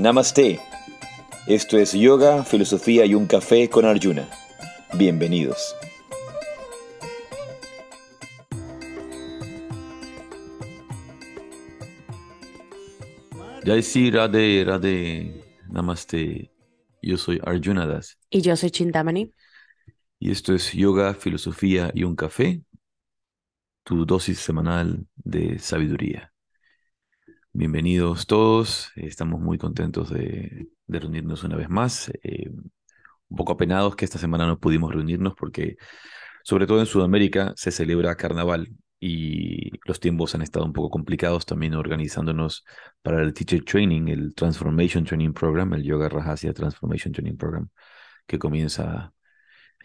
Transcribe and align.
Namaste. 0.00 0.58
Esto 1.46 1.76
es 1.76 1.92
Yoga, 1.92 2.42
Filosofía 2.44 3.04
y 3.04 3.14
un 3.14 3.26
Café 3.26 3.68
con 3.68 3.84
Arjuna. 3.84 4.26
Bienvenidos. 4.94 5.76
Jai 13.64 13.82
Sri 13.82 14.10
Radhe 14.10 14.64
Radhe 14.64 15.44
Namaste. 15.68 16.50
Yo 17.02 17.16
soy 17.16 17.40
Arjuna 17.44 17.86
Das 17.86 18.18
Y 18.30 18.40
yo 18.42 18.56
soy 18.56 18.70
Chintamani. 18.70 19.32
y 20.18 20.30
esto 20.30 20.54
es 20.54 20.72
Yoga, 20.72 21.14
Filosofía 21.14 21.90
y 21.94 22.04
un 22.04 22.14
Café, 22.14 22.62
tu 23.84 24.04
dosis 24.04 24.38
semanal 24.38 25.06
de 25.16 25.58
sabiduría. 25.58 26.32
Bienvenidos 27.52 28.26
todos, 28.26 28.92
estamos 28.94 29.40
muy 29.40 29.58
contentos 29.58 30.10
de, 30.10 30.68
reunirnos 30.86 31.42
una 31.44 31.56
vez 31.56 31.68
más. 31.68 32.10
eh, 32.22 32.48
un 33.28 33.36
poco 33.36 33.52
apenados 33.52 33.94
que 33.96 34.04
esta 34.04 34.18
semana 34.18 34.46
no 34.46 34.58
pudimos 34.58 34.92
reunirnos 34.92 35.34
porque, 35.36 35.76
sobre 36.42 36.66
todo 36.66 36.80
en 36.80 36.86
Sudamérica, 36.86 37.52
se 37.56 37.70
celebra 37.70 38.16
carnaval 38.16 38.68
y 38.98 39.70
los 39.86 40.00
tiempos 40.00 40.34
han 40.34 40.42
estado 40.42 40.64
un 40.64 40.72
poco 40.72 40.90
complicados 40.90 41.46
también 41.46 41.74
organizándonos 41.74 42.64
para 43.02 43.22
el 43.22 43.32
Teacher 43.32 43.64
Training, 43.64 44.08
el 44.08 44.34
Transformation 44.34 45.04
Training 45.04 45.32
Program, 45.32 45.72
el 45.74 45.82
Yoga 45.84 46.08
Rajasya 46.08 46.52
Transformation 46.52 47.12
Training 47.12 47.36
Program, 47.36 47.68
que 48.26 48.38
comienza 48.38 49.12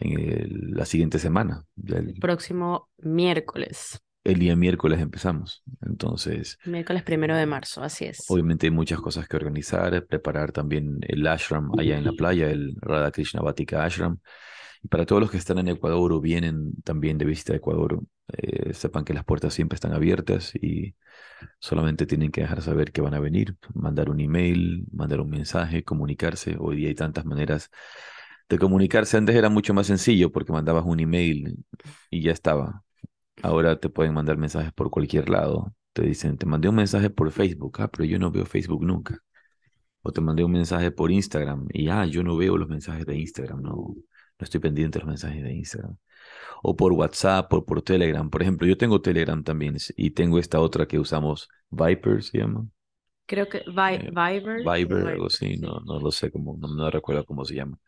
en 0.00 0.18
el- 0.20 0.70
la 0.72 0.84
siguiente 0.84 1.18
semana. 1.18 1.64
El, 1.84 2.14
Próximo 2.20 2.90
miércoles. 2.98 4.00
El 4.26 4.38
día 4.38 4.56
miércoles 4.56 5.00
empezamos. 5.00 5.62
Entonces, 5.82 6.58
Miércoles 6.64 7.02
primero 7.02 7.36
de 7.36 7.46
marzo, 7.46 7.82
así 7.82 8.06
es. 8.06 8.24
obviamente 8.28 8.66
hay 8.66 8.72
muchas 8.72 9.00
cosas 9.00 9.28
que 9.28 9.36
organizar, 9.36 10.06
preparar 10.06 10.52
también 10.52 10.98
el 11.02 11.26
ashram 11.26 11.70
allá 11.78 11.96
en 11.96 12.04
la 12.04 12.12
playa, 12.12 12.50
el 12.50 12.76
Radha 12.80 13.12
Krishna 13.12 13.40
Vatika 13.40 13.84
Ashram. 13.84 14.18
Y 14.82 14.88
para 14.88 15.06
todos 15.06 15.22
los 15.22 15.30
que 15.30 15.36
están 15.38 15.58
en 15.58 15.68
Ecuador 15.68 16.12
o 16.12 16.20
vienen 16.20 16.72
también 16.82 17.18
de 17.18 17.24
visita 17.24 17.52
a 17.52 17.56
Ecuador, 17.56 18.02
eh, 18.36 18.72
sepan 18.74 19.04
que 19.04 19.14
las 19.14 19.24
puertas 19.24 19.54
siempre 19.54 19.76
están 19.76 19.92
abiertas 19.92 20.54
y 20.54 20.94
solamente 21.60 22.06
tienen 22.06 22.30
que 22.30 22.40
dejar 22.40 22.62
saber 22.62 22.92
que 22.92 23.00
van 23.00 23.14
a 23.14 23.20
venir, 23.20 23.56
mandar 23.74 24.10
un 24.10 24.20
email, 24.20 24.86
mandar 24.92 25.20
un 25.20 25.30
mensaje, 25.30 25.84
comunicarse. 25.84 26.56
Hoy 26.58 26.76
día 26.76 26.88
hay 26.88 26.94
tantas 26.94 27.24
maneras 27.24 27.70
de 28.48 28.58
comunicarse. 28.58 29.16
Antes 29.16 29.36
era 29.36 29.48
mucho 29.48 29.72
más 29.74 29.86
sencillo 29.86 30.30
porque 30.32 30.52
mandabas 30.52 30.84
un 30.84 31.00
email 31.00 31.64
y 32.10 32.22
ya 32.22 32.32
estaba. 32.32 32.82
Ahora 33.42 33.78
te 33.78 33.88
pueden 33.88 34.14
mandar 34.14 34.36
mensajes 34.36 34.72
por 34.72 34.90
cualquier 34.90 35.28
lado. 35.28 35.74
Te 35.92 36.02
dicen, 36.02 36.36
te 36.36 36.46
mandé 36.46 36.68
un 36.68 36.74
mensaje 36.76 37.10
por 37.10 37.30
Facebook, 37.30 37.76
ah, 37.80 37.88
pero 37.88 38.04
yo 38.04 38.18
no 38.18 38.30
veo 38.30 38.44
Facebook 38.46 38.84
nunca. 38.84 39.18
O 40.02 40.12
te 40.12 40.20
mandé 40.20 40.44
un 40.44 40.52
mensaje 40.52 40.90
por 40.90 41.10
Instagram 41.10 41.66
y, 41.72 41.88
ah, 41.88 42.06
yo 42.06 42.22
no 42.22 42.36
veo 42.36 42.56
los 42.56 42.68
mensajes 42.68 43.04
de 43.06 43.16
Instagram, 43.18 43.62
no, 43.62 43.70
no 43.72 43.96
estoy 44.44 44.60
pendiente 44.60 44.98
de 44.98 45.04
los 45.04 45.08
mensajes 45.08 45.42
de 45.42 45.52
Instagram. 45.52 45.96
O 46.62 46.76
por 46.76 46.92
WhatsApp, 46.92 47.52
o 47.52 47.64
por 47.64 47.82
Telegram. 47.82 48.28
Por 48.28 48.42
ejemplo, 48.42 48.66
yo 48.66 48.76
tengo 48.76 49.00
Telegram 49.00 49.42
también 49.42 49.76
y 49.96 50.10
tengo 50.10 50.38
esta 50.38 50.60
otra 50.60 50.86
que 50.86 50.98
usamos, 50.98 51.48
Viper 51.70 52.22
se 52.22 52.38
llama. 52.38 52.66
Creo 53.26 53.48
que 53.48 53.58
Vi- 53.66 53.94
Eh, 54.06 54.10
Viber. 54.10 54.58
Viber, 54.64 55.06
algo 55.08 55.26
así, 55.26 55.56
no, 55.58 55.80
no 55.80 55.98
lo 55.98 56.10
sé 56.12 56.30
cómo, 56.30 56.56
no, 56.58 56.68
no 56.68 56.90
recuerdo 56.90 57.24
cómo 57.24 57.44
se 57.44 57.54
llama. 57.56 57.78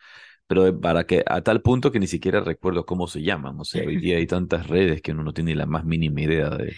Pero 0.49 0.81
para 0.81 1.07
que, 1.07 1.25
a 1.27 1.43
tal 1.43 1.63
punto 1.63 1.93
que 1.93 2.01
ni 2.01 2.09
siquiera 2.09 2.41
recuerdo 2.41 2.87
cómo 2.87 3.09
se 3.09 3.23
llaman. 3.23 3.61
O 3.61 3.65
sea, 3.67 3.85
hoy 3.85 3.99
día 3.99 4.19
hay 4.19 4.27
tantas 4.29 4.69
redes 4.69 5.03
que 5.03 5.13
uno 5.13 5.25
no 5.25 5.35
tiene 5.35 5.57
la 5.57 5.67
más 5.67 5.85
mínima 5.87 6.23
idea 6.23 6.51
de, 6.51 6.75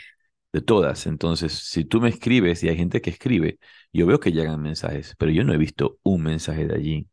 de 0.52 0.62
todas. 0.62 1.06
Entonces, 1.06 1.52
si 1.54 1.84
tú 1.84 2.00
me 2.00 2.08
escribes 2.10 2.62
y 2.64 2.68
hay 2.70 2.76
gente 2.76 3.00
que 3.02 3.10
escribe, 3.10 3.58
yo 3.92 4.06
veo 4.06 4.20
que 4.20 4.32
llegan 4.32 4.62
mensajes, 4.62 5.14
pero 5.18 5.32
yo 5.32 5.44
no 5.44 5.54
he 5.54 5.58
visto 5.58 5.98
un 6.04 6.22
mensaje 6.24 6.66
de 6.68 6.74
allí 6.76 7.08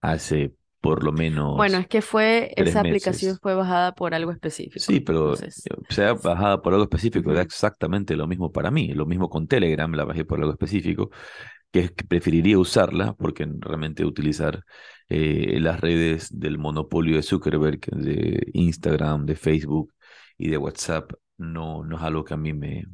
hace 0.00 0.54
por 0.80 1.04
lo 1.04 1.12
menos. 1.12 1.56
Bueno, 1.56 1.78
es 1.78 1.88
que 1.88 2.02
fue, 2.02 2.52
esa 2.56 2.80
aplicación 2.80 3.38
fue 3.40 3.54
bajada 3.54 3.92
por 3.94 4.14
algo 4.14 4.30
específico. 4.30 4.84
Sí, 4.86 5.00
pero 5.00 5.34
Entonces, 5.34 5.64
sea 5.88 6.14
bajada 6.14 6.60
por 6.62 6.72
algo 6.74 6.84
específico, 6.84 7.30
Ujú. 7.30 7.40
exactamente 7.40 8.14
lo 8.16 8.26
mismo 8.26 8.52
para 8.52 8.70
mí. 8.70 8.88
Lo 8.94 9.06
mismo 9.06 9.28
con 9.30 9.48
Telegram, 9.48 9.90
la 9.92 10.04
bajé 10.04 10.24
por 10.24 10.38
algo 10.38 10.52
específico, 10.52 11.10
que 11.72 11.80
es 11.80 11.92
que 11.92 12.04
preferiría 12.04 12.58
usarla 12.58 13.14
porque 13.14 13.46
realmente 13.60 14.04
utilizar 14.04 14.64
eh, 15.08 15.58
las 15.60 15.80
redes 15.80 16.28
del 16.38 16.58
monopolio 16.58 17.16
de 17.16 17.22
Zuckerberg, 17.22 17.80
de 17.92 18.50
Instagram, 18.54 19.26
de 19.26 19.36
Facebook 19.36 19.92
y 20.38 20.48
de 20.48 20.58
WhatsApp, 20.58 21.12
no, 21.38 21.84
no 21.84 21.96
es 21.96 22.02
algo 22.02 22.24
que 22.24 22.34
a 22.34 22.36
mí 22.36 22.52
me, 22.52 22.84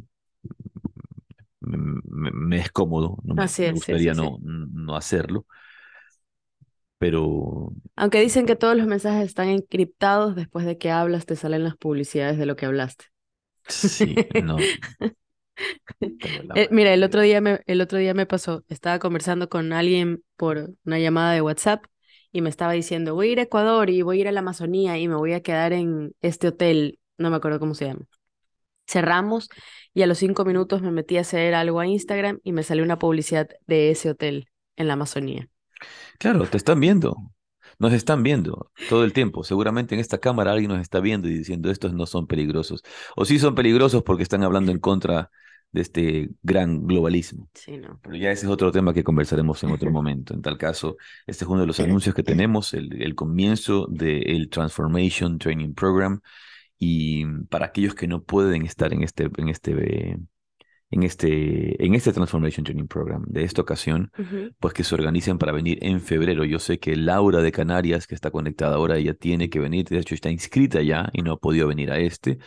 me, 1.60 2.58
es 2.58 2.70
cómodo. 2.70 3.18
No 3.24 3.34
me, 3.34 3.44
Así 3.44 3.64
es, 3.64 3.72
gustaría 3.74 4.14
sí, 4.14 4.20
sí. 4.20 4.22
no, 4.22 4.38
no 4.40 4.96
hacerlo. 4.96 5.46
Pero 6.98 7.72
Aunque 7.96 8.20
dicen 8.20 8.46
que 8.46 8.56
todos 8.56 8.76
los 8.76 8.86
mensajes 8.86 9.26
están 9.26 9.48
encriptados, 9.48 10.34
después 10.36 10.64
de 10.66 10.78
que 10.78 10.90
hablas 10.90 11.26
te 11.26 11.36
salen 11.36 11.64
las 11.64 11.76
publicidades 11.76 12.38
de 12.38 12.46
lo 12.46 12.56
que 12.56 12.66
hablaste. 12.66 13.06
sí, 13.68 14.28
no. 14.32 14.70
Eh, 16.54 16.68
mira, 16.70 16.92
el 16.94 17.04
otro 17.04 17.20
día 17.20 17.40
me, 17.40 17.60
el 17.66 17.80
otro 17.80 17.98
día 17.98 18.14
me 18.14 18.26
pasó, 18.26 18.64
estaba 18.68 18.98
conversando 18.98 19.48
con 19.48 19.72
alguien 19.72 20.24
por 20.36 20.74
una 20.84 20.98
llamada 20.98 21.32
de 21.34 21.42
WhatsApp 21.42 21.84
y 22.32 22.40
me 22.40 22.48
estaba 22.48 22.72
diciendo, 22.72 23.14
voy 23.14 23.28
a 23.28 23.32
ir 23.32 23.38
a 23.40 23.42
Ecuador 23.42 23.90
y 23.90 24.02
voy 24.02 24.18
a 24.18 24.20
ir 24.22 24.28
a 24.28 24.32
la 24.32 24.40
Amazonía 24.40 24.98
y 24.98 25.06
me 25.06 25.14
voy 25.14 25.34
a 25.34 25.42
quedar 25.42 25.72
en 25.72 26.14
este 26.22 26.48
hotel, 26.48 26.98
no 27.18 27.30
me 27.30 27.36
acuerdo 27.36 27.60
cómo 27.60 27.74
se 27.74 27.86
llama. 27.86 28.06
Cerramos 28.86 29.48
y 29.94 30.02
a 30.02 30.06
los 30.06 30.18
cinco 30.18 30.44
minutos 30.44 30.82
me 30.82 30.90
metí 30.90 31.18
a 31.18 31.20
hacer 31.20 31.54
algo 31.54 31.78
a 31.78 31.86
Instagram 31.86 32.40
y 32.42 32.52
me 32.52 32.62
salió 32.62 32.82
una 32.82 32.98
publicidad 32.98 33.48
de 33.66 33.90
ese 33.90 34.10
hotel 34.10 34.48
en 34.76 34.88
la 34.88 34.94
Amazonía. 34.94 35.48
Claro, 36.18 36.46
te 36.46 36.56
están 36.56 36.80
viendo. 36.80 37.16
Nos 37.78 37.92
están 37.92 38.22
viendo 38.22 38.70
todo 38.88 39.04
el 39.04 39.12
tiempo. 39.12 39.44
Seguramente 39.44 39.94
en 39.94 40.00
esta 40.00 40.18
cámara 40.18 40.52
alguien 40.52 40.70
nos 40.70 40.80
está 40.80 41.00
viendo 41.00 41.28
y 41.28 41.34
diciendo 41.34 41.70
estos 41.70 41.92
no 41.92 42.06
son 42.06 42.26
peligrosos. 42.26 42.82
O 43.16 43.24
sí 43.24 43.38
son 43.38 43.54
peligrosos 43.54 44.02
porque 44.02 44.22
están 44.22 44.42
hablando 44.42 44.72
en 44.72 44.78
contra 44.78 45.30
de 45.72 45.80
este 45.80 46.30
gran 46.42 46.86
globalismo. 46.86 47.48
Sí, 47.54 47.78
no. 47.78 47.98
Pero 48.02 48.16
ya 48.16 48.30
ese 48.30 48.46
es 48.46 48.52
otro 48.52 48.70
tema 48.70 48.92
que 48.92 49.02
conversaremos 49.02 49.62
en 49.64 49.70
otro 49.70 49.90
momento. 49.90 50.34
En 50.34 50.42
tal 50.42 50.58
caso, 50.58 50.96
este 51.26 51.44
es 51.44 51.50
uno 51.50 51.62
de 51.62 51.66
los 51.66 51.80
anuncios 51.80 52.14
que 52.14 52.22
tenemos, 52.22 52.74
el, 52.74 53.02
el 53.02 53.14
comienzo 53.14 53.86
del 53.90 54.48
Transformation 54.50 55.38
Training 55.38 55.74
Program. 55.74 56.20
Y 56.78 57.24
para 57.48 57.66
aquellos 57.66 57.94
que 57.94 58.06
no 58.06 58.22
pueden 58.22 58.64
estar 58.66 58.92
en 58.92 59.02
este, 59.02 59.30
en 59.36 59.48
este, 59.48 60.18
en 60.90 61.02
este, 61.04 61.82
en 61.84 61.94
este 61.94 62.12
Transformation 62.12 62.64
Training 62.64 62.86
Program 62.86 63.24
de 63.26 63.44
esta 63.44 63.62
ocasión, 63.62 64.10
Ujú. 64.18 64.50
pues 64.58 64.74
que 64.74 64.84
se 64.84 64.94
organicen 64.94 65.38
para 65.38 65.52
venir 65.52 65.78
en 65.80 66.00
febrero. 66.00 66.44
Yo 66.44 66.58
sé 66.58 66.78
que 66.78 66.96
Laura 66.96 67.40
de 67.40 67.50
Canarias, 67.52 68.06
que 68.06 68.14
está 68.14 68.30
conectada 68.30 68.76
ahora, 68.76 68.98
ella 68.98 69.14
tiene 69.14 69.48
que 69.48 69.58
venir, 69.58 69.86
de 69.86 69.98
hecho 69.98 70.14
está 70.14 70.30
inscrita 70.30 70.82
ya 70.82 71.08
y 71.14 71.22
no 71.22 71.32
ha 71.32 71.38
podido 71.38 71.66
venir 71.66 71.90
a 71.90 71.98
este. 71.98 72.38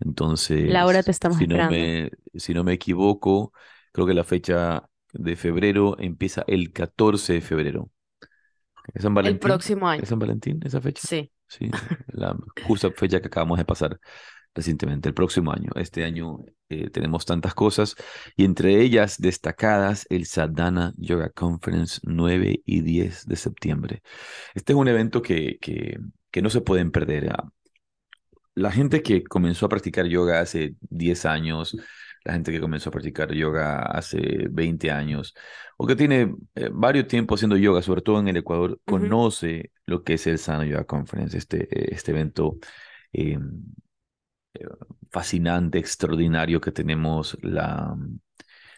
Entonces, 0.00 0.70
Laura, 0.70 1.02
te 1.02 1.10
estamos 1.10 1.38
si 1.38 1.46
no 1.46 1.56
me, 1.70 2.10
si 2.34 2.54
no 2.54 2.64
me 2.64 2.72
equivoco, 2.74 3.52
creo 3.92 4.06
que 4.06 4.14
la 4.14 4.24
fecha 4.24 4.88
de 5.12 5.36
febrero 5.36 5.96
empieza 5.98 6.44
el 6.46 6.72
14 6.72 7.34
de 7.34 7.40
febrero. 7.40 7.90
¿Es 8.94 9.02
San 9.02 9.12
El 9.12 9.14
Valentín? 9.14 9.40
próximo 9.40 9.88
año. 9.88 10.02
¿Es 10.02 10.08
San 10.08 10.18
Valentín 10.18 10.60
esa 10.64 10.80
fecha? 10.80 11.02
Sí. 11.06 11.30
Sí, 11.46 11.70
la 12.08 12.36
justa 12.66 12.90
fecha 12.92 13.20
que 13.20 13.26
acabamos 13.26 13.58
de 13.58 13.64
pasar 13.64 13.98
recientemente, 14.54 15.08
el 15.08 15.14
próximo 15.14 15.52
año. 15.52 15.70
Este 15.76 16.04
año 16.04 16.38
eh, 16.68 16.90
tenemos 16.90 17.24
tantas 17.24 17.54
cosas 17.54 17.94
y 18.36 18.44
entre 18.44 18.80
ellas 18.80 19.16
destacadas 19.18 20.06
el 20.10 20.26
Sadhana 20.26 20.92
Yoga 20.96 21.30
Conference 21.30 22.00
9 22.04 22.62
y 22.64 22.80
10 22.80 23.26
de 23.26 23.36
septiembre. 23.36 24.02
Este 24.54 24.72
es 24.72 24.78
un 24.78 24.88
evento 24.88 25.22
que, 25.22 25.58
que, 25.60 25.98
que 26.30 26.42
no 26.42 26.50
se 26.50 26.60
pueden 26.60 26.90
perder. 26.90 27.32
La 28.54 28.70
gente 28.70 29.02
que 29.02 29.22
comenzó 29.22 29.66
a 29.66 29.68
practicar 29.68 30.06
yoga 30.06 30.40
hace 30.40 30.74
10 30.80 31.24
años, 31.26 31.76
la 32.24 32.34
gente 32.34 32.52
que 32.52 32.60
comenzó 32.60 32.90
a 32.90 32.92
practicar 32.92 33.32
yoga 33.32 33.82
hace 33.82 34.48
20 34.50 34.90
años, 34.90 35.34
o 35.76 35.86
que 35.86 35.96
tiene 35.96 36.34
eh, 36.54 36.68
varios 36.72 37.06
tiempos 37.06 37.38
haciendo 37.38 37.56
yoga, 37.56 37.82
sobre 37.82 38.02
todo 38.02 38.20
en 38.20 38.28
el 38.28 38.36
Ecuador, 38.36 38.80
conoce 38.84 39.70
lo 39.86 40.02
que 40.02 40.14
es 40.14 40.26
el 40.26 40.38
Sadhana 40.38 40.66
Yoga 40.66 40.84
Conference, 40.84 41.36
este, 41.38 41.94
este 41.94 42.10
evento 42.10 42.58
eh, 43.12 43.38
eh, 44.54 44.66
fascinante, 45.10 45.78
extraordinario 45.78 46.60
que 46.60 46.72
tenemos 46.72 47.38
la, 47.40 47.96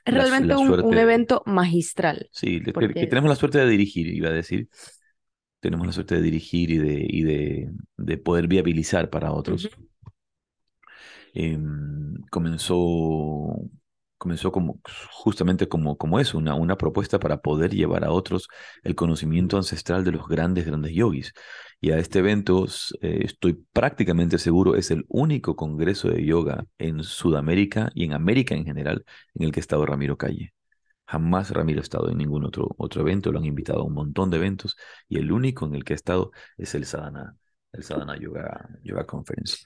la, 0.04 0.12
realmente 0.12 0.48
la 0.48 0.58
un, 0.58 0.96
evento 0.96 1.42
magistral, 1.46 2.28
sí, 2.30 2.62
que, 2.62 2.72
que 2.72 3.06
tenemos 3.06 3.28
la 3.28 3.36
suerte 3.36 3.58
de 3.58 3.66
dirigir, 3.66 4.06
iba 4.06 4.28
a 4.28 4.32
decir, 4.32 4.68
tenemos 5.62 5.86
la 5.86 5.92
suerte 5.92 6.16
de 6.16 6.22
dirigir 6.22 6.70
y 6.72 6.78
de, 6.78 7.06
y 7.08 7.22
de, 7.22 7.70
de 7.96 8.18
poder 8.18 8.48
viabilizar 8.48 9.10
para 9.10 9.32
otros. 9.32 9.70
Em, 11.34 12.14
comenzó, 12.30 13.56
comenzó 14.18 14.50
como, 14.50 14.80
justamente 15.12 15.68
como, 15.68 15.96
como 15.96 16.18
eso, 16.18 16.36
una, 16.36 16.54
una 16.54 16.76
propuesta 16.76 17.20
para 17.20 17.40
poder 17.40 17.72
llevar 17.74 18.04
a 18.04 18.10
otros 18.10 18.48
el 18.82 18.96
conocimiento 18.96 19.56
ancestral 19.56 20.04
de 20.04 20.10
los 20.12 20.26
grandes, 20.26 20.66
grandes 20.66 20.92
yogis. 20.94 21.32
Y 21.80 21.92
a 21.92 21.98
este 21.98 22.18
evento, 22.18 22.66
eh, 23.00 23.20
estoy 23.22 23.64
prácticamente 23.72 24.38
seguro, 24.38 24.74
es 24.74 24.90
el 24.90 25.04
único 25.08 25.54
congreso 25.54 26.08
de 26.08 26.24
yoga 26.24 26.66
en 26.78 27.04
Sudamérica 27.04 27.90
y 27.94 28.04
en 28.04 28.14
América 28.14 28.56
en 28.56 28.64
general 28.64 29.04
en 29.34 29.44
el 29.46 29.52
que 29.52 29.60
ha 29.60 29.62
estado 29.62 29.86
Ramiro 29.86 30.16
Calle. 30.16 30.52
Jamás 31.12 31.50
Ramiro 31.50 31.80
ha 31.80 31.82
estado 31.82 32.08
en 32.08 32.16
ningún 32.16 32.42
otro, 32.42 32.74
otro 32.78 33.02
evento, 33.02 33.30
lo 33.30 33.38
han 33.38 33.44
invitado 33.44 33.80
a 33.80 33.84
un 33.84 33.92
montón 33.92 34.30
de 34.30 34.38
eventos 34.38 34.78
y 35.10 35.18
el 35.18 35.30
único 35.30 35.66
en 35.66 35.74
el 35.74 35.84
que 35.84 35.92
ha 35.92 35.96
estado 35.96 36.30
es 36.56 36.74
el 36.74 36.86
Sadhana, 36.86 37.36
el 37.70 37.82
Sadhana 37.82 38.18
Yoga, 38.18 38.66
Yoga 38.82 39.04
Conference. 39.04 39.58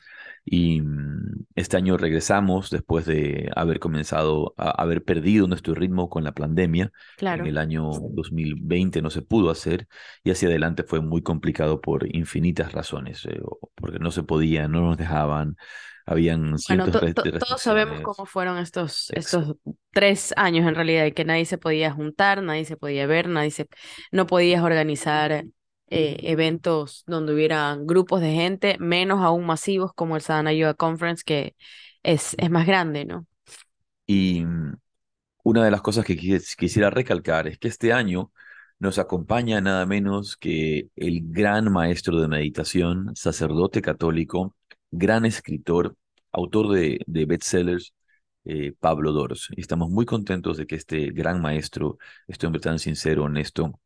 Y 0.45 0.81
mm, 0.81 1.45
este 1.55 1.77
año 1.77 1.97
regresamos 1.99 2.69
después 2.71 3.07
de 3.07 3.49
haber 3.55 3.79
comenzado 3.79 4.55
a 4.57 4.71
haber 4.71 5.05
perdido 5.05 5.47
nuestro 5.47 5.75
ritmo 5.75 6.11
con 6.11 6.25
la 6.25 6.33
pandemia. 6.33 6.91
Claro. 7.17 7.45
En 7.45 7.51
el 7.51 7.59
año 7.59 7.91
2020 7.93 9.01
no 9.01 9.11
se 9.11 9.23
pudo 9.23 9.51
hacer 9.51 9.87
y 10.25 10.33
hacia 10.33 10.49
adelante 10.49 10.83
fue 10.83 11.01
muy 11.01 11.23
complicado 11.23 11.81
por 11.81 12.13
infinitas 12.13 12.73
razones, 12.73 13.25
eh, 13.27 13.41
porque 13.77 14.01
no 14.01 14.11
se 14.11 14.25
podía, 14.25 14.67
no 14.67 14.81
nos 14.81 14.97
dejaban, 14.97 15.57
habían 16.07 16.59
Bueno, 16.69 16.89
cientos 16.89 16.91
to- 16.91 17.03
de 17.03 17.15
to- 17.15 17.29
todos 17.39 17.63
sabemos 17.63 18.01
cómo 18.01 18.27
fueron 18.27 18.59
estos, 18.59 19.11
estos 19.11 19.57
tres 19.93 20.35
años 20.37 20.67
en 20.67 20.75
realidad, 20.75 21.05
y 21.07 21.13
que 21.13 21.25
nadie 21.25 21.45
se 21.47 21.59
podía 21.59 21.93
juntar, 21.93 22.43
nadie 22.43 22.65
se 22.65 22.77
podía 22.77 23.07
ver, 23.07 23.29
nadie 23.29 23.51
se, 23.53 23.69
no 24.11 24.27
podías 24.27 24.63
organizar 24.63 25.31
eh, 25.91 26.17
eventos 26.23 27.05
donde 27.07 27.35
hubieran 27.35 27.87
grupos 27.87 28.21
de 28.21 28.33
gente, 28.33 28.77
menos 28.81 29.23
aún 29.23 29.47
masivos 29.47 29.93
como 29.95 30.17
el 30.17 30.23
Sadhana 30.23 30.53
Yoga 30.53 30.75
Conference, 30.75 31.23
que 31.25 31.55
es, 32.03 32.35
es 32.39 32.51
más 32.51 32.67
grande, 32.67 33.05
¿no? 33.05 33.27
Y 34.07 34.45
mm, 34.45 34.77
una 35.45 35.65
de 35.67 35.73
las 35.73 35.83
cosas 35.83 36.07
que 36.07 36.17
quis- 36.19 36.57
quisiera 36.57 36.91
recalcar 36.91 37.49
es 37.49 37.59
que 37.59 37.69
este 37.69 37.95
año 37.95 38.33
nos 38.81 38.99
acompaña 39.01 39.63
nada 39.63 39.87
menos 39.87 40.39
que 40.39 40.91
el 40.97 41.23
gran 41.33 41.73
maestro 41.73 42.21
de 42.23 42.29
meditación, 42.29 43.17
sacerdote 43.17 43.83
católico, 43.83 44.56
gran 44.91 45.25
escritor, 45.27 45.97
autor 46.33 46.71
de, 46.73 47.01
de 47.07 47.25
bestsellers, 47.27 47.95
eh, 48.45 48.73
Pablo 48.81 49.13
Dors. 49.13 49.49
Y 49.57 49.61
estamos 49.61 49.91
muy 49.91 50.07
contentos 50.07 50.57
de 50.57 50.67
que 50.67 50.77
este 50.77 51.11
gran 51.13 51.41
maestro, 51.41 51.99
este 52.29 52.47
hombre 52.47 52.61
tan 52.61 52.79
sincero, 52.79 53.25
honesto 53.25 53.81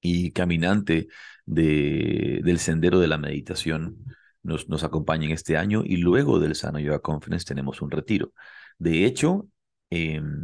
y 0.00 0.32
caminante 0.32 1.08
de, 1.46 2.40
del 2.44 2.58
sendero 2.58 3.00
de 3.00 3.08
la 3.08 3.18
meditación, 3.18 3.98
nos, 4.42 4.68
nos 4.68 4.84
acompaña 4.84 5.26
en 5.26 5.32
este 5.32 5.56
año. 5.56 5.82
Y 5.84 5.96
luego 5.98 6.38
del 6.40 6.54
Sano 6.54 6.78
Yoga 6.78 7.00
Conference 7.00 7.46
tenemos 7.46 7.80
un 7.82 7.90
retiro. 7.90 8.32
De 8.78 9.04
hecho, 9.06 9.48
em, 9.90 10.42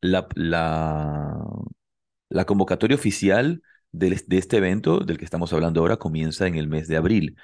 la, 0.00 0.28
la, 0.34 1.36
la 2.28 2.44
convocatoria 2.44 2.96
oficial 2.96 3.62
del- 3.92 4.22
de 4.26 4.38
este 4.38 4.56
evento 4.58 5.00
del 5.00 5.18
que 5.18 5.24
estamos 5.24 5.52
hablando 5.52 5.80
ahora 5.80 5.96
comienza 5.98 6.46
en 6.46 6.56
el 6.56 6.68
mes 6.68 6.88
de 6.88 6.96
abril, 6.96 7.36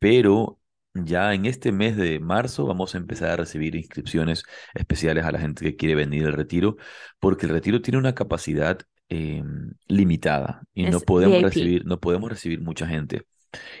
pero 0.00 0.60
ya 0.94 1.34
en 1.34 1.46
este 1.46 1.72
mes 1.72 1.96
de 1.96 2.20
marzo 2.20 2.66
vamos 2.66 2.94
a 2.94 2.98
empezar 2.98 3.30
a 3.30 3.36
recibir 3.36 3.74
inscripciones 3.74 4.44
especiales 4.74 5.24
a 5.24 5.32
la 5.32 5.38
gente 5.38 5.64
que 5.64 5.76
quiere 5.76 5.94
venir 5.94 6.26
al 6.26 6.34
retiro, 6.34 6.76
porque 7.18 7.46
el 7.46 7.52
retiro 7.52 7.80
tiene 7.80 7.98
una 7.98 8.14
capacidad 8.14 8.78
em, 9.08 9.72
limitada 9.88 10.62
y 10.74 10.84
no 10.86 11.00
podemos 11.00 11.38
VIP. 11.38 11.44
recibir, 11.44 11.86
no 11.86 12.00
podemos 12.00 12.30
recibir 12.30 12.60
mucha 12.60 12.86
gente. 12.86 13.22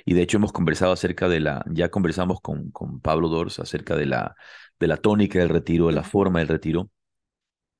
Y 0.04 0.14
de 0.14 0.22
hecho 0.22 0.36
hemos 0.36 0.52
conversado 0.52 0.92
acerca 0.92 1.28
de 1.28 1.40
la, 1.40 1.64
ya 1.70 1.90
conversamos 1.90 2.40
con, 2.40 2.70
con 2.70 3.00
Pablo 3.00 3.28
Dors 3.28 3.58
acerca 3.58 3.96
de 3.96 4.06
la, 4.06 4.34
de 4.78 4.86
la 4.86 4.96
tónica 4.96 5.38
del 5.38 5.48
retiro, 5.48 5.86
de 5.86 5.94
la 5.94 6.04
forma 6.04 6.40
del 6.40 6.48
retiro 6.48 6.90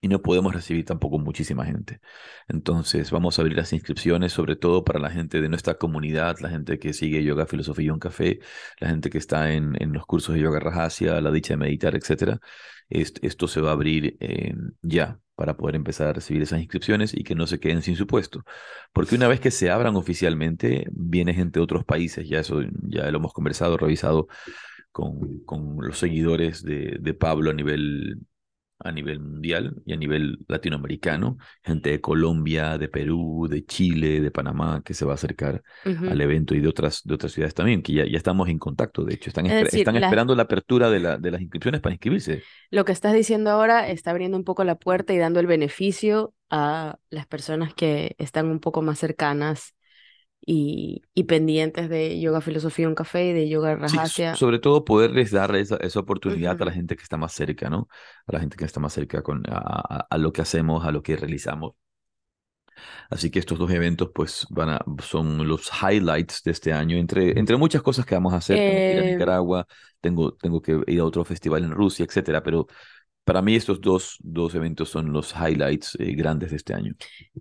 y 0.03 0.09
no 0.09 0.21
podemos 0.21 0.53
recibir 0.53 0.85
tampoco 0.85 1.19
muchísima 1.19 1.65
gente. 1.65 2.01
Entonces 2.49 3.11
vamos 3.13 3.39
a 3.39 3.43
abrir 3.43 3.57
las 3.57 3.73
inscripciones, 3.73 4.33
sobre 4.33 4.57
todo 4.57 4.85
para 4.85 4.99
la 4.99 5.11
gente 5.11 5.41
de 5.41 5.49
nuestra 5.49 5.75
comunidad, 5.75 6.39
la 6.41 6.51
gente 6.51 6.79
que 6.81 6.93
sigue 6.93 7.23
Yoga, 7.25 7.47
Filosofía 7.47 7.87
y 7.87 7.91
un 7.91 8.01
Café, 8.01 8.41
la 8.81 8.89
gente 8.89 9.11
que 9.11 9.19
está 9.19 9.53
en, 9.53 9.81
en 9.81 9.93
los 9.93 10.05
cursos 10.05 10.35
de 10.35 10.41
Yoga 10.43 10.59
Rajasya, 10.61 11.21
la 11.21 11.31
dicha 11.31 11.55
de 11.55 11.59
meditar, 11.59 11.95
etc. 11.95 12.39
esto 12.91 13.49
se 13.49 13.61
va 13.61 13.71
a 13.71 13.73
abrir 13.75 14.17
eh, 14.21 14.55
ya 14.83 15.21
para 15.37 15.57
poder 15.57 15.77
empezar 15.77 16.09
a 16.09 16.13
recibir 16.15 16.43
esas 16.43 16.61
inscripciones 16.61 17.15
y 17.15 17.23
que 17.25 17.35
no 17.37 17.47
se 17.47 17.61
queden 17.61 17.83
sin 17.83 17.97
su 17.97 18.07
puesto. 18.09 18.45
Porque 18.93 19.15
una 19.15 19.29
vez 19.29 19.41
que 19.41 19.51
se 19.53 19.71
abran 19.71 19.97
oficialmente, 19.97 20.87
viene 20.93 21.33
gente 21.35 21.61
de 21.61 21.65
otros 21.65 21.85
países, 21.85 22.29
ya 22.29 22.41
eso 22.41 22.61
ya 22.83 23.11
lo 23.11 23.19
hemos 23.19 23.33
conversado, 23.33 23.77
revisado 23.77 24.27
con, 24.91 25.41
con 25.45 25.77
los 25.79 25.99
seguidores 25.99 26.63
de, 26.65 26.99
de 27.01 27.15
Pablo 27.15 27.51
a 27.51 27.55
nivel 27.55 28.19
a 28.85 28.93
nivel 28.93 29.21
mundial 29.21 29.75
y 29.87 29.93
a 29.93 29.97
nivel 29.97 30.39
latinoamericano, 30.49 31.39
gente 31.63 31.91
de 31.91 32.01
Colombia, 32.01 32.79
de 32.79 32.89
Perú, 32.89 33.47
de 33.51 33.65
Chile, 33.65 34.21
de 34.21 34.31
Panamá, 34.31 34.83
que 34.85 34.95
se 34.95 35.05
va 35.05 35.13
a 35.13 35.15
acercar 35.15 35.63
al 36.05 36.21
evento 36.21 36.55
y 36.55 36.61
de 36.61 36.69
otras, 36.69 37.03
de 37.05 37.15
otras 37.15 37.33
ciudades 37.33 37.55
también, 37.55 37.83
que 37.83 37.93
ya, 37.93 38.05
ya 38.07 38.17
estamos 38.17 38.49
en 38.49 38.59
contacto, 38.59 39.05
de 39.05 39.15
hecho, 39.15 39.31
están, 39.31 39.47
Es 39.47 39.53
esper- 39.53 39.65
decir, 39.65 39.81
están 39.81 39.95
la- 39.95 40.07
esperando 40.07 40.35
la 40.35 40.43
apertura 40.45 40.91
de, 40.91 41.01
la, 41.01 41.19
de 41.19 41.31
las 41.31 41.41
inscripciones 41.41 41.81
para 41.81 41.95
inscribirse. 41.95 42.43
Lo 42.71 42.85
que 42.85 42.93
estás 42.93 43.13
diciendo 43.13 43.51
ahora 43.51 43.89
está 43.89 44.11
abriendo 44.11 44.37
un 44.37 44.45
poco 44.45 44.65
la 44.65 44.77
puerta 44.77 45.13
y 45.13 45.19
dando 45.19 45.41
el 45.41 45.47
beneficio 45.47 46.35
a 46.51 46.99
las 47.11 47.27
personas 47.27 47.75
que 47.75 48.15
están 48.19 48.47
un 48.47 48.61
poco 48.61 48.83
más 48.83 48.99
cercanas 48.99 49.75
y, 50.47 51.03
y 51.15 51.25
pendientes 51.25 51.89
de 51.89 52.21
yoga, 52.21 52.41
filosofía, 52.41 52.89
un 52.89 52.95
café 52.95 53.27
y 53.29 53.33
de 53.33 53.49
yoga 53.49 53.77
Sí, 53.85 54.07
so- 54.07 54.23
rajasya. 54.23 54.33
sobre 54.33 54.59
todo 54.61 54.85
poderles 54.85 55.31
dar 55.33 55.55
esa, 55.57 55.77
esa 55.79 56.01
oportunidad 56.01 56.61
a 56.63 56.65
la 56.65 56.73
gente 56.73 56.97
que 56.97 57.03
está 57.03 57.17
más 57.17 57.33
cerca, 57.33 57.69
¿no? 57.69 57.89
A 58.27 58.33
la 58.33 58.41
gente 58.41 58.57
que 58.57 58.65
está 58.65 58.81
más 58.81 58.93
cerca 58.93 59.23
con, 59.23 59.43
a, 59.49 60.07
a- 60.09 60.19
lo 60.19 60.33
que 60.33 60.41
hacemos, 60.43 60.85
a 60.87 60.93
lo 60.93 61.03
que 61.03 61.17
realizamos. 61.17 61.75
Así 63.11 63.31
que 63.31 63.39
estos 63.39 63.59
dos 63.59 63.71
eventos, 63.71 64.11
pues, 64.15 64.47
van 64.51 64.71
a, 64.71 64.81
son 65.03 65.47
los 65.49 65.71
highlights 65.83 66.43
de 66.45 66.51
este 66.53 66.73
año, 66.73 66.97
entre, 66.97 67.39
entre 67.39 67.57
muchas 67.57 67.83
cosas 67.83 68.07
que 68.07 68.15
vamos 68.15 68.33
a 68.35 68.37
hacer. 68.39 68.63
Tengo 68.63 68.83
que 68.83 68.93
ir 68.93 69.01
a 69.01 69.03
Eh, 69.03 69.05
Nicaragua, 69.05 69.67
tengo, 70.01 70.35
tengo 70.35 70.61
que 70.63 70.81
ir 70.87 71.01
a 71.01 71.05
otro 71.05 71.25
festival 71.25 71.65
en 71.65 71.73
Rusia, 71.73 72.05
etcétera. 72.05 72.43
Pero 72.43 72.67
para 73.25 73.43
mí 73.43 73.55
estos 73.57 73.81
dos, 73.81 74.19
dos 74.21 74.55
eventos 74.55 74.89
son 74.91 75.13
los 75.13 75.35
highlights 75.35 75.97
eh, 76.01 76.15
grandes 76.15 76.51
de 76.51 76.57
este 76.57 76.75
año. 76.75 76.95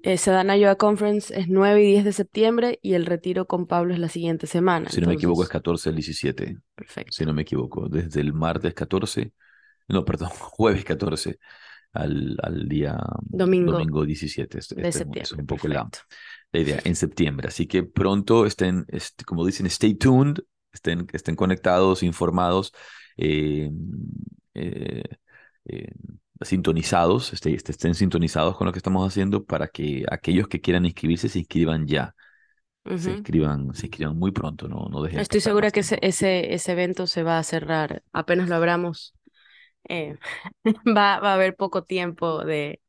eh, 0.03 0.17
Sadhana 0.17 0.57
Yoga 0.57 0.75
Conference 0.75 1.37
es 1.37 1.47
9 1.47 1.83
y 1.83 1.87
10 1.91 2.05
de 2.05 2.13
septiembre 2.13 2.79
y 2.81 2.93
el 2.93 3.05
retiro 3.05 3.45
con 3.47 3.67
Pablo 3.67 3.93
es 3.93 3.99
la 3.99 4.09
siguiente 4.09 4.47
semana. 4.47 4.89
Si 4.89 4.99
no 5.01 5.07
me 5.07 5.13
equivoco, 5.13 5.43
es 5.43 5.49
Entonces, 5.49 5.49
14 5.49 5.89
al 5.89 5.95
17. 5.95 6.57
perfecto. 6.75 7.11
Si 7.17 7.25
no 7.25 7.33
me 7.33 7.43
equivoco, 7.43 7.87
desde 7.89 8.21
el 8.21 8.33
martes 8.33 8.73
14, 8.73 9.33
no, 9.87 10.05
perdón, 10.05 10.29
jueves 10.39 10.83
14 10.85 11.39
al, 11.93 12.37
al 12.41 12.67
día 12.69 12.97
Domingo 13.31 13.71
domingo 13.73 14.05
17. 14.05 14.59
Este, 14.59 14.75
de 14.75 14.81
este 14.81 14.99
es, 14.99 15.05
mu- 15.05 15.17
es 15.21 15.31
septiembre, 15.31 15.41
un 15.41 15.47
poco 15.47 15.67
la, 15.67 15.89
la 16.51 16.59
idea, 16.59 16.79
en 16.83 16.95
septiembre. 16.95 17.47
Así 17.49 17.67
que 17.67 17.83
pronto 17.83 18.45
estén, 18.45 18.85
este, 18.89 19.23
como 19.25 19.45
dicen, 19.45 19.65
stay 19.67 19.95
tuned, 19.95 20.39
estén, 20.73 21.07
estén 21.13 21.35
conectados, 21.35 22.03
informados, 22.03 22.73
eh, 23.17 23.71
eh, 24.53 25.03
eh, 25.65 25.93
sintonizados, 26.41 27.33
este, 27.33 27.53
este, 27.53 27.71
estén 27.71 27.95
sintonizados 27.95 28.57
con 28.57 28.65
lo 28.67 28.73
que 28.73 28.79
estamos 28.79 29.07
haciendo 29.07 29.43
para 29.45 29.67
que 29.67 30.05
aquellos 30.09 30.47
que 30.47 30.61
quieran 30.61 30.85
inscribirse 30.85 31.29
se 31.29 31.39
inscriban 31.39 31.87
ya, 31.87 32.15
se 32.95 33.11
inscriban, 33.11 33.73
se 33.73 33.87
inscriban 33.87 34.17
muy 34.17 34.31
pronto, 34.31 34.67
no, 34.67 34.87
no 34.89 35.01
dejen 35.03 35.21
Estoy 35.21 35.41
segura 35.41 35.71
que 35.71 35.81
ese, 35.81 35.99
ese, 36.01 36.53
ese 36.53 36.71
evento 36.71 37.07
se 37.07 37.23
va 37.23 37.37
a 37.37 37.43
cerrar 37.43 38.03
apenas 38.11 38.49
lo 38.49 38.55
abramos. 38.55 39.13
eh, 39.89 40.17
va, 40.87 41.19
va 41.19 41.31
a 41.31 41.33
haber 41.35 41.55
poco 41.55 41.83
tiempo 41.83 42.43
de, 42.45 42.81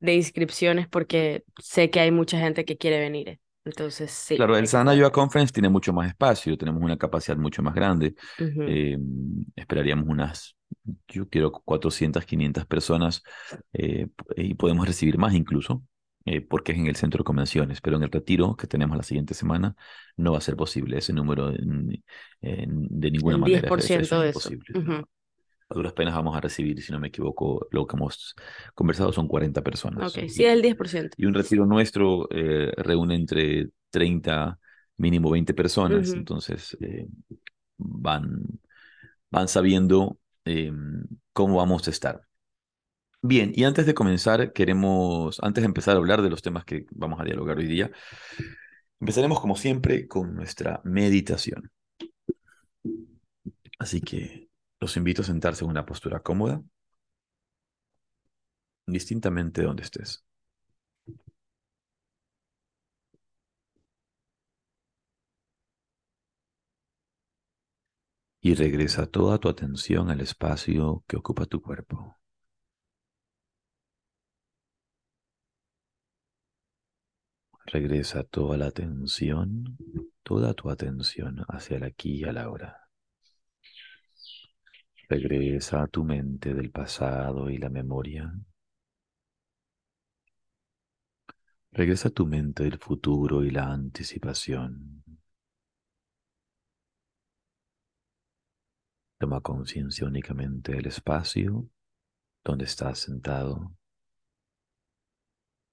de 0.00 0.14
inscripciones 0.14 0.88
porque 0.88 1.44
sé 1.60 1.90
que 1.90 2.00
hay 2.00 2.10
mucha 2.10 2.38
gente 2.38 2.64
que 2.64 2.78
quiere 2.78 3.00
venir. 3.00 3.40
Entonces, 3.64 4.10
sí, 4.12 4.36
Claro, 4.36 4.56
el 4.56 4.66
Sana 4.66 4.94
Yoga 4.94 5.12
Conference 5.12 5.52
tiene 5.52 5.68
mucho 5.68 5.92
más 5.92 6.08
espacio, 6.08 6.56
tenemos 6.56 6.82
una 6.82 6.96
capacidad 6.96 7.36
mucho 7.36 7.62
más 7.62 7.74
grande. 7.74 8.14
Eh, 8.64 8.96
esperaríamos 9.56 10.06
unas, 10.08 10.56
yo 11.08 11.28
quiero 11.28 11.52
400, 11.52 12.24
500 12.24 12.64
personas 12.66 13.22
eh, 13.74 14.08
y 14.36 14.54
podemos 14.54 14.86
recibir 14.86 15.18
más 15.18 15.34
incluso, 15.34 15.82
eh, 16.24 16.40
porque 16.40 16.72
es 16.72 16.78
en 16.78 16.86
el 16.86 16.96
centro 16.96 17.18
de 17.18 17.24
convenciones, 17.24 17.80
pero 17.82 17.98
en 17.98 18.04
el 18.04 18.10
retiro 18.10 18.56
que 18.56 18.66
tenemos 18.66 18.96
la 18.96 19.02
siguiente 19.02 19.34
semana 19.34 19.76
no 20.16 20.32
va 20.32 20.38
a 20.38 20.40
ser 20.40 20.56
posible 20.56 20.96
ese 20.98 21.12
número 21.12 21.50
en- 22.40 22.86
de 22.90 23.10
ninguna 23.10 23.36
El 23.36 23.38
manera, 23.38 23.72
eso, 23.76 24.00
eso 24.00 24.16
10% 24.16 24.16
es 24.16 24.20
de 24.20 24.30
eso. 24.30 24.56
Ujú. 24.74 25.04
A 25.72 25.74
duras 25.74 25.94
penas 25.94 26.14
vamos 26.14 26.36
a 26.36 26.40
recibir, 26.40 26.82
si 26.82 26.92
no 26.92 27.00
me 27.00 27.08
equivoco, 27.08 27.66
lo 27.70 27.86
que 27.86 27.96
hemos 27.96 28.34
conversado 28.74 29.10
son 29.10 29.26
40 29.26 29.62
personas. 29.62 30.14
Ok, 30.14 30.28
sí, 30.28 30.44
el 30.44 30.60
10%. 30.60 31.16
Y 31.16 31.24
un 31.24 31.32
retiro 31.32 31.64
nuestro 31.64 32.28
eh, 32.30 32.72
reúne 32.76 33.14
entre 33.14 33.70
30, 33.88 34.58
mínimo 34.98 35.30
20 35.30 35.54
personas, 35.54 36.10
Ujú. 36.10 36.18
entonces 36.18 36.76
eh, 36.80 37.06
van, 37.78 38.42
van 39.30 39.48
sabiendo 39.48 40.18
eh, 40.44 40.70
cómo 41.32 41.56
vamos 41.56 41.88
a 41.88 41.90
estar. 41.90 42.20
Bien, 43.22 43.52
y 43.54 43.64
antes 43.64 43.86
de 43.86 43.94
comenzar, 43.94 44.52
queremos, 44.52 45.38
antes 45.42 45.62
de 45.62 45.66
empezar 45.66 45.94
a 45.94 46.00
hablar 46.00 46.20
de 46.20 46.28
los 46.28 46.42
temas 46.42 46.66
que 46.66 46.84
vamos 46.90 47.18
a 47.18 47.24
dialogar 47.24 47.56
hoy 47.56 47.66
día, 47.66 47.90
empezaremos 49.00 49.40
como 49.40 49.56
siempre 49.56 50.06
con 50.06 50.34
nuestra 50.34 50.82
meditación. 50.84 51.70
Así 53.78 54.00
que 54.00 54.51
los 54.82 54.96
invito 54.96 55.22
a 55.22 55.24
sentarse 55.24 55.64
en 55.64 55.70
una 55.70 55.86
postura 55.86 56.20
cómoda, 56.20 56.60
distintamente 58.86 59.60
de 59.60 59.66
donde 59.66 59.82
estés. 59.82 60.24
Y 68.42 68.54
regresa 68.54 69.06
toda 69.06 69.38
tu 69.38 69.48
atención 69.48 70.10
al 70.10 70.20
espacio 70.20 71.02
que 71.08 71.16
ocupa 71.16 71.46
tu 71.46 71.62
cuerpo. 71.62 72.18
Regresa 77.66 78.22
toda 78.22 78.56
la 78.56 78.66
atención, 78.66 79.76
toda 80.22 80.54
tu 80.54 80.70
atención 80.70 81.44
hacia 81.48 81.78
el 81.78 81.82
aquí 81.84 82.20
y 82.20 82.24
a 82.24 82.32
la 82.32 82.48
hora. 82.48 82.81
Regresa 85.12 85.82
a 85.82 85.88
tu 85.88 86.04
mente 86.04 86.54
del 86.54 86.70
pasado 86.70 87.50
y 87.50 87.58
la 87.58 87.68
memoria. 87.68 88.32
Regresa 91.70 92.08
a 92.08 92.12
tu 92.12 92.24
mente 92.24 92.62
del 92.62 92.78
futuro 92.78 93.44
y 93.44 93.50
la 93.50 93.70
anticipación. 93.70 95.04
Toma 99.18 99.42
conciencia 99.42 100.06
únicamente 100.06 100.72
del 100.72 100.86
espacio 100.86 101.68
donde 102.42 102.64
estás 102.64 103.00
sentado, 103.00 103.76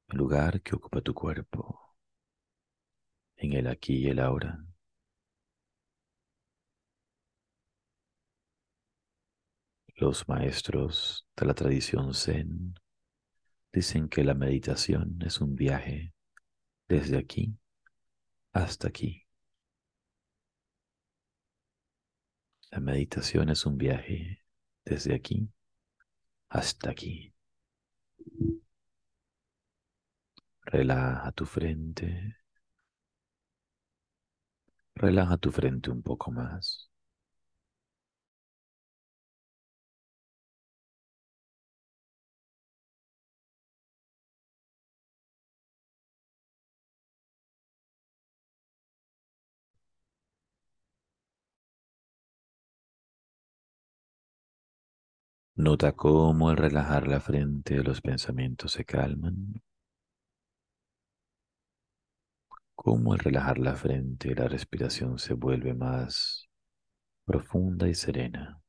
el 0.10 0.18
lugar 0.18 0.62
que 0.62 0.76
ocupa 0.76 1.00
tu 1.00 1.14
cuerpo, 1.14 1.96
en 3.38 3.54
el 3.54 3.68
aquí 3.68 4.00
y 4.00 4.08
el 4.10 4.20
ahora. 4.20 4.69
Los 10.00 10.30
maestros 10.30 11.28
de 11.36 11.46
la 11.46 11.54
tradición 11.54 12.14
Zen 12.14 12.74
dicen 13.74 14.08
que 14.08 14.24
la 14.24 14.34
meditación 14.34 15.20
es 15.26 15.42
un 15.42 15.58
viaje 15.58 16.14
desde 16.88 17.18
aquí 17.18 17.54
hasta 18.54 18.88
aquí. 18.88 19.28
La 22.72 22.80
meditación 22.80 23.50
es 23.50 23.66
un 23.66 23.78
viaje 23.78 24.42
desde 24.86 25.14
aquí 25.14 25.50
hasta 26.48 26.92
aquí. 26.92 27.34
Relaja 30.62 31.30
tu 31.34 31.46
frente. 31.46 32.38
Relaja 34.96 35.36
tu 35.38 35.52
frente 35.52 35.92
un 35.92 36.02
poco 36.02 36.32
más. 36.32 36.89
Nota 55.60 55.92
cómo 55.92 56.48
al 56.48 56.56
relajar 56.56 57.06
la 57.06 57.20
frente 57.20 57.84
los 57.84 58.00
pensamientos 58.00 58.72
se 58.72 58.86
calman. 58.86 59.62
Cómo 62.76 63.12
al 63.12 63.20
relajar 63.20 63.58
la 63.58 63.76
frente 63.76 64.34
la 64.34 64.48
respiración 64.48 65.20
se 65.20 65.34
vuelve 65.34 65.74
más 65.74 66.48
profunda 67.26 67.90
y 67.90 67.94
serena. 67.94 68.62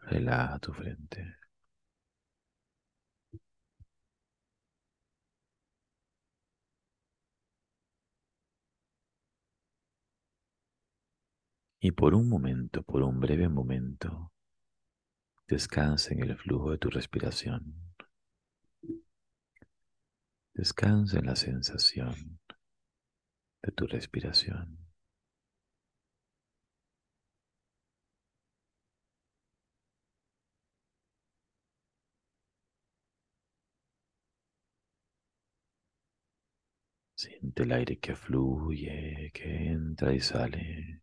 Relaja 0.00 0.58
tu 0.60 0.72
frente. 0.72 1.41
Y 11.84 11.90
por 11.90 12.14
un 12.14 12.28
momento, 12.28 12.84
por 12.84 13.02
un 13.02 13.18
breve 13.18 13.48
momento, 13.48 14.30
descansa 15.48 16.14
en 16.14 16.22
el 16.22 16.38
flujo 16.38 16.70
de 16.70 16.78
tu 16.78 16.90
respiración. 16.90 17.74
Descansa 20.54 21.18
en 21.18 21.26
la 21.26 21.34
sensación 21.34 22.38
de 23.62 23.72
tu 23.72 23.88
respiración. 23.88 24.78
Siente 37.16 37.64
el 37.64 37.72
aire 37.72 37.98
que 37.98 38.14
fluye, 38.14 39.32
que 39.34 39.66
entra 39.66 40.14
y 40.14 40.20
sale 40.20 41.01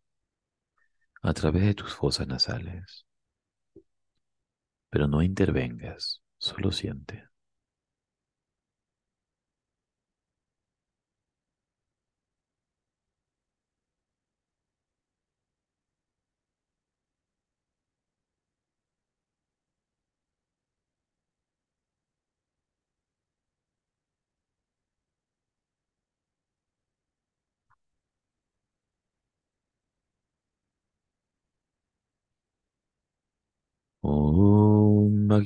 a 1.22 1.32
través 1.32 1.62
de 1.64 1.74
tus 1.74 1.94
fosas 1.94 2.26
nasales. 2.28 3.06
Pero 4.88 5.08
no 5.08 5.20
intervengas, 5.22 6.22
solo 6.38 6.70
siente. 6.70 7.29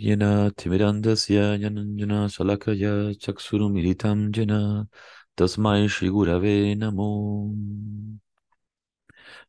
Yananjana 0.04 2.28
Salakaya 2.28 3.10
Namo. 6.76 7.54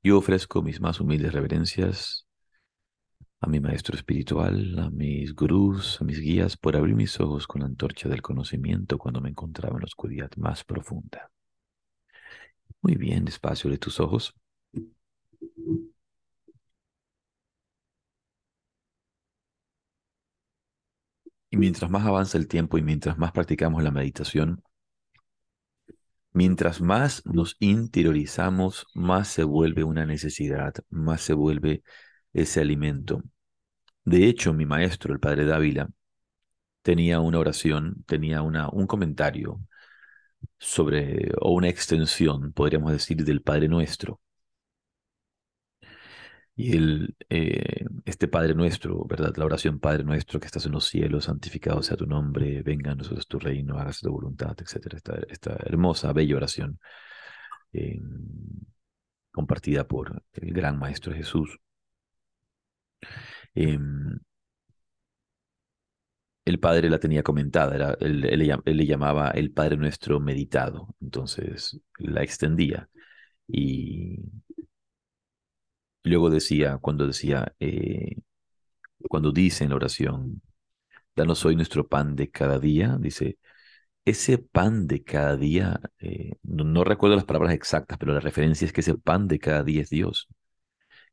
Yo 0.02 0.18
ofrezco 0.18 0.62
mis 0.62 0.80
más 0.80 1.02
humildes 1.02 1.34
reverencias 1.34 2.26
a 3.42 3.48
mi 3.48 3.60
maestro 3.60 3.98
espiritual, 3.98 4.80
a 4.80 4.90
mis 4.90 5.36
gurús, 5.36 6.00
a 6.00 6.06
mis 6.06 6.22
guías, 6.22 6.56
por 6.56 6.78
abrir 6.78 6.96
mis 6.96 7.20
ojos 7.20 7.48
con 7.48 7.60
la 7.60 7.68
antorcha 7.68 8.08
del 8.08 8.22
conocimiento 8.22 8.98
cuando 8.98 9.20
me 9.20 9.32
encontraba 9.32 9.76
en 9.76 9.82
la 9.82 9.88
oscuridad 9.88 10.32
más 10.38 10.64
profunda. 10.64 11.32
Muy 12.82 12.96
bien, 12.96 13.26
despacio 13.26 13.70
de 13.70 13.78
tus 13.78 14.00
ojos. 14.00 14.34
Y 21.50 21.58
mientras 21.58 21.90
más 21.90 22.06
avanza 22.06 22.38
el 22.38 22.48
tiempo 22.48 22.78
y 22.78 22.82
mientras 22.84 23.18
más 23.18 23.32
practicamos 23.32 23.84
la 23.84 23.92
meditación, 23.92 24.62
mientras 26.34 26.82
más 26.82 27.25
nos 27.25 27.56
interiorizamos, 27.60 28.88
más 28.94 29.28
se 29.30 29.44
vuelve 29.44 29.84
una 29.84 30.06
necesidad, 30.06 30.74
más 30.90 31.22
se 31.22 31.34
vuelve 31.34 31.84
ese 32.34 32.62
alimento. 32.62 33.24
De 34.06 34.28
hecho, 34.28 34.54
mi 34.54 34.66
maestro, 34.66 35.14
el 35.14 35.20
padre 35.20 35.46
Dávila, 35.46 35.90
tenía 36.84 37.20
una 37.22 37.40
oración, 37.40 38.04
tenía 38.08 38.42
una, 38.42 38.70
un 38.70 38.88
comentario 38.88 39.60
sobre, 40.60 41.32
o 41.42 41.54
una 41.54 41.70
extensión, 41.70 42.54
podríamos 42.54 42.92
decir, 42.92 43.24
del 43.24 43.42
Padre 43.42 43.68
Nuestro. 43.68 44.20
Y 46.58 46.76
el, 46.78 47.16
eh, 47.30 47.86
este 48.06 48.28
Padre 48.28 48.56
nuestro, 48.56 49.04
¿verdad? 49.06 49.36
La 49.36 49.46
oración 49.46 49.80
Padre 49.80 50.04
nuestro 50.04 50.40
que 50.40 50.46
estás 50.46 50.66
en 50.66 50.72
los 50.72 50.86
cielos, 50.86 51.26
santificado 51.26 51.84
sea 51.84 51.98
tu 51.98 52.06
nombre, 52.06 52.62
venga 52.64 52.92
a 52.92 52.96
nosotros 52.96 53.28
tu 53.28 53.40
reino, 53.40 53.78
hágase 53.78 54.06
tu 54.06 54.12
voluntad, 54.12 54.56
etcétera. 54.60 54.98
Esta, 54.98 55.20
esta 55.30 55.54
hermosa, 55.66 56.14
bella 56.14 56.36
oración 56.38 56.80
eh, 57.74 58.00
compartida 59.32 59.88
por 59.88 60.24
el 60.34 60.54
gran 60.54 60.80
Maestro 60.80 61.14
Jesús. 61.14 61.60
Em, 63.56 64.20
el 66.46 66.60
Padre 66.60 66.90
la 66.90 67.00
tenía 67.00 67.24
comentada, 67.24 67.76
era, 67.76 67.98
él, 68.00 68.24
él, 68.26 68.78
le 68.78 68.86
llamaba 68.86 69.30
el 69.32 69.52
Padre 69.52 69.78
Nuestro 69.78 70.20
meditado, 70.20 70.96
entonces 71.02 71.80
la 71.98 72.24
extendía 72.24 72.90
y 73.48 74.20
Luego 76.06 76.30
decía, 76.30 76.78
cuando 76.80 77.08
decía, 77.08 77.54
eh, 77.60 78.18
cuando 79.10 79.32
dice 79.32 79.64
en 79.64 79.72
la 79.72 79.78
oración, 79.78 80.42
danos 81.16 81.46
hoy 81.46 81.56
nuestro 81.56 81.88
pan 81.88 82.16
de 82.16 82.30
cada 82.32 82.60
día, 82.60 82.98
dice, 83.00 83.40
ese 84.06 84.38
pan 84.38 84.88
de 84.88 85.04
cada 85.04 85.38
día, 85.38 85.82
eh, 86.00 86.36
no, 86.44 86.84
recuerdo 86.84 87.16
las 87.16 87.26
palabras 87.26 87.54
exactas, 87.54 87.98
pero 88.00 88.14
la 88.14 88.20
referencia 88.22 88.66
es 88.66 88.74
que 88.74 88.82
ese 88.82 88.96
pan 88.96 89.28
de 89.28 89.40
cada 89.40 89.64
día 89.64 89.82
es 89.82 89.90
Dios, 89.90 90.28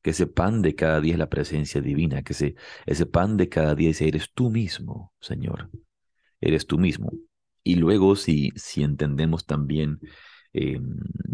que 0.03 0.11
ese 0.11 0.27
pan 0.27 0.63
de 0.63 0.75
cada 0.75 1.01
día 1.01 1.15
es 1.15 1.19
la 1.19 1.31
presencia 1.31 1.81
divina, 1.81 2.23
que 2.23 2.35
ese, 2.35 2.57
ese 2.87 3.07
pan 3.07 3.37
de 3.39 3.49
cada 3.49 3.75
día 3.75 3.89
dice, 3.89 4.09
eres 4.09 4.33
tú 4.35 4.51
mismo, 4.51 5.13
Señor, 5.21 5.71
eres 6.41 6.67
tú 6.67 6.79
mismo. 6.79 7.13
Y 7.65 7.77
luego 7.77 8.17
si, 8.17 8.51
si 8.57 8.83
entendemos 8.83 9.47
también 9.47 10.01
eh, 10.53 10.81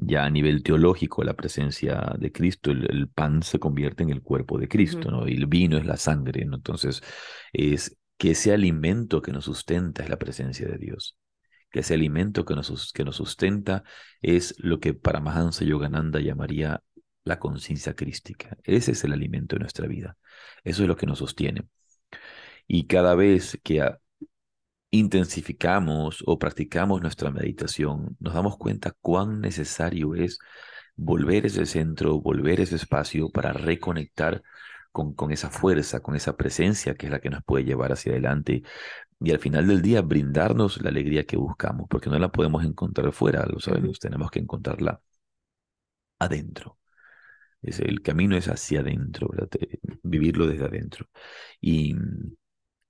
ya 0.09 0.25
a 0.25 0.31
nivel 0.31 0.63
teológico, 0.63 1.25
la 1.25 1.35
presencia 1.35 2.15
de 2.19 2.33
Cristo, 2.33 2.71
el, 2.71 3.09
pan 3.09 3.43
se 3.43 3.59
convierte 3.59 4.03
en 4.03 4.11
el 4.11 4.23
cuerpo 4.23 4.59
de 4.59 4.69
Cristo, 4.69 5.11
¿no? 5.11 5.29
Y 5.29 5.35
el 5.35 5.47
vino 5.47 5.77
es 5.77 5.87
la 5.87 5.97
sangre, 5.97 6.45
¿no? 6.45 6.57
Entonces, 6.57 7.03
es 7.53 7.99
que 8.17 8.33
ese 8.33 8.53
alimento 8.53 9.23
que 9.23 9.33
nos 9.33 9.45
sustenta 9.45 10.03
es 10.03 10.11
la 10.11 10.19
presencia 10.19 10.69
de 10.69 10.79
Dios. 10.79 11.17
que 11.71 11.81
ese 11.81 11.95
alimento 11.95 12.45
que 12.47 12.55
nos, 12.55 12.93
que 12.95 13.05
nos 13.05 13.17
sustenta 13.17 13.85
es 14.23 14.55
lo 14.59 14.81
que 14.81 14.95
para 14.95 15.21
Mahansa 15.21 15.65
Yogananda 15.65 16.21
llamaría 16.21 16.83
la 17.25 17.39
conciencia 17.39 17.95
crística. 17.95 18.57
Ese 18.65 18.93
es 18.93 19.05
el 19.05 19.13
alimento 19.13 19.57
de 19.57 19.61
nuestra 19.61 19.87
vida. 19.87 20.17
Eso 20.65 20.83
es 20.83 20.89
lo 20.89 20.97
que 20.97 21.07
nos 21.07 21.19
sostiene. 21.19 21.69
Y 22.67 22.87
cada 22.87 23.15
vez 23.15 23.59
que 23.63 23.83
intensificamos 24.90 26.23
o 26.26 26.38
practicamos 26.38 27.02
nuestra 27.02 27.30
meditación, 27.30 28.16
nos 28.21 28.35
damos 28.35 28.57
cuenta 28.57 28.92
cuán 29.00 29.40
necesario 29.40 30.14
es 30.14 30.38
volver 30.97 31.47
ese 31.47 31.66
centro, 31.66 32.21
volver 32.21 32.61
ese 32.61 32.76
espacio 32.76 33.30
para 33.30 33.52
reconectar 33.52 34.42
con, 34.92 35.14
con, 35.14 35.33
esa 35.33 35.50
fuerza, 35.50 36.00
con 36.00 36.16
esa 36.16 36.37
presencia 36.37 36.95
que 36.95 37.07
es 37.07 37.12
la 37.12 37.21
que 37.21 37.30
nos 37.30 37.45
puede 37.45 37.64
llevar 37.64 37.92
hacia 37.92 38.12
adelante 38.12 38.62
y 39.21 39.33
al 39.33 39.38
final 39.40 39.66
del 39.66 39.83
día 39.83 40.02
brindarnos 40.02 40.80
la 40.83 40.90
alegría 40.90 41.25
que 41.26 41.37
buscamos, 41.37 41.87
porque 41.88 42.11
no 42.11 42.18
la 42.18 42.30
podemos 42.30 42.64
encontrar 42.64 43.12
fuera, 43.12 43.45
lo 43.47 43.61
sabemos, 43.61 43.99
tenemos 43.99 44.30
que 44.30 44.40
encontrarla 44.40 45.00
adentro. 46.18 46.78
Es, 47.62 47.80
el 47.80 48.02
camino 48.02 48.37
es 48.37 48.49
hacia 48.49 48.80
adentro, 48.80 49.30
vivirlo 50.02 50.47
desde 50.47 50.64
adentro. 50.66 51.09
Y 51.61 51.95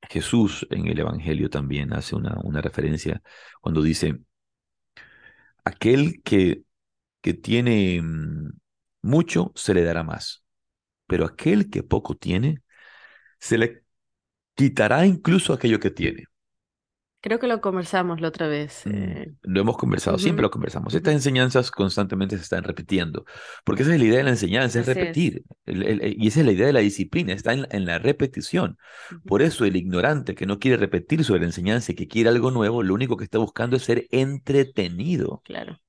Jesús 0.03 0.67
en 0.71 0.87
el 0.87 0.99
Evangelio 0.99 1.51
también 1.51 1.93
hace 1.93 2.17
una, 2.17 2.39
una 2.45 2.61
referencia 2.61 3.23
cuando 3.61 3.83
dice, 3.83 4.19
aquel 5.65 6.23
que, 6.23 6.63
que 7.21 7.35
tiene 7.35 8.01
mm, 8.03 8.51
mucho 9.03 9.53
se 9.55 9.75
le 9.75 9.85
dará 9.85 10.03
más, 10.05 10.45
pero 11.07 11.25
aquel 11.27 11.71
que 11.71 11.83
poco 11.83 12.17
tiene, 12.17 12.63
se 13.41 13.59
le 13.59 13.85
quitará 14.55 15.07
incluso 15.07 15.53
aquello 15.55 15.81
que 15.81 15.91
tiene. 15.91 16.25
Creo 17.21 17.41
que 17.41 17.49
lo 17.49 17.61
conversamos 17.61 18.21
la 18.21 18.29
otra 18.29 18.47
vez. 18.47 18.83
Mm, 18.85 18.91
eh. 18.95 19.35
Lo 19.43 19.61
hemos 19.61 19.77
conversado, 19.77 20.19
siempre 20.19 20.43
lo 20.43 20.51
conversamos. 20.51 20.95
Estas 20.95 21.15
enseñanzas 21.15 21.71
constantemente 21.73 22.37
se 22.37 22.45
están 22.45 22.63
repitiendo, 22.63 23.25
porque 23.65 23.83
esa 23.83 23.93
es 23.93 23.99
la 23.99 24.07
idea 24.07 24.19
de 24.19 24.25
la 24.25 24.31
enseñanza, 24.31 24.79
es 24.79 24.87
repetir. 24.87 25.43
y 25.67 26.29
esa 26.29 26.41
es 26.41 26.47
la 26.47 26.53
idea 26.53 26.67
de 26.67 26.73
la 26.73 26.81
disciplina, 26.81 27.33
está 27.33 27.53
en, 27.53 27.85
la 27.85 27.99
repetición. 27.99 28.79
Por 29.25 29.43
eso 29.43 29.65
el 29.65 29.75
ignorante 29.75 30.37
que 30.37 30.47
no 30.47 30.61
quiere 30.61 30.77
repetir 30.77 31.25
sobre 31.25 31.41
la 31.41 31.47
enseñanza 31.47 31.91
y 31.91 31.97
que 31.97 32.07
quiere 32.07 32.29
algo 32.29 32.53
nuevo, 32.53 32.85
lo 32.85 32.95
único 32.95 33.17
que 33.17 33.25
está 33.25 33.39
buscando 33.39 33.77
es 33.77 33.83
ser 33.83 34.07
entretenido. 34.11 35.43
Claro. 35.45 35.81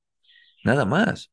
Nada 0.63 0.85
más. 0.85 1.31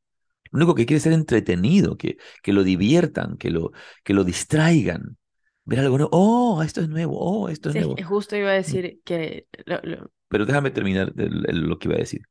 Lo 0.52 0.58
único 0.58 0.74
que 0.74 0.84
quiere 0.86 0.98
es 0.98 1.04
ser 1.04 1.12
entretenido, 1.12 1.96
que, 1.96 2.18
que 2.42 2.52
lo 2.52 2.64
diviertan, 2.64 3.36
que 3.38 3.50
lo, 3.50 3.72
que 4.04 4.14
lo 4.14 4.24
distraigan 4.24 5.16
ver 5.66 5.80
algo 5.80 5.98
nuevo. 5.98 6.10
Oh, 6.12 6.62
esto 6.62 6.80
es 6.80 6.88
nuevo. 6.88 7.18
Oh, 7.20 7.48
esto 7.50 7.70
es 7.70 7.74
Sí, 7.74 7.80
nuevo. 7.80 7.96
justo 8.02 8.36
iba 8.36 8.50
a 8.50 8.54
Mm. 8.54 8.56
decir 8.56 9.00
que 9.04 9.46
lo- 9.66 9.80
lo- 9.82 10.10
Pero 10.28 10.46
déjame 10.46 10.70
terminar 10.70 11.12
el- 11.16 11.44
el- 11.48 11.60
lo 11.68 11.78
que 11.78 11.88
iba 11.88 11.96
a 11.96 12.00
decir. 12.00 12.22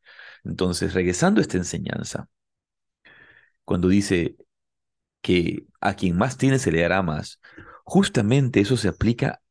Entonces, 0.43 0.93
regresando 0.93 1.39
a 1.39 1.43
esta 1.43 1.57
enseñanza, 1.57 2.29
cuando 3.63 3.87
dice 3.87 4.35
que 5.21 5.65
a 5.81 5.95
quien 5.95 6.17
más 6.17 6.37
tiene 6.37 6.59
se 6.59 6.71
le 6.71 6.81
dará 6.81 7.01
más, 7.03 7.41
justamente 7.85 8.61
eso 8.61 8.77
se 8.77 8.89
aplica 8.89 9.41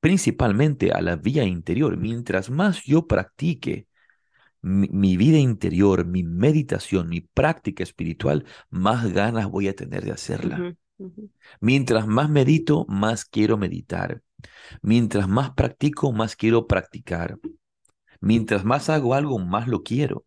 principalmente 0.00 0.92
a 0.92 1.00
la 1.00 1.16
vía 1.16 1.44
interior. 1.44 1.96
Mientras 1.96 2.50
más 2.50 2.82
yo 2.84 3.06
practique 3.06 3.86
mi, 4.62 4.88
mi 4.90 5.16
vida 5.16 5.38
interior, 5.38 6.06
mi 6.06 6.22
meditación, 6.24 7.08
mi 7.08 7.22
práctica 7.22 7.82
espiritual, 7.82 8.46
más 8.70 9.12
ganas 9.12 9.48
voy 9.50 9.68
a 9.68 9.76
tener 9.76 10.04
de 10.04 10.12
hacerla. 10.12 10.76
Mientras 11.60 12.06
más 12.06 12.28
medito, 12.28 12.86
más 12.88 13.24
quiero 13.24 13.56
meditar. 13.56 14.22
Mientras 14.82 15.28
más 15.28 15.50
practico, 15.52 16.12
más 16.12 16.36
quiero 16.36 16.66
practicar. 16.66 17.38
Mientras 18.20 18.64
más 18.64 18.88
hago 18.88 19.14
algo, 19.14 19.38
más 19.38 19.68
lo 19.68 19.82
quiero, 19.82 20.24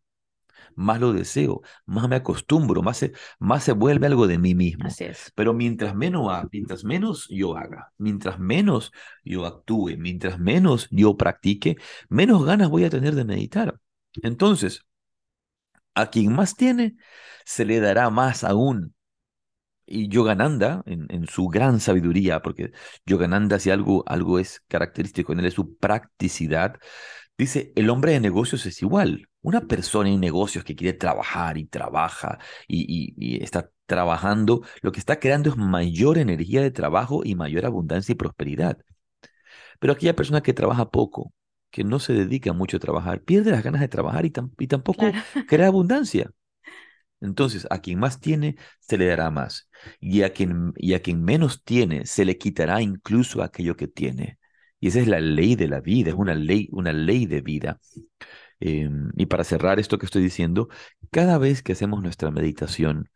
más 0.76 1.00
lo 1.00 1.14
deseo, 1.14 1.62
más 1.86 2.08
me 2.08 2.16
acostumbro, 2.18 2.82
más 2.84 2.98
se, 2.98 3.14
más 3.40 3.64
se 3.64 3.72
vuelve 3.72 4.08
algo 4.08 4.28
de 4.28 4.38
mí 4.38 4.54
mismo. 4.56 4.86
Así 4.86 5.06
es. 5.06 5.32
Pero 5.36 5.54
mientras 5.54 5.96
menos, 5.96 6.30
mientras 6.52 6.84
menos 6.84 7.28
yo 7.30 7.58
haga, 7.58 7.92
mientras 7.98 8.40
menos 8.40 8.92
yo 9.24 9.46
actúe, 9.46 9.98
mientras 9.98 10.40
menos 10.40 10.88
yo 10.92 11.18
practique, 11.18 11.78
menos 12.10 12.46
ganas 12.46 12.70
voy 12.70 12.84
a 12.84 12.90
tener 12.90 13.16
de 13.16 13.26
meditar. 13.26 13.80
Entonces, 14.22 14.86
a 15.96 16.10
quien 16.12 16.34
más 16.34 16.56
tiene, 16.56 16.96
se 17.46 17.66
le 17.66 17.80
dará 17.80 18.10
más 18.10 18.44
aún. 18.44 18.94
Y 19.88 20.10
Yogananda, 20.10 20.84
en, 20.86 21.08
en 21.10 21.28
su 21.28 21.48
gran 21.48 21.80
sabiduría, 21.80 22.42
porque 22.42 22.72
Yogananda, 23.06 23.60
si 23.60 23.72
algo, 23.72 24.04
algo 24.08 24.40
es 24.40 24.62
característico 24.68 25.34
en 25.34 25.40
él, 25.40 25.46
es 25.48 25.54
su 25.56 25.78
practicidad, 25.78 26.76
dice, 27.38 27.74
el 27.76 27.90
hombre 27.90 28.14
de 28.14 28.20
negocios 28.22 28.66
es 28.66 28.82
igual. 28.82 29.30
Una 29.42 29.62
persona 29.62 30.10
en 30.10 30.20
negocios 30.22 30.64
que 30.66 30.76
quiere 30.76 30.98
trabajar 30.98 31.58
y 31.58 31.66
trabaja 31.68 32.40
y, 32.68 33.14
y- 33.18 33.38
y 33.38 33.44
está 33.44 33.72
trabajando, 33.86 34.64
lo 34.82 34.92
que 34.92 35.00
está 35.00 35.20
creando 35.20 35.50
es 35.50 35.58
mayor 35.58 36.18
energía 36.18 36.62
de 36.62 36.72
trabajo 36.72 37.22
y 37.26 37.36
mayor 37.36 37.66
abundancia 37.66 38.14
y 38.14 38.16
prosperidad. 38.16 38.80
Pero 39.80 39.94
aquella 39.94 40.16
persona 40.16 40.42
que 40.42 40.54
trabaja 40.54 40.90
poco, 40.90 41.34
que 41.72 41.84
no 41.84 42.00
se 42.00 42.14
dedica 42.14 42.54
mucho 42.54 42.78
a 42.78 42.80
trabajar, 42.80 43.22
pierde 43.24 43.52
las 43.52 43.64
ganas 43.64 43.82
de 43.82 43.88
trabajar 43.88 44.26
y, 44.26 44.32
tam- 44.32 44.52
y 44.58 44.68
tampoco 44.68 45.12
Claro. 45.12 45.26
crea 45.46 45.68
abundancia. 45.68 46.32
Entonces, 47.22 47.68
a 47.72 47.80
quien 47.82 48.00
más 48.00 48.20
tiene, 48.20 48.58
se 48.80 48.98
le 48.98 49.08
dará 49.08 49.32
más. 49.32 49.70
Y 50.00 50.24
a 50.24 50.34
quien, 50.34 50.74
y 50.76 50.94
a 50.94 51.02
quien 51.02 51.24
menos 51.24 51.64
tiene, 51.64 52.06
se 52.06 52.26
le 52.26 52.38
quitará 52.38 52.82
incluso 52.82 53.42
aquello 53.44 53.76
que 53.76 53.88
tiene. 53.88 54.40
Y 54.80 54.90
esa 54.90 55.00
es 55.00 55.08
la 55.08 55.20
ley 55.20 55.56
de 55.56 55.68
la 55.68 55.82
vida, 55.82 56.10
es 56.12 56.16
una 56.16 56.36
ley, 56.36 56.70
una 56.72 56.94
ley 56.94 57.26
de 57.26 57.42
vida. 57.42 57.80
Em, 58.60 59.12
y 59.16 59.26
para 59.28 59.44
cerrar 59.44 59.80
esto 59.80 59.98
que 59.98 60.06
estoy 60.06 60.24
diciendo, 60.24 60.70
cada 61.12 61.38
vez 61.38 61.64
que 61.64 61.74
hacemos 61.74 62.02
nuestra 62.04 62.32
meditación, 62.32 63.10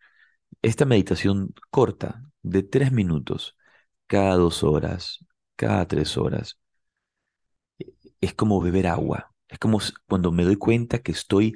esta 0.61 0.85
meditación 0.85 1.53
corta, 1.71 2.23
de 2.43 2.63
tres 2.63 2.91
minutos, 2.91 3.57
cada 4.07 4.35
dos 4.35 4.63
horas, 4.63 5.25
cada 5.55 5.87
tres 5.87 6.17
horas, 6.17 6.59
es 8.21 8.33
como 8.33 8.61
beber 8.61 8.87
agua. 8.87 9.33
Es 9.47 9.59
como 9.59 9.79
cuando 10.07 10.31
me 10.31 10.43
doy 10.43 10.55
cuenta 10.55 10.99
que 10.99 11.11
estoy, 11.11 11.53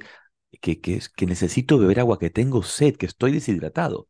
que, 0.60 0.80
que, 0.80 1.00
que 1.16 1.26
necesito 1.26 1.78
beber 1.78 2.00
agua, 2.00 2.18
que 2.18 2.30
tengo 2.30 2.62
sed, 2.62 2.96
que 2.96 3.06
estoy 3.06 3.32
deshidratado. 3.32 4.08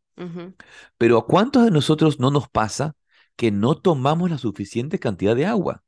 Pero 0.99 1.19
¿a 1.19 1.27
cuántos 1.27 1.65
de 1.65 1.71
nosotros 1.71 2.21
no 2.21 2.31
nos 2.31 2.49
pasa 2.49 2.97
que 3.37 3.51
no 3.51 3.77
tomamos 3.77 4.31
la 4.31 4.39
suficiente 4.39 4.99
cantidad 4.99 5.37
de 5.37 5.47
agua? 5.47 5.85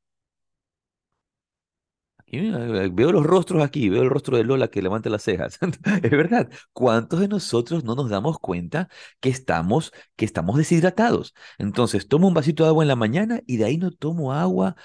Aquí, 2.18 2.36
eh, 2.38 2.90
veo 2.92 3.10
los 3.12 3.24
rostros 3.24 3.62
aquí, 3.62 3.88
veo 3.88 4.02
el 4.02 4.10
rostro 4.10 4.36
de 4.36 4.44
Lola 4.44 4.68
que 4.68 4.82
levanta 4.82 5.08
las 5.08 5.22
cejas. 5.22 5.58
Es 6.02 6.10
verdad. 6.10 6.50
¿Cuántos 6.72 7.20
de 7.20 7.28
nosotros 7.28 7.84
no 7.84 7.94
nos 7.94 8.10
damos 8.10 8.38
cuenta 8.38 8.88
que 9.20 9.30
estamos, 9.30 9.92
que 10.16 10.24
estamos 10.26 10.56
deshidratados? 10.58 11.34
Entonces, 11.58 12.06
tomo 12.08 12.28
un 12.28 12.34
vasito 12.34 12.64
de 12.64 12.68
agua 12.70 12.84
en 12.84 12.88
la 12.88 12.96
mañana 12.96 13.40
y 13.46 13.56
de 13.56 13.64
ahí 13.64 13.78
no 13.78 13.90
tomo 13.92 14.32
agua, 14.34 14.76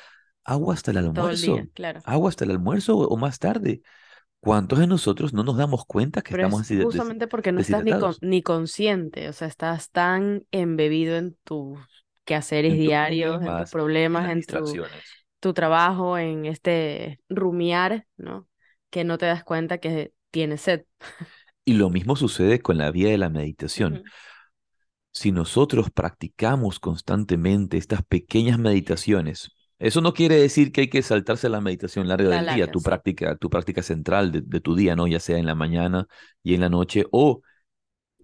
agua 0.45 0.73
hasta 0.73 0.91
el 0.91 0.97
Todo 1.12 1.29
el 1.29 1.41
almuerzo, 1.41 1.41
día, 1.41 1.67
claro. 1.73 2.03
agua 2.03 2.29
hasta 2.29 2.45
el 2.45 2.51
almuerzo 2.51 2.97
o, 2.97 3.07
o 3.07 3.17
más 3.17 3.39
tarde. 3.39 3.81
¿Cuántos 4.43 4.79
de 4.79 4.88
nosotros 4.88 5.34
no 5.34 5.43
nos 5.43 5.58
damos 5.58 5.86
cuenta 5.86 6.21
que 6.21 6.32
Pero 6.32 6.43
estamos 6.43 6.62
es 6.67 6.67
des- 6.67 6.82
justamente 6.84 7.27
porque 7.27 7.51
no 7.51 7.62
estás 7.62 7.84
ni, 7.84 7.91
con- 7.97 8.15
ni 8.21 8.41
consciente, 8.41 9.29
o 9.29 9.34
sea, 9.34 9.47
estás 9.47 9.91
tan 9.91 10.45
embebido 10.51 11.15
en 11.17 11.36
tus 11.43 11.79
quehaceres 12.25 12.71
En 12.73 12.79
diarios, 12.79 13.43
en 13.43 13.56
tus 13.56 13.69
problemas, 13.69 14.32
en 14.32 14.43
tu, 15.39 15.53
trabajo, 15.53 16.17
en 16.17 16.45
este 16.45 17.19
rumiar, 17.29 18.08
¿no? 18.17 18.47
Que 18.89 19.03
no 19.03 19.17
te 19.17 19.25
das 19.27 19.43
cuenta 19.43 19.77
que 19.79 20.13
tienes 20.32 20.62
sed. 20.62 20.86
Y 21.65 21.73
lo 21.73 21.89
mismo 21.89 22.15
sucede 22.15 22.62
con 22.62 22.77
la 22.77 22.89
vía 22.91 23.10
de 23.10 23.17
la 23.17 23.29
meditación. 23.29 24.01
Si 25.12 25.32
nosotros 25.32 25.89
practicamos 25.91 26.79
constantemente 26.79 27.77
estas 27.77 28.03
pequeñas 28.03 28.60
meditaciones, 28.60 29.51
eso 29.84 30.02
no 30.02 30.13
quiere 30.13 30.36
decir 30.38 30.72
que 30.72 30.82
hay 30.82 30.89
que 30.89 31.02
saltarse 31.04 31.50
la 31.50 31.62
meditación 31.62 32.08
larga 32.08 32.30
La 32.30 32.41
del 32.41 32.46
día, 32.48 32.67
tu 32.72 32.82
sí. 32.82 32.84
práctica, 32.84 33.36
tu 33.38 33.50
práctica 33.50 33.84
central 33.84 34.32
de, 34.32 34.41
de 34.41 34.62
tu 34.62 34.76
día, 34.76 34.96
¿no? 34.96 35.08
Ya 35.08 35.19
sea 35.19 35.38
en 35.38 35.46
la 35.46 35.56
mañana 35.56 36.08
y 36.43 36.56
en 36.56 36.62
la 36.62 36.69
noche, 36.69 37.06
o 37.12 37.41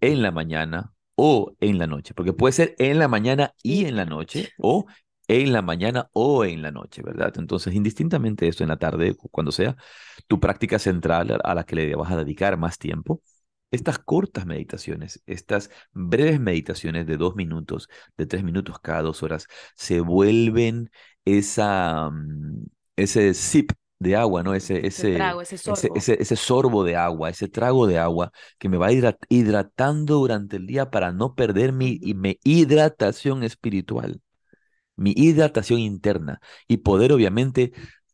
en 0.01 0.21
la 0.21 0.31
mañana 0.31 0.93
o 1.15 1.53
en 1.59 1.77
la 1.77 1.87
noche, 1.87 2.13
porque 2.13 2.33
puede 2.33 2.53
ser 2.53 2.75
en 2.79 2.99
la 2.99 3.07
mañana 3.07 3.53
y 3.63 3.85
en 3.85 3.97
la 3.97 4.05
noche, 4.05 4.53
o 4.57 4.85
en 5.27 5.53
la 5.53 5.61
mañana 5.61 6.09
o 6.13 6.45
en 6.45 6.61
la 6.61 6.71
noche, 6.71 7.01
¿verdad? 7.03 7.33
Entonces, 7.37 7.73
indistintamente 7.75 8.47
esto 8.47 8.63
en 8.63 8.69
la 8.69 8.77
tarde, 8.77 9.15
cu- 9.15 9.29
cuando 9.29 9.51
sea, 9.51 9.75
tu 10.27 10.39
práctica 10.39 10.79
central 10.79 11.39
a 11.43 11.55
la 11.55 11.63
que 11.65 11.75
le 11.75 11.95
vas 11.95 12.11
a 12.11 12.17
dedicar 12.17 12.57
más 12.57 12.77
tiempo, 12.77 13.21
estas 13.71 13.99
cortas 13.99 14.45
meditaciones, 14.47 15.21
estas 15.27 15.69
breves 15.91 16.39
meditaciones 16.39 17.05
de 17.05 17.17
dos 17.17 17.35
minutos, 17.35 17.87
de 18.17 18.25
tres 18.25 18.43
minutos 18.43 18.79
cada 18.79 19.03
dos 19.03 19.21
horas, 19.23 19.47
se 19.75 19.99
vuelven 20.01 20.89
esa, 21.37 22.09
mm, 22.11 22.65
ese 22.95 23.33
sip 23.33 23.71
de 23.99 24.15
agua, 24.15 24.43
¿no? 24.43 24.53
Ese, 24.55 24.85
Ese 24.95 25.05
ese, 25.05 25.07
trago, 25.07 25.41
ese 25.41 25.57
ese, 25.65 25.91
sorbo. 25.91 25.95
ese, 25.95 26.17
ese 26.21 26.35
sorbo 26.35 26.83
de 26.83 26.95
agua, 26.95 27.29
ese 27.29 27.47
trago 27.47 27.87
de 27.87 27.97
agua 27.99 28.31
que 28.57 28.69
me 28.69 28.77
va 28.77 28.91
hidra- 28.91 29.17
hidratando 29.29 30.15
durante 30.17 30.57
el 30.57 30.67
día 30.67 30.89
para 30.89 31.11
no 31.11 31.35
perder 31.35 31.73
mi, 31.73 31.99
mi 32.15 32.39
hidratación 32.43 33.43
espiritual, 33.43 34.21
mi 34.95 35.13
hidratación 35.15 35.79
interna 35.79 36.41
y 36.67 36.77
poder 36.77 37.11
obviamente 37.13 37.73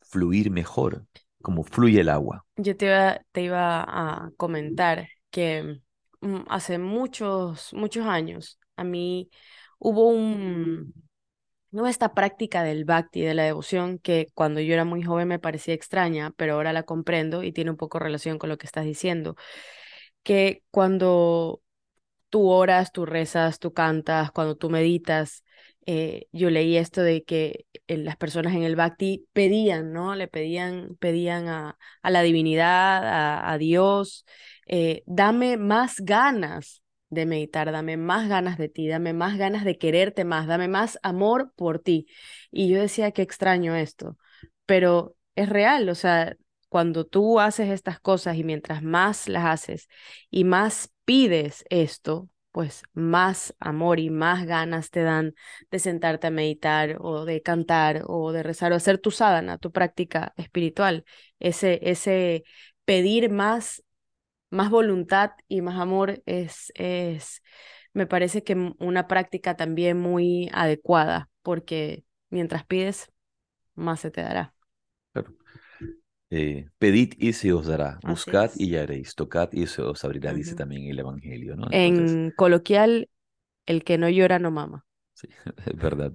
fluir 0.09 0.51
mejor. 0.51 1.05
como 1.41 1.63
fluye 1.63 2.01
el 2.01 2.09
agua. 2.09 2.45
Yo 2.57 2.77
te 2.77 2.85
iba, 2.87 3.19
te 3.31 3.41
iba 3.43 3.83
a 4.27 4.31
comentar 4.37 5.09
que 5.29 5.81
mm, 6.21 6.43
hace 6.49 6.77
muchos, 6.77 7.73
muchos 7.73 8.05
años 8.05 8.59
a 8.77 8.83
mí 8.85 9.29
hubo 9.79 10.07
un, 10.09 10.93
no 11.75 11.87
esta 11.87 12.13
práctica 12.13 12.63
del 12.63 12.85
bhakti, 12.85 13.21
de 13.21 13.33
la 13.33 13.43
devoción, 13.43 13.99
que 13.99 14.27
cuando 14.33 14.61
yo 14.61 14.73
era 14.73 14.85
muy 14.85 15.03
joven 15.03 15.27
me 15.27 15.39
parecía 15.39 15.73
extraña, 15.73 16.31
pero 16.37 16.53
ahora 16.55 16.73
la 16.73 16.83
comprendo 16.83 17.43
y 17.43 17.51
tiene 17.51 17.71
un 17.71 17.77
poco 17.77 17.99
relación 17.99 18.37
con 18.39 18.49
lo 18.49 18.57
que 18.57 18.65
estás 18.65 18.85
diciendo, 18.85 19.35
que 20.23 20.63
cuando 20.71 21.61
tú 22.29 22.49
oras, 22.49 22.91
tú 22.91 23.05
rezas, 23.05 23.59
tú 23.59 23.73
cantas, 23.73 24.31
cuando 24.31 24.55
tú 24.57 24.69
meditas, 24.69 25.43
eh, 25.85 26.27
yo 26.31 26.49
leí 26.49 26.77
esto 26.77 27.01
de 27.01 27.23
que 27.23 27.65
eh, 27.87 27.97
las 27.97 28.17
personas 28.17 28.53
en 28.55 28.63
el 28.63 28.75
bhakti 28.75 29.27
pedían, 29.33 29.93
¿no? 29.93 30.15
Le 30.15 30.27
pedían, 30.27 30.97
pedían 30.99 31.47
a, 31.49 31.77
a 32.01 32.11
la 32.11 32.21
divinidad, 32.23 33.05
a, 33.07 33.51
a 33.51 33.57
Dios, 33.57 34.25
eh, 34.67 35.03
dame 35.07 35.57
más 35.57 35.97
ganas 36.01 36.83
de 37.09 37.25
meditar, 37.25 37.71
dame 37.71 37.97
más 37.97 38.27
ganas 38.29 38.57
de 38.57 38.69
ti, 38.69 38.87
dame 38.87 39.13
más 39.13 39.37
ganas 39.37 39.63
de 39.65 39.77
quererte 39.77 40.25
más, 40.25 40.47
dame 40.47 40.67
más 40.67 40.99
amor 41.03 41.53
por 41.55 41.79
ti. 41.79 42.07
Y 42.51 42.69
yo 42.69 42.79
decía, 42.81 43.11
qué 43.11 43.21
extraño 43.21 43.75
esto, 43.75 44.17
pero 44.65 45.15
es 45.35 45.49
real, 45.49 45.89
o 45.89 45.95
sea, 45.95 46.35
cuando 46.69 47.05
tú 47.05 47.39
haces 47.39 47.69
estas 47.69 47.99
cosas 47.99 48.35
y 48.37 48.43
mientras 48.43 48.83
más 48.83 49.27
las 49.29 49.45
haces 49.45 49.87
y 50.29 50.43
más 50.43 50.91
pides 51.05 51.63
esto, 51.69 52.29
pues 52.51 52.83
más 52.93 53.53
amor 53.59 53.99
y 53.99 54.09
más 54.09 54.45
ganas 54.45 54.89
te 54.89 55.01
dan 55.03 55.35
de 55.71 55.79
sentarte 55.79 56.27
a 56.27 56.31
meditar 56.31 56.97
o 57.01 57.25
de 57.25 57.41
cantar 57.41 58.03
o 58.07 58.31
de 58.31 58.43
rezar 58.43 58.71
o 58.71 58.75
hacer 58.75 58.97
tu 58.97 59.11
sadhana, 59.11 59.57
tu 59.57 59.71
práctica 59.71 60.33
espiritual. 60.37 61.05
Ese, 61.39 61.79
ese 61.89 62.43
pedir 62.85 63.29
más, 63.29 63.83
más 64.49 64.69
voluntad 64.69 65.31
y 65.47 65.61
más 65.61 65.79
amor 65.79 66.21
es, 66.25 66.71
es, 66.75 67.41
me 67.93 68.07
parece 68.07 68.43
que 68.43 68.73
una 68.79 69.07
práctica 69.07 69.55
también 69.55 69.99
muy 69.99 70.49
adecuada 70.53 71.29
porque 71.41 72.03
mientras 72.29 72.65
pides, 72.65 73.11
más 73.75 73.99
se 73.99 74.11
te 74.11 74.21
dará. 74.21 74.53
Eh, 76.31 76.67
pedid 76.79 77.13
y 77.17 77.33
se 77.33 77.53
os 77.53 77.67
dará, 77.67 77.99
buscad 78.03 78.51
y 78.55 78.71
ya 78.71 78.81
haréis, 78.81 79.13
tocad 79.13 79.49
y 79.51 79.67
se 79.67 79.81
os 79.83 80.03
abrirá, 80.03 80.33
dice 80.33 80.55
también 80.55 80.89
el 80.89 80.99
Evangelio. 80.99 81.55
¿no? 81.55 81.67
en 81.71 82.31
coloquial, 82.31 83.09
el 83.65 83.83
que 83.83 83.97
no 83.97 84.09
llora 84.09 84.39
no 84.39 84.51
mama. 84.51 84.85
Sí, 85.13 85.27
es 85.65 85.77
verdad. 85.77 86.13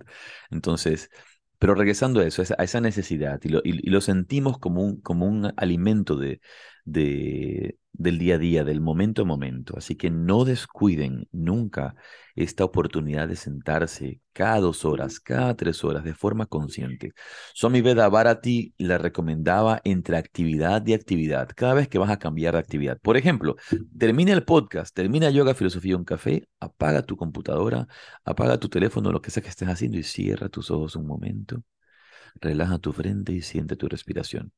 Entonces, 0.50 1.10
pero 1.58 1.74
regresando 1.74 2.20
a 2.20 2.26
eso, 2.26 2.42
a 2.58 2.64
esa 2.64 2.80
necesidad, 2.80 3.40
y 3.44 3.48
lo, 3.50 3.60
y, 3.62 3.88
lo 3.88 4.00
sentimos 4.00 4.58
como 4.58 4.82
un, 4.82 5.00
como 5.00 5.26
un 5.26 5.52
alimento 5.56 6.16
de, 6.16 6.40
de, 6.84 7.78
del 7.92 8.18
día 8.18 8.36
a 8.36 8.38
día, 8.38 8.64
del 8.64 8.80
momento 8.80 9.22
a 9.22 9.24
momento. 9.24 9.74
Así 9.76 9.96
que 9.96 10.10
no 10.10 10.44
descuiden 10.44 11.28
nunca 11.32 11.94
esta 12.34 12.64
oportunidad 12.64 13.28
de 13.28 13.36
sentarse 13.36 14.20
cada 14.32 14.60
dos 14.60 14.84
horas, 14.84 15.20
cada 15.20 15.54
tres 15.56 15.84
horas, 15.84 16.04
de 16.04 16.14
forma 16.14 16.46
consciente. 16.46 17.12
Swami 17.54 17.80
Veda 17.82 18.08
Bharati 18.08 18.74
la 18.78 18.98
recomendaba 18.98 19.80
entre 19.84 20.16
actividad 20.16 20.86
y 20.86 20.94
actividad, 20.94 21.50
cada 21.54 21.74
vez 21.74 21.88
que 21.88 21.98
vas 21.98 22.10
a 22.10 22.18
cambiar 22.18 22.54
de 22.54 22.60
actividad. 22.60 22.98
Por 23.00 23.16
ejemplo, 23.16 23.56
termina 23.98 24.32
el 24.32 24.44
podcast, 24.44 24.94
termina 24.94 25.30
Yoga 25.30 25.54
Filosofía 25.54 25.96
un 25.96 26.04
café, 26.04 26.48
apaga 26.60 27.02
tu 27.02 27.16
computadora, 27.16 27.88
apaga 28.24 28.58
tu 28.58 28.68
teléfono, 28.68 29.12
lo 29.12 29.20
que 29.20 29.30
sea 29.30 29.42
que 29.42 29.48
estés 29.48 29.68
haciendo 29.68 29.98
y 29.98 30.02
cierra 30.02 30.48
tus 30.48 30.70
ojos 30.70 30.96
un 30.96 31.06
momento. 31.06 31.62
Relaja 32.40 32.78
tu 32.78 32.92
frente 32.92 33.32
y 33.32 33.42
siente 33.42 33.76
tu 33.76 33.88
respiración. 33.88 34.52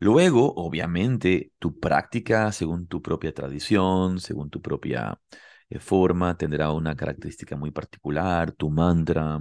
Luego, 0.00 0.54
obviamente, 0.54 1.52
tu 1.58 1.78
práctica 1.78 2.52
según 2.52 2.86
tu 2.86 3.02
propia 3.02 3.32
tradición, 3.34 4.20
según 4.20 4.50
tu 4.50 4.60
propia 4.62 5.20
eh, 5.68 5.78
forma, 5.78 6.36
tendrá 6.36 6.72
una 6.72 6.96
característica 6.96 7.56
muy 7.56 7.70
particular, 7.70 8.52
tu 8.52 8.70
mantra. 8.70 9.38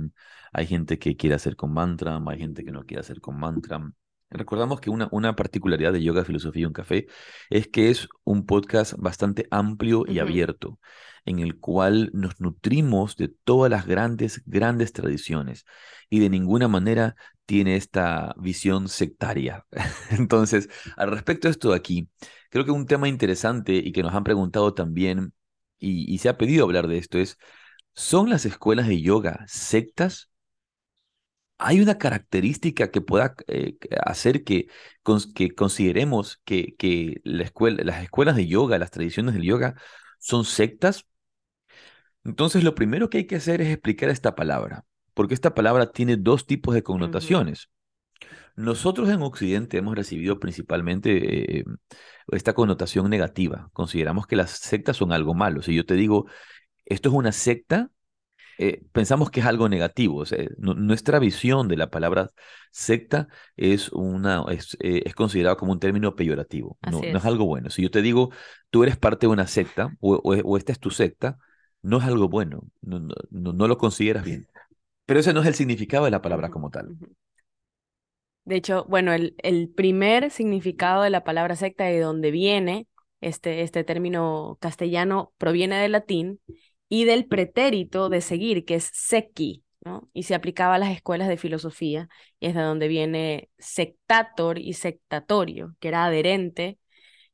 Hay 0.53 0.67
gente 0.67 0.99
que 0.99 1.15
quiere 1.15 1.35
hacer 1.35 1.55
con 1.55 1.73
mantra, 1.73 2.21
hay 2.27 2.39
gente 2.39 2.63
que 2.63 2.71
no 2.71 2.83
quiere 2.83 3.01
hacer 3.01 3.21
con 3.21 3.39
mantra. 3.39 3.81
Recordamos 4.29 4.81
que 4.81 4.89
una, 4.89 5.07
una 5.11 5.35
particularidad 5.35 5.93
de 5.93 6.03
Yoga, 6.03 6.25
Filosofía 6.25 6.63
y 6.63 6.65
un 6.65 6.73
Café 6.73 7.07
es 7.49 7.67
que 7.67 7.89
es 7.89 8.07
un 8.25 8.45
podcast 8.45 8.93
bastante 8.97 9.47
amplio 9.51 10.03
y 10.05 10.19
abierto, 10.19 10.79
en 11.27 11.39
el 11.39 11.59
cual 11.59 12.09
nos 12.13 12.39
nutrimos 12.39 13.17
de 13.17 13.27
todas 13.27 13.69
las 13.69 13.85
grandes, 13.85 14.41
grandes 14.45 14.93
tradiciones 14.93 15.65
y 16.09 16.19
de 16.19 16.29
ninguna 16.29 16.67
manera 16.67 17.15
tiene 17.45 17.75
esta 17.75 18.33
visión 18.37 18.89
sectaria. 18.89 19.65
Entonces, 20.11 20.69
al 20.95 21.11
respecto 21.11 21.47
de 21.47 21.51
esto 21.51 21.71
de 21.71 21.75
aquí, 21.77 22.09
creo 22.49 22.65
que 22.65 22.71
un 22.71 22.85
tema 22.85 23.07
interesante 23.09 23.73
y 23.75 23.91
que 23.91 24.03
nos 24.03 24.13
han 24.13 24.23
preguntado 24.23 24.73
también 24.73 25.33
y, 25.79 26.17
se 26.19 26.29
ha 26.29 26.37
pedido 26.37 26.65
hablar 26.65 26.87
de 26.87 26.97
esto 26.97 27.19
es, 27.19 27.37
¿son 27.93 28.29
las 28.29 28.45
escuelas 28.45 28.87
de 28.87 29.01
yoga 29.01 29.45
sectas? 29.47 30.29
¿Hay 31.59 31.81
una 31.81 31.97
característica 31.97 32.91
que 32.91 33.01
pueda 33.01 33.35
eh, 33.47 33.77
hacer 34.05 34.43
que, 34.43 34.67
que 35.35 35.55
consideremos 35.55 36.39
que, 36.45 36.75
que 36.77 37.19
las 37.23 37.51
escuelas 38.03 38.35
de 38.35 38.47
yoga, 38.47 38.77
las 38.77 38.91
tradiciones 38.91 39.33
del 39.33 39.43
yoga, 39.43 39.75
son 40.19 40.45
sectas? 40.45 41.05
Entonces, 42.23 42.63
lo 42.63 42.75
primero 42.75 43.09
que 43.09 43.19
hay 43.19 43.27
que 43.27 43.37
hacer 43.37 43.61
es 43.61 43.69
explicar 43.69 44.09
esta 44.09 44.35
palabra, 44.35 44.85
porque 45.13 45.33
esta 45.33 45.55
palabra 45.55 45.91
tiene 45.91 46.17
dos 46.17 46.45
tipos 46.45 46.73
de 46.73 46.83
connotaciones. 46.83 47.69
Nosotros 48.55 49.09
en 49.09 49.21
Occidente 49.21 49.77
hemos 49.77 49.95
recibido 49.95 50.39
principalmente 50.39 51.59
eh, 51.59 51.63
esta 52.31 52.53
connotación 52.53 53.09
negativa. 53.09 53.69
Consideramos 53.71 54.25
que 54.25 54.35
las 54.35 54.51
sectas 54.51 54.97
son 54.97 55.11
algo 55.11 55.35
malo. 55.35 55.61
Si 55.61 55.75
yo 55.75 55.85
te 55.85 55.93
digo, 55.93 56.25
esto 56.83 57.09
es 57.09 57.15
una 57.15 57.31
secta, 57.31 57.91
eh, 58.57 58.83
pensamos 58.91 59.29
que 59.29 59.41
es 59.41 59.45
algo 59.45 59.69
negativo. 59.69 60.23
nuestra 60.57 61.19
visión 61.19 61.67
de 61.67 61.77
la 61.77 61.89
palabra 61.91 62.31
secta 62.71 63.27
es, 63.55 63.89
una, 63.91 64.43
es, 64.49 64.75
eh, 64.79 65.03
es 65.05 65.13
considerado 65.13 65.57
como 65.57 65.71
un 65.71 65.79
término 65.79 66.15
peyorativo. 66.15 66.77
No 66.91 67.01
es. 67.03 67.25
algo 67.25 67.45
bueno. 67.45 67.69
Si 67.69 67.83
yo 67.83 67.91
te 67.91 68.01
digo, 68.01 68.31
tú 68.69 68.83
eres 68.83 68.97
parte 68.97 69.27
de 69.27 69.33
una 69.33 69.47
secta 69.47 69.95
o, 69.99 70.57
esta 70.57 70.71
es 70.71 70.79
tu 70.79 70.89
secta, 70.89 71.37
no 71.81 71.97
es 71.97 72.03
algo 72.03 72.29
bueno. 72.29 72.61
No, 72.81 72.99
no, 73.29 73.67
lo 73.67 73.77
consideras 73.77 74.23
bien. 74.25 74.47
Pero 75.05 75.19
ese 75.19 75.33
no 75.33 75.41
es 75.41 75.47
el 75.47 75.55
significado 75.55 76.05
de 76.05 76.11
la 76.11 76.21
palabra 76.21 76.49
como 76.49 76.69
tal. 76.69 76.95
De 78.45 78.55
hecho, 78.55 78.85
bueno, 78.87 79.13
el, 79.13 79.35
el 79.39 79.69
primer 79.69 80.31
significado 80.31 81.03
de 81.03 81.09
la 81.09 81.23
palabra 81.23 81.55
secta, 81.55 81.85
de 81.85 81.99
donde 81.99 82.31
viene 82.31 82.87
este, 83.21 83.61
este 83.61 83.83
término 83.83 84.57
castellano, 84.61 85.33
proviene 85.37 85.77
del 85.77 85.93
latín 85.93 86.39
y 86.89 87.05
del 87.05 87.25
pretérito 87.25 88.09
de 88.09 88.21
seguir, 88.21 88.65
que 88.65 88.75
es 88.75 88.89
sequi, 88.93 89.63
¿no? 89.83 90.09
Y 90.13 90.23
se 90.23 90.35
aplicaba 90.35 90.75
a 90.75 90.79
las 90.79 90.91
escuelas 90.95 91.27
de 91.27 91.37
filosofía, 91.37 92.07
y 92.39 92.47
es 92.47 92.55
de 92.55 92.61
donde 92.61 92.87
viene 92.87 93.49
sectator 93.57 94.59
y 94.59 94.73
sectatorio, 94.73 95.75
que 95.79 95.89
era 95.89 96.05
adherente, 96.05 96.79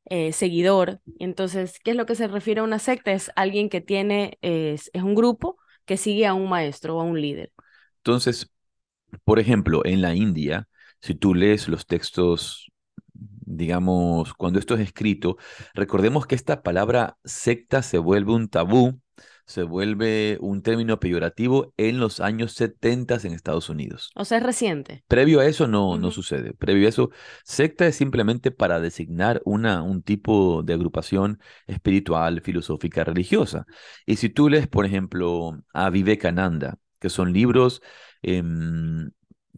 eh, 0.06 0.32
seguidor. 0.32 1.00
Entonces, 1.18 1.78
¿qué 1.82 1.92
es 1.92 1.96
lo 1.96 2.06
que 2.06 2.14
se 2.14 2.28
refiere 2.28 2.60
a 2.60 2.64
una 2.64 2.78
secta? 2.78 3.12
Es 3.12 3.30
alguien 3.36 3.68
que 3.68 3.80
tiene, 3.80 4.38
es, 4.42 4.90
es 4.92 5.02
un 5.02 5.14
grupo 5.14 5.56
que 5.84 5.96
sigue 5.96 6.26
a 6.26 6.34
un 6.34 6.48
maestro 6.48 6.96
o 6.96 7.00
a 7.00 7.04
un 7.04 7.20
líder. 7.20 7.52
Entonces, 7.98 8.50
por 9.24 9.38
ejemplo, 9.38 9.82
en 9.84 10.02
la 10.02 10.14
India, 10.14 10.68
si 11.00 11.14
tú 11.14 11.34
lees 11.34 11.68
los 11.68 11.86
textos, 11.86 12.70
digamos, 13.12 14.34
cuando 14.34 14.58
esto 14.58 14.74
es 14.74 14.80
escrito, 14.80 15.36
recordemos 15.74 16.26
que 16.26 16.34
esta 16.34 16.62
palabra 16.62 17.16
secta 17.24 17.82
se 17.82 17.98
vuelve 17.98 18.32
un 18.32 18.48
tabú, 18.48 19.00
se 19.46 19.62
vuelve 19.62 20.38
un 20.40 20.62
término 20.62 20.98
peyorativo 20.98 21.72
en 21.76 21.98
los 21.98 22.20
años 22.20 22.52
70 22.52 23.18
en 23.24 23.32
Estados 23.32 23.68
Unidos. 23.68 24.10
O 24.14 24.24
sea, 24.24 24.38
es 24.38 24.44
reciente. 24.44 25.04
Previo 25.06 25.40
a 25.40 25.46
eso 25.46 25.66
no, 25.66 25.98
no 25.98 26.10
sucede. 26.10 26.54
Previo 26.54 26.86
a 26.86 26.88
eso, 26.88 27.10
secta 27.44 27.86
es 27.86 27.96
simplemente 27.96 28.50
para 28.50 28.80
designar 28.80 29.42
una, 29.44 29.82
un 29.82 30.02
tipo 30.02 30.62
de 30.62 30.74
agrupación 30.74 31.40
espiritual, 31.66 32.40
filosófica, 32.40 33.04
religiosa. 33.04 33.66
Y 34.06 34.16
si 34.16 34.30
tú 34.30 34.48
lees, 34.48 34.66
por 34.66 34.86
ejemplo, 34.86 35.62
a 35.72 35.90
Vivekananda, 35.90 36.78
que 36.98 37.10
son 37.10 37.32
libros 37.32 37.82
em, 38.22 39.10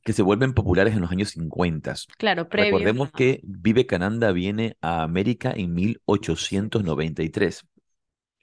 que 0.02 0.12
se 0.12 0.22
vuelven 0.22 0.52
populares 0.52 0.94
en 0.94 1.00
los 1.00 1.10
años 1.10 1.30
50. 1.30 1.94
Claro, 2.18 2.48
previo. 2.48 2.78
Recordemos 2.78 3.10
que 3.10 3.40
Vivekananda 3.44 4.32
viene 4.32 4.76
a 4.80 5.02
América 5.02 5.52
en 5.56 5.74
1893. 5.74 7.64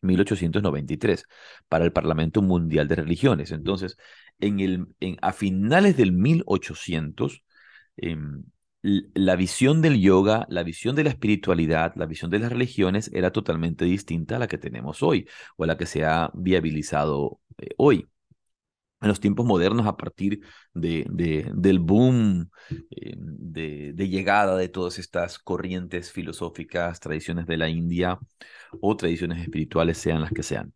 1893 0.04 1.26
para 1.68 1.86
el 1.86 1.92
Parlamento 1.94 2.42
Mundial 2.42 2.88
de 2.88 2.96
Religiones. 2.96 3.52
Entonces, 3.52 3.98
en 4.40 4.60
el, 4.60 4.88
en, 5.00 5.18
a 5.22 5.34
finales 5.34 5.98
del 5.98 6.12
1800, 6.12 7.44
em, 7.98 8.44
la 8.84 9.36
visión 9.36 9.82
del 9.82 10.02
yoga, 10.02 10.46
la 10.50 10.64
visión 10.64 10.96
de 10.96 11.04
la 11.06 11.10
espiritualidad, 11.10 11.94
la 11.96 12.06
visión 12.06 12.30
de 12.32 12.40
las 12.40 12.52
religiones 12.52 13.10
era 13.14 13.32
totalmente 13.32 13.86
distinta 13.86 14.36
a 14.36 14.40
la 14.40 14.48
que 14.48 14.58
tenemos 14.58 15.02
hoy 15.04 15.28
o 15.58 15.64
a 15.64 15.68
la 15.68 15.78
que 15.78 15.86
se 15.86 16.04
ha 16.06 16.32
viabilizado 16.34 17.40
eh, 17.60 17.70
hoy. 17.78 18.10
En 19.04 19.10
los 19.10 19.20
tiempos 19.20 19.46
modernos 19.46 19.86
a 19.86 19.98
partir 19.98 20.42
de, 20.74 21.06
del 21.54 21.80
boom 21.80 22.50
eh, 22.90 23.16
de, 23.18 24.08
llegada 24.08 24.58
de 24.58 24.70
todas 24.70 25.00
estas 25.00 25.40
corrientes 25.40 26.12
filosóficas, 26.12 27.00
tradiciones 27.00 27.46
de 27.46 27.58
la 27.58 27.70
India 27.70 28.20
o 28.82 28.96
tradiciones 28.98 29.42
espirituales, 29.42 29.98
sean 29.98 30.22
las 30.22 30.32
que 30.32 30.44
sean. 30.44 30.74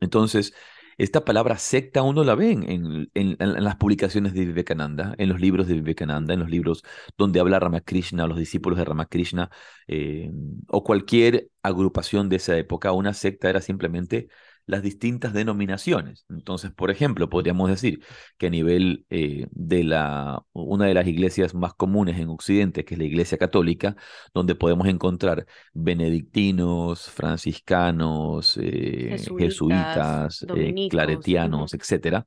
Entonces, 0.00 0.52
esta 0.98 1.24
palabra 1.24 1.58
secta 1.58 2.02
uno 2.02 2.24
la 2.24 2.34
ve 2.34 2.52
en, 2.52 3.08
las 3.38 3.76
publicaciones 3.76 4.32
de 4.34 4.46
Vivekananda, 4.46 5.14
en 5.18 5.28
los 5.28 5.40
libros 5.40 5.68
de 5.68 5.74
Vivekananda, 5.74 6.34
en 6.34 6.40
los 6.40 6.50
libros 6.50 6.82
donde 7.18 7.38
habla 7.40 7.60
Ramakrishna 7.60 8.26
los 8.26 8.38
discípulos 8.38 8.78
de 8.78 8.84
Ramakrishna 8.86 9.50
eh, 9.88 10.30
o 10.68 10.82
cualquier 10.84 11.50
agrupación 11.62 12.28
de 12.28 12.36
esa 12.36 12.56
época. 12.56 12.92
Una 12.92 13.12
secta 13.14 13.50
era 13.50 13.60
simplemente 13.60 14.28
las 14.66 14.82
distintas 14.82 15.32
denominaciones. 15.32 16.26
Entonces, 16.28 16.72
por 16.72 16.90
ejemplo, 16.90 17.30
podríamos 17.30 17.70
decir 17.70 18.04
que 18.36 18.48
a 18.48 18.50
nivel 18.50 19.06
eh, 19.10 19.46
de 19.52 19.84
la, 19.84 20.42
una 20.52 20.86
de 20.86 20.94
las 20.94 21.06
iglesias 21.06 21.54
más 21.54 21.72
comunes 21.74 22.18
en 22.18 22.28
Occidente, 22.28 22.84
que 22.84 22.94
es 22.94 22.98
la 22.98 23.04
Iglesia 23.04 23.38
Católica, 23.38 23.96
donde 24.34 24.56
podemos 24.56 24.88
encontrar 24.88 25.46
benedictinos, 25.72 27.08
franciscanos, 27.08 28.58
eh, 28.60 29.16
jesuitas, 29.38 30.44
eh, 30.54 30.88
claretianos, 30.90 31.72
etcétera, 31.72 32.26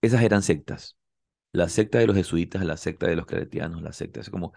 esas 0.00 0.22
eran 0.22 0.42
sectas. 0.42 0.96
La 1.52 1.68
secta 1.68 1.98
de 1.98 2.06
los 2.06 2.16
jesuitas, 2.16 2.64
la 2.64 2.76
secta 2.76 3.06
de 3.06 3.16
los 3.16 3.26
claretianos, 3.26 3.82
la 3.82 3.92
secta, 3.92 4.20
es 4.20 4.30
como 4.30 4.52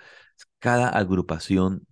cada 0.59 0.89
agrupación 0.89 1.85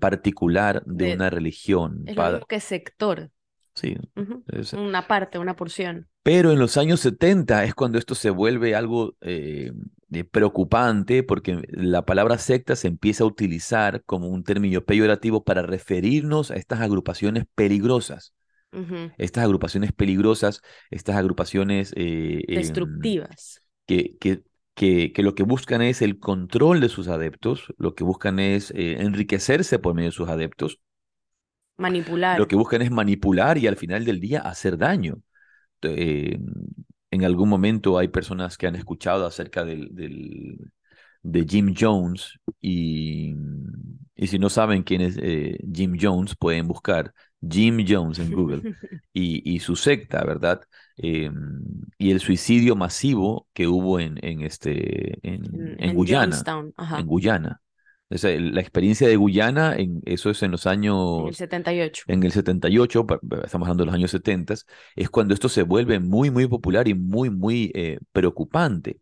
particular 0.00 0.82
de, 0.86 1.14
una 1.14 1.28
religión. 1.28 2.04
Es 2.06 2.16
lo 2.16 2.46
que 2.46 2.60
sector. 2.60 3.30
Sí. 3.76 3.94
Una 4.72 5.06
parte, 5.06 5.38
una 5.38 5.54
porción. 5.54 6.08
Pero 6.22 6.50
en 6.50 6.58
los 6.58 6.78
años 6.78 7.00
70 7.00 7.64
es 7.64 7.74
cuando 7.74 7.98
esto 7.98 8.14
se 8.14 8.30
vuelve 8.30 8.74
algo 8.74 9.14
eh, 9.20 9.70
preocupante 10.30 11.22
porque 11.22 11.62
la 11.68 12.06
palabra 12.06 12.38
secta 12.38 12.74
se 12.74 12.88
empieza 12.88 13.24
a 13.24 13.26
utilizar 13.26 14.02
como 14.04 14.28
un 14.28 14.44
término 14.44 14.80
peyorativo 14.82 15.44
para 15.44 15.62
referirnos 15.62 16.50
a 16.50 16.56
estas 16.56 16.80
agrupaciones 16.80 17.44
peligrosas. 17.54 18.32
Estas 19.16 19.44
agrupaciones 19.44 19.92
peligrosas, 19.92 20.60
estas 20.90 21.16
agrupaciones... 21.16 21.94
Eh, 21.96 22.42
em, 22.46 22.56
Destructivas. 22.56 23.62
que, 23.86 24.18
que, 24.20 24.42
que, 24.74 25.12
que, 25.14 25.22
lo 25.22 25.34
que 25.34 25.44
buscan 25.44 25.80
es 25.80 26.02
el 26.02 26.18
control 26.18 26.80
de 26.80 26.90
sus 26.90 27.08
adeptos, 27.08 27.72
lo 27.78 27.94
que 27.94 28.04
buscan 28.04 28.38
es 28.38 28.72
eh, 28.72 29.00
enriquecerse 29.00 29.78
por 29.78 29.94
medio 29.94 30.10
de 30.10 30.12
sus 30.12 30.28
adeptos 30.28 30.80
Manipular. 31.78 32.38
Lo 32.38 32.48
que 32.48 32.56
buscan 32.56 32.82
es 32.82 32.90
manipular 32.90 33.58
y 33.58 33.66
al 33.66 33.76
final 33.76 34.04
del 34.04 34.20
día 34.20 34.40
hacer 34.40 34.78
daño. 34.78 35.20
Eh, 35.82 36.38
en 37.10 37.24
algún 37.24 37.48
momento 37.48 37.98
hay 37.98 38.08
personas 38.08 38.56
que 38.56 38.66
han 38.66 38.76
escuchado 38.76 39.26
acerca 39.26 39.64
del, 39.64 39.94
del 39.94 40.72
de 41.22 41.44
Jim 41.44 41.74
Jones 41.78 42.38
y, 42.60 43.34
y, 44.14 44.26
si 44.26 44.38
no 44.38 44.48
saben 44.48 44.82
quién 44.82 45.00
es 45.00 45.18
eh, 45.20 45.58
Jim 45.72 45.96
Jones, 46.00 46.34
pueden 46.36 46.68
buscar 46.68 47.12
Jim 47.48 47.84
Jones 47.86 48.18
en 48.18 48.32
Google 48.32 48.62
y, 49.12 49.54
y 49.54 49.58
su 49.60 49.76
secta, 49.76 50.24
¿verdad? 50.24 50.60
Eh, 50.96 51.30
y 51.98 52.10
el 52.10 52.20
suicidio 52.20 52.76
masivo 52.76 53.48
que 53.52 53.66
hubo 53.66 54.00
en, 54.00 54.18
en, 54.22 54.42
este, 54.42 55.18
en, 55.26 55.76
en, 55.78 55.94
Guyana. 55.94 56.42
En 56.98 57.06
Guyana 57.06 57.60
la 58.08 58.60
experiencia 58.60 59.08
de 59.08 59.16
Guyana, 59.16 59.74
en, 59.76 60.00
eso 60.04 60.30
es 60.30 60.42
en 60.42 60.52
los 60.52 60.66
años... 60.66 61.20
En 61.22 61.28
el 61.28 61.34
78. 61.34 62.04
En 62.08 62.22
el 62.22 62.32
78, 62.32 63.06
estamos 63.44 63.66
hablando 63.66 63.82
de 63.82 63.86
los 63.86 63.94
años 63.94 64.10
70, 64.12 64.54
es 64.94 65.10
cuando 65.10 65.34
esto 65.34 65.48
se 65.48 65.62
vuelve 65.62 65.98
muy, 65.98 66.30
muy 66.30 66.46
popular 66.46 66.86
y 66.88 66.94
muy, 66.94 67.30
muy 67.30 67.72
eh, 67.74 67.98
preocupante. 68.12 69.00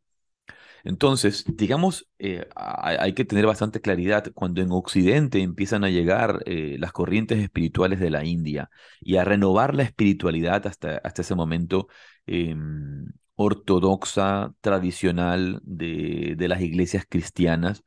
Entonces, 0.85 1.45
digamos, 1.47 2.09
eh, 2.19 2.47
hay, 2.55 3.15
que 3.15 3.25
tener 3.25 3.47
bastante 3.47 3.81
claridad 3.81 4.31
cuando 4.35 4.61
en 4.61 4.71
Occidente 4.71 5.41
empiezan 5.41 5.83
a 5.83 5.89
llegar 5.89 6.43
eh, 6.45 6.77
las 6.79 6.93
corrientes 6.93 7.39
espirituales 7.39 8.01
de 8.01 8.11
la 8.11 8.25
India 8.25 8.71
y 9.01 9.17
a 9.17 9.25
renovar 9.25 9.75
la 9.75 9.83
espiritualidad 9.83 10.67
hasta, 10.67 10.99
hasta 10.99 11.23
ese 11.23 11.35
momento 11.35 11.89
em, 12.27 13.07
ortodoxa, 13.35 14.53
tradicional 14.61 15.61
de, 15.65 16.35
de 16.37 16.49
las 16.49 16.61
iglesias 16.61 17.07
cristianas, 17.09 17.83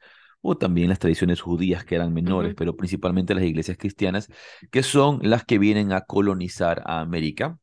o 0.49 0.57
también 0.57 0.89
las 0.89 0.99
tradiciones 0.99 1.41
judías 1.41 1.83
que 1.85 1.95
eran 1.95 2.13
menores, 2.13 2.55
pero 2.55 2.75
principalmente 2.77 3.35
las 3.35 3.43
iglesias 3.43 3.77
cristianas, 3.77 4.29
que 4.71 4.81
son 4.83 5.19
las 5.23 5.43
que 5.45 5.59
vienen 5.59 5.91
a 5.91 6.01
colonizar 6.01 6.81
a 6.85 7.01
América. 7.01 7.59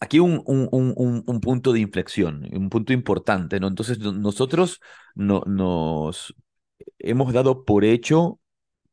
Aquí 0.00 0.18
un, 0.18 0.42
un, 0.46 0.68
un, 0.72 1.22
un 1.26 1.40
punto 1.40 1.72
de 1.72 1.78
inflexión, 1.80 2.48
un 2.52 2.70
punto 2.70 2.92
importante, 2.92 3.60
¿no? 3.60 3.68
Entonces 3.68 4.00
nosotros 4.00 4.80
no, 5.14 5.42
nos 5.46 6.34
hemos 6.98 7.32
dado 7.32 7.64
por 7.64 7.84
hecho 7.84 8.40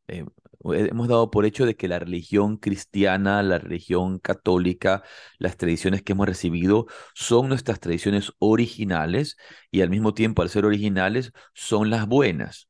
eh, 0.07 0.25
hemos 0.63 1.07
dado 1.07 1.31
por 1.31 1.45
hecho 1.45 1.65
de 1.65 1.75
que 1.75 1.87
la 1.87 1.99
religión 1.99 2.57
cristiana, 2.57 3.41
la 3.43 3.59
religión 3.59 4.19
católica, 4.19 5.03
las 5.37 5.57
tradiciones 5.57 6.01
que 6.01 6.13
hemos 6.13 6.27
recibido 6.27 6.87
son 7.13 7.49
nuestras 7.49 7.79
tradiciones 7.79 8.33
originales 8.39 9.37
y 9.71 9.81
al 9.81 9.89
mismo 9.89 10.13
tiempo, 10.13 10.41
al 10.41 10.49
ser 10.49 10.65
originales, 10.65 11.31
son 11.53 11.89
las 11.89 12.07
buenas. 12.07 12.67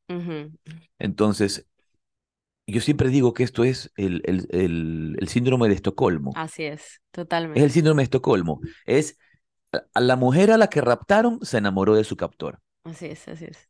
Entonces, 0.99 1.67
yo 2.67 2.81
siempre 2.81 3.09
digo 3.09 3.33
que 3.33 3.43
esto 3.43 3.63
es 3.63 3.91
el, 3.95 4.21
el, 4.25 5.17
el, 5.19 5.27
síndrome 5.27 5.67
de 5.67 5.75
Estocolmo. 5.75 6.33
Así 6.35 6.65
es, 6.65 7.01
totalmente. 7.11 7.59
Es 7.59 7.65
el 7.65 7.71
síndrome 7.71 8.01
de 8.01 8.05
Estocolmo. 8.05 8.61
Es 8.85 9.17
a 9.93 9.99
la 9.99 10.15
mujer 10.15 10.51
a 10.51 10.57
la 10.57 10.67
que 10.67 10.81
raptaron 10.81 11.39
se 11.41 11.57
enamoró 11.57 11.95
de 11.95 12.03
su 12.03 12.15
captor. 12.15 12.59
Así 12.83 13.07
es, 13.07 13.27
así 13.27 13.45
es. 13.45 13.69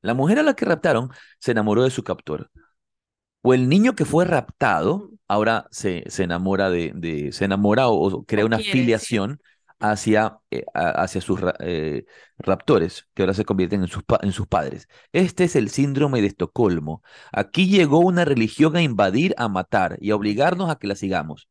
La 0.00 0.14
mujer 0.14 0.38
a 0.38 0.42
la 0.44 0.54
que 0.54 0.64
raptaron 0.64 1.10
se 1.40 1.50
enamoró 1.50 1.82
de 1.82 1.90
su 1.90 2.04
captor. 2.04 2.50
O 3.42 3.54
el 3.54 3.68
niño 3.68 3.94
que 3.94 4.04
fue 4.04 4.24
raptado 4.24 5.10
ahora 5.28 5.68
se, 5.70 6.04
se 6.08 6.24
enamora 6.24 6.70
de, 6.70 6.92
de, 6.94 7.32
se 7.32 7.44
enamora 7.44 7.88
o, 7.88 8.24
crea 8.24 8.44
una 8.44 8.58
filiación 8.58 9.40
hacia, 9.78 10.38
eh, 10.50 10.64
hacia 10.74 11.20
sus 11.20 11.40
eh, 11.60 12.04
raptores, 12.38 13.08
que 13.14 13.22
ahora 13.22 13.34
se 13.34 13.44
convierten 13.44 13.82
en 13.82 13.88
sus, 13.88 14.02
en 14.22 14.32
sus 14.32 14.46
padres. 14.46 14.88
Este 15.12 15.44
es 15.44 15.56
el 15.56 15.70
síndrome 15.70 16.20
de 16.20 16.28
Estocolmo. 16.28 17.02
Aquí 17.32 17.68
llegó 17.68 18.00
una 18.00 18.24
religión 18.24 18.76
a 18.76 18.82
invadir, 18.82 19.34
a 19.38 19.48
matar 19.48 19.98
y 20.00 20.10
a 20.10 20.16
obligarnos 20.16 20.70
a 20.70 20.76
que 20.76 20.88
la 20.88 20.94
sigamos. 20.94 21.48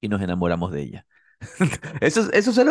Y 0.00 0.08
nos 0.08 0.22
enamoramos 0.22 0.72
de 0.72 0.82
ella. 0.82 1.06
eso 2.00 2.30
eso 2.32 2.52
se, 2.52 2.64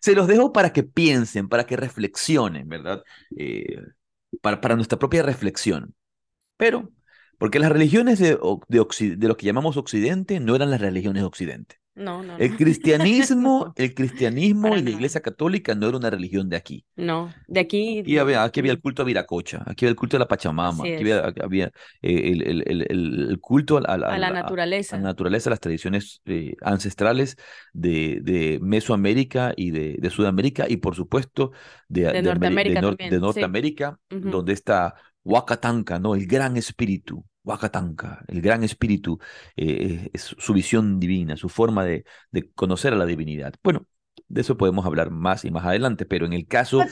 se, 0.00 0.14
los 0.14 0.26
dejo 0.26 0.52
para 0.52 0.72
que 0.72 0.82
piensen, 0.82 1.48
para 1.48 1.66
que 1.66 1.76
reflexionen, 1.76 2.68
¿verdad? 2.68 3.02
Eh, 3.36 3.80
para, 4.40 4.60
para 4.60 4.76
nuestra 4.76 4.98
propia 4.98 5.22
reflexión. 5.22 5.94
Pero 6.56 6.90
porque 7.38 7.58
las 7.58 7.70
religiones 7.70 8.18
de, 8.18 8.38
de, 8.68 9.16
de, 9.16 9.28
lo 9.28 9.36
que 9.36 9.46
llamamos 9.46 9.76
Occidente 9.76 10.40
no 10.40 10.56
eran 10.56 10.70
las 10.70 10.80
religiones 10.80 11.22
de 11.22 11.26
Occidente. 11.26 11.76
No, 11.96 12.24
no. 12.24 12.36
El 12.38 12.56
cristianismo, 12.56 13.72
el 13.76 13.94
cristianismo 13.94 14.76
y 14.76 14.82
la 14.82 14.90
Iglesia 14.90 15.20
Católica 15.20 15.76
no 15.76 15.86
era 15.86 15.96
una 15.96 16.10
religión 16.10 16.48
de 16.48 16.56
aquí. 16.56 16.84
No, 16.96 17.32
de 17.46 17.60
aquí. 17.60 18.02
Y 18.04 18.18
había, 18.18 18.42
aquí 18.42 18.60
había 18.60 18.72
el 18.72 18.80
culto 18.80 19.02
a 19.02 19.04
Viracocha, 19.04 19.62
aquí 19.64 19.84
había 19.84 19.90
el 19.90 19.96
culto 19.96 20.16
a 20.16 20.20
la 20.20 20.26
Pachamama, 20.26 20.82
aquí 20.82 21.08
había, 21.40 21.66
eh, 22.02 22.32
el, 22.32 22.42
el, 22.66 22.86
el, 22.90 23.38
culto 23.40 23.76
a, 23.78 23.96
la, 23.96 24.08
a 24.08 24.18
la 24.18 24.30
naturaleza. 24.30 24.96
A, 24.96 24.98
la 24.98 25.04
naturaleza, 25.04 25.50
las 25.50 25.60
tradiciones 25.60 26.20
eh, 26.26 26.56
ancestrales 26.62 27.36
de, 27.72 28.18
de, 28.22 28.58
Mesoamérica 28.60 29.52
y 29.56 29.70
de, 29.70 29.96
de, 29.98 30.10
Sudamérica 30.10 30.66
y 30.68 30.78
por 30.78 30.96
supuesto 30.96 31.52
de, 31.88 32.10
de 32.10 32.22
Norteamérica, 32.22 32.80
de, 32.80 33.20
Norteamérica 33.20 34.00
donde 34.10 34.52
está 34.52 34.94
Huacatanca, 35.24 35.98
¿no? 35.98 36.14
El 36.14 36.26
gran 36.26 36.56
espíritu, 36.56 37.24
Huacatanca, 37.42 38.24
el 38.28 38.40
gran 38.40 38.62
espíritu, 38.62 39.18
eh, 39.56 40.10
es 40.12 40.34
su 40.38 40.52
visión 40.52 41.00
divina, 41.00 41.36
su 41.36 41.48
forma 41.48 41.84
de, 41.84 42.04
de, 42.30 42.50
conocer 42.52 42.92
a 42.92 42.96
la 42.96 43.06
divinidad. 43.06 43.54
Bueno, 43.62 43.86
de 44.28 44.40
eso 44.40 44.56
podemos 44.56 44.84
hablar 44.86 45.10
más 45.10 45.44
y 45.44 45.50
más 45.50 45.64
adelante, 45.64 46.06
pero 46.06 46.26
en 46.26 46.32
el 46.32 46.46
caso... 46.46 46.78
De, 46.78 46.84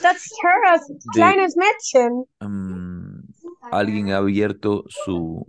um, 2.41 3.23
alguien 3.71 4.11
ha 4.11 4.19
abierto 4.19 4.85
su... 4.89 5.47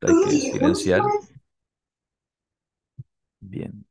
Hay 0.00 0.14
que 0.24 0.30
silenciar. 0.30 1.02
Bien. 3.40 3.87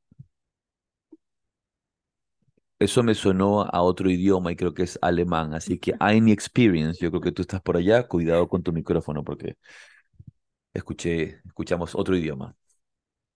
Eso 2.79 3.01
me 3.03 3.15
sonó 3.15 3.63
a 3.63 3.81
otro 3.81 4.09
idioma 4.09 4.51
y 4.51 4.55
creo 4.55 4.73
que 4.73 4.83
es 4.83 4.99
alemán, 5.01 5.53
así 5.55 5.79
que 5.79 5.95
Ein 5.99 6.29
Experience, 6.29 6.99
yo 7.01 7.09
creo 7.09 7.21
que 7.21 7.31
tú 7.31 7.41
estás 7.41 7.61
por 7.61 7.75
allá, 7.77 8.07
cuidado 8.07 8.47
con 8.47 8.61
tu 8.63 8.71
micrófono 8.71 9.23
porque 9.23 9.57
escuché, 10.73 11.41
escuchamos 11.45 11.95
otro 11.95 12.15
idioma. 12.15 12.55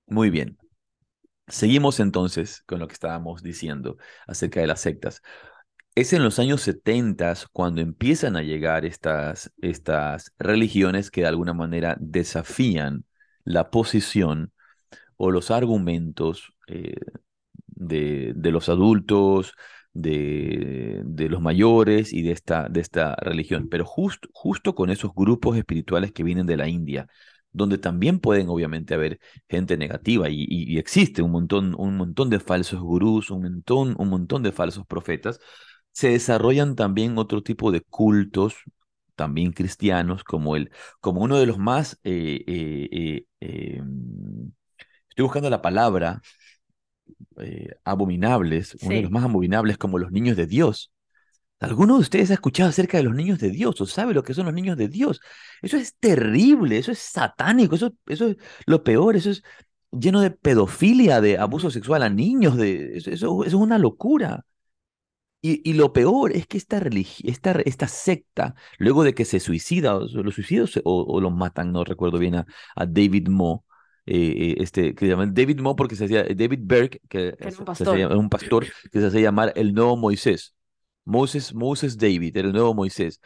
Muy 0.07 0.29
bien. 0.29 0.57
Seguimos 1.47 1.99
entonces 1.99 2.63
con 2.67 2.79
lo 2.79 2.87
que 2.87 2.93
estábamos 2.93 3.43
diciendo 3.43 3.97
acerca 4.27 4.61
de 4.61 4.67
las 4.67 4.81
sectas. 4.81 5.21
Es 5.95 6.13
en 6.13 6.23
los 6.23 6.39
años 6.39 6.61
70 6.61 7.33
cuando 7.53 7.81
empiezan 7.81 8.37
a 8.37 8.43
llegar 8.43 8.85
estas, 8.85 9.51
estas 9.61 10.33
religiones 10.39 11.11
que 11.11 11.21
de 11.21 11.27
alguna 11.27 11.53
manera 11.53 11.97
desafían 11.99 13.05
la 13.45 13.71
posición 13.71 14.53
o 15.17 15.31
los 15.31 15.51
argumentos 15.51 16.53
eh, 16.67 16.95
de, 17.81 18.33
de, 18.35 18.51
los 18.51 18.69
adultos, 18.69 19.53
de, 19.93 21.01
de, 21.05 21.29
los 21.29 21.41
mayores 21.41 22.13
y 22.13 22.21
de 22.21 22.31
esta, 22.31 22.69
de 22.69 22.79
esta 22.81 23.15
religión, 23.15 23.67
pero 23.69 23.85
justo, 23.85 24.75
con 24.75 24.89
esos 24.89 25.11
grupos 25.15 25.57
espirituales 25.57 26.11
que 26.11 26.23
vienen 26.23 26.45
de 26.47 26.57
la 26.57 26.67
India, 26.67 27.07
donde 27.51 27.77
también 27.77 28.19
pueden 28.19 28.49
obviamente 28.49 28.93
haber 28.93 29.19
gente 29.49 29.77
negativa 29.77 30.29
y, 30.29 30.45
y, 30.49 30.77
existe 30.77 31.21
un 31.21 31.31
montón, 31.31 31.75
un 31.77 31.97
montón 31.97 32.29
de 32.29 32.39
falsos 32.39 32.79
gurús, 32.81 33.29
un 33.31 33.43
montón, 33.43 33.95
un 33.99 34.09
montón 34.09 34.43
de 34.43 34.51
falsos 34.51 34.85
profetas, 34.87 35.39
se 35.91 36.09
desarrollan 36.09 36.75
también 36.75 37.17
otro 37.17 37.43
tipo 37.43 37.71
de 37.71 37.81
cultos, 37.81 38.55
también 39.15 39.51
cristianos, 39.51 40.23
como, 40.23 40.55
el, 40.55 40.71
como 40.99 41.21
uno 41.21 41.37
de 41.37 41.45
los 41.45 41.57
más, 41.57 41.99
eh, 42.03 42.43
eh, 42.47 43.25
eh, 43.41 43.77
em, 43.77 44.51
estoy 45.09 45.23
buscando 45.23 45.49
la 45.49 45.61
palabra, 45.61 46.21
abominables, 47.83 48.75
uno 48.81 48.95
de 48.95 49.01
los 49.03 49.11
más 49.11 49.23
abominables 49.23 49.77
como 49.77 49.97
los 49.97 50.11
niños 50.11 50.37
de 50.37 50.47
Dios. 50.47 50.91
¿Alguno 51.59 51.95
de 51.95 52.01
ustedes 52.01 52.31
ha 52.31 52.33
escuchado 52.33 52.69
acerca 52.69 52.97
de 52.97 53.03
los 53.03 53.13
niños 53.13 53.37
de 53.39 53.51
Dios 53.51 53.79
o 53.81 53.85
sabe 53.85 54.15
lo 54.15 54.23
que 54.23 54.33
son 54.33 54.45
los 54.45 54.53
niños 54.53 54.77
de 54.77 54.87
Dios? 54.87 55.19
Eso 55.61 55.77
es 55.77 55.95
terrible, 55.95 56.77
eso 56.79 56.91
es 56.91 56.97
satánico, 56.99 57.75
eso, 57.75 57.93
eso 58.07 58.29
es 58.29 58.37
lo 58.65 58.83
peor, 58.83 59.15
eso 59.15 59.29
es 59.29 59.43
lleno 59.91 60.21
de 60.21 60.31
pedofilia, 60.31 61.21
de 61.21 61.37
abuso 61.37 61.69
sexual 61.69 62.01
a 62.03 62.09
niños, 62.09 62.57
de, 62.57 62.97
eso, 62.97 63.11
eso, 63.11 63.43
es 63.43 63.53
una 63.53 63.77
locura. 63.77 64.45
Y, 65.43 65.67
y, 65.69 65.73
lo 65.73 65.91
peor 65.91 66.33
es 66.33 66.45
que 66.47 66.57
esta, 66.57 66.79
esta, 67.23 67.51
esta 67.65 67.87
secta, 67.87 68.55
luego 68.77 69.03
de 69.03 69.15
que 69.15 69.25
se 69.25 69.39
suicida, 69.39 69.99
los 69.99 70.35
suicidos 70.35 70.79
o, 70.83 71.03
o 71.03 71.19
los 71.21 71.33
matan, 71.33 71.71
no 71.71 71.83
recuerdo 71.83 72.19
bien, 72.19 72.35
a, 72.35 72.45
a 72.75 72.85
David 72.85 73.27
Moe, 73.27 73.61
eh, 74.05 74.55
este, 74.57 74.95
que 74.95 75.05
se 75.05 75.11
llama 75.11 75.27
David 75.27 75.59
Moe 75.59 75.75
porque 75.75 75.95
se 75.95 76.05
hacía, 76.05 76.23
David 76.23 76.59
Berg, 76.61 76.99
que, 77.07 77.35
que 77.37 77.47
es 77.47 77.59
un 77.59 77.65
pastor. 77.65 77.97
Se, 77.97 78.05
un 78.07 78.29
pastor 78.29 78.65
que 78.91 78.99
se 78.99 79.07
hacía 79.07 79.21
llamar 79.21 79.53
el 79.55 79.73
nuevo 79.73 79.97
Moisés. 79.97 80.55
Moses, 81.05 81.53
Moses 81.53 81.97
David, 81.97 82.35
era 82.37 82.47
el 82.47 82.53
nuevo 82.53 82.73
Moisés. 82.73 83.19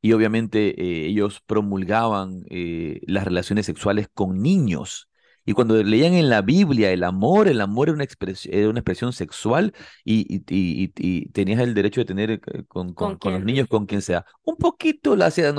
Y 0.00 0.12
obviamente 0.12 0.80
eh, 0.80 1.06
ellos 1.06 1.40
promulgaban 1.44 2.44
eh, 2.50 3.00
las 3.06 3.24
relaciones 3.24 3.66
sexuales 3.66 4.08
con 4.12 4.40
niños. 4.40 5.08
Y 5.44 5.54
cuando 5.54 5.82
leían 5.82 6.12
en 6.12 6.28
la 6.28 6.42
Biblia 6.42 6.92
el 6.92 7.02
amor, 7.02 7.48
el 7.48 7.62
amor 7.62 7.88
era 7.88 7.94
una, 7.94 8.04
expresión, 8.04 8.54
era 8.54 8.68
una 8.68 8.80
expresión 8.80 9.14
sexual 9.14 9.72
y, 10.04 10.26
y, 10.28 10.42
y, 10.46 10.92
y, 10.94 11.28
tenías 11.30 11.60
el 11.60 11.72
derecho 11.72 12.02
de 12.02 12.04
tener 12.04 12.30
eh, 12.32 12.40
con, 12.68 12.92
con, 12.92 13.16
con 13.16 13.32
los 13.32 13.44
niños, 13.44 13.66
con 13.66 13.86
quien 13.86 14.02
sea. 14.02 14.26
Un 14.42 14.56
poquito 14.56 15.14
hacia, 15.14 15.54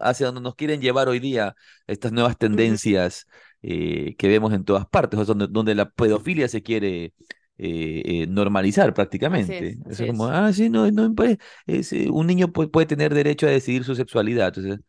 hacia 0.00 0.26
donde 0.26 0.42
nos 0.42 0.54
quieren 0.54 0.80
llevar 0.80 1.08
hoy 1.08 1.18
día 1.18 1.56
estas 1.88 2.12
nuevas 2.12 2.38
tendencias 2.38 3.26
uh 3.26 3.30
-huh. 3.30 3.51
Eh, 3.62 4.16
que 4.16 4.28
vemos 4.28 4.52
en 4.52 4.64
todas 4.64 4.86
partes, 4.86 5.18
o 5.18 5.24
sea, 5.24 5.34
donde, 5.34 5.46
donde 5.48 5.74
la 5.74 5.90
pedofilia 5.90 6.48
se 6.48 6.62
quiere 6.62 7.14
eh, 7.58 8.02
eh, 8.04 8.26
normalizar 8.28 8.92
prácticamente. 8.94 9.56
Así 9.56 9.66
es, 9.66 9.86
así 9.86 10.04
es 10.04 10.10
como, 10.10 10.28
es. 10.28 10.34
ah, 10.34 10.52
sí, 10.52 10.68
no, 10.68 10.90
no 10.90 11.14
puede, 11.14 11.38
es, 11.66 11.92
un 11.92 12.26
niño 12.26 12.52
puede, 12.52 12.68
puede, 12.68 12.86
tener 12.86 13.14
derecho 13.14 13.46
a 13.46 13.50
decidir 13.50 13.84
su 13.84 13.94
sexualidad. 13.94 14.52
Entonces, 14.56 14.80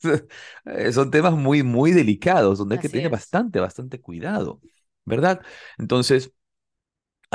son 0.94 1.10
temas 1.10 1.34
muy, 1.34 1.62
muy 1.62 1.92
delicados, 1.92 2.58
donde 2.58 2.76
hay 2.76 2.80
que 2.80 2.88
tener 2.88 3.10
bastante, 3.10 3.58
bastante 3.60 4.00
cuidado, 4.00 4.60
¿verdad? 5.04 5.40
Entonces, 5.78 6.32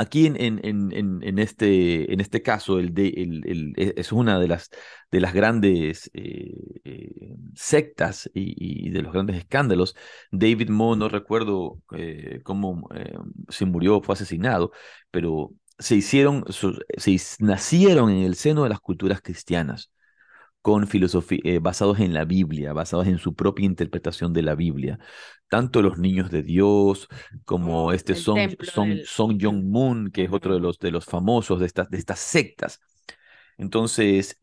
aquí 0.00 0.26
este, 1.38 2.12
en 2.12 2.20
este 2.20 2.42
caso, 2.42 2.80
e, 2.80 3.92
es 3.96 4.12
una 4.12 4.38
de 4.38 4.48
las, 4.48 4.70
de 5.10 5.20
las 5.20 5.34
grandes 5.34 6.10
eh, 6.14 6.52
eh, 6.84 7.36
sectas 7.54 8.30
y, 8.34 8.86
y, 8.88 8.90
de 8.90 9.02
los 9.02 9.12
grandes 9.12 9.36
escándalos. 9.36 9.94
David 10.30 10.70
Moe, 10.70 10.96
no 10.96 11.08
recuerdo 11.08 11.82
eh, 11.96 12.40
cómo 12.44 12.88
si 13.48 13.64
murió 13.66 13.98
o 13.98 14.02
fue 14.02 14.14
asesinado, 14.14 14.72
pero 15.10 15.52
se 15.78 15.96
hicieron, 15.96 16.44
se 16.48 17.16
nacieron 17.40 18.10
en 18.10 18.24
el 18.24 18.36
seno 18.36 18.64
de 18.64 18.70
las 18.70 18.80
culturas 18.80 19.20
cristianas 19.22 19.90
con 20.62 20.86
filosofía, 20.86 21.40
eh, 21.44 21.58
basados 21.60 22.00
en 22.00 22.12
la 22.14 22.24
Biblia, 22.24 22.72
basados 22.72 23.06
en 23.06 23.18
su 23.18 23.34
propia 23.34 23.64
interpretación 23.66 24.32
de 24.32 24.42
la 24.42 24.54
Biblia. 24.54 24.98
Tanto 25.48 25.82
los 25.82 25.98
niños 25.98 26.30
de 26.30 26.42
Dios 26.42 27.08
como 27.44 27.92
Oh, 27.92 27.92
este 27.92 28.12
el 28.12 28.16
Son, 28.16 28.34
templo 28.34 28.66
Son, 28.66 28.88
del- 28.88 29.06
Son 29.06 29.38
Jong-moon, 29.40 30.10
que 30.12 30.24
es 30.24 30.32
otro 30.32 30.54
de 30.54 30.60
los, 30.60 30.78
de 30.78 30.90
los 30.90 31.04
famosos 31.06 31.60
de 31.60 31.66
estas, 31.66 31.90
de 31.90 31.98
estas 31.98 32.18
sectas. 32.20 32.80
Entonces, 33.58 34.38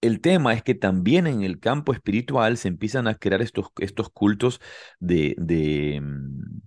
el 0.00 0.20
tema 0.20 0.54
es 0.54 0.62
que 0.62 0.74
también 0.74 1.26
en 1.26 1.42
el 1.42 1.58
campo 1.60 1.92
espiritual 1.92 2.56
se 2.58 2.68
empiezan 2.68 3.08
a 3.08 3.14
crear 3.16 3.42
estos, 3.42 3.68
estos 3.80 4.10
cultos 4.10 4.60
de, 5.00 5.34
de, 5.38 6.00
mm, 6.02 6.60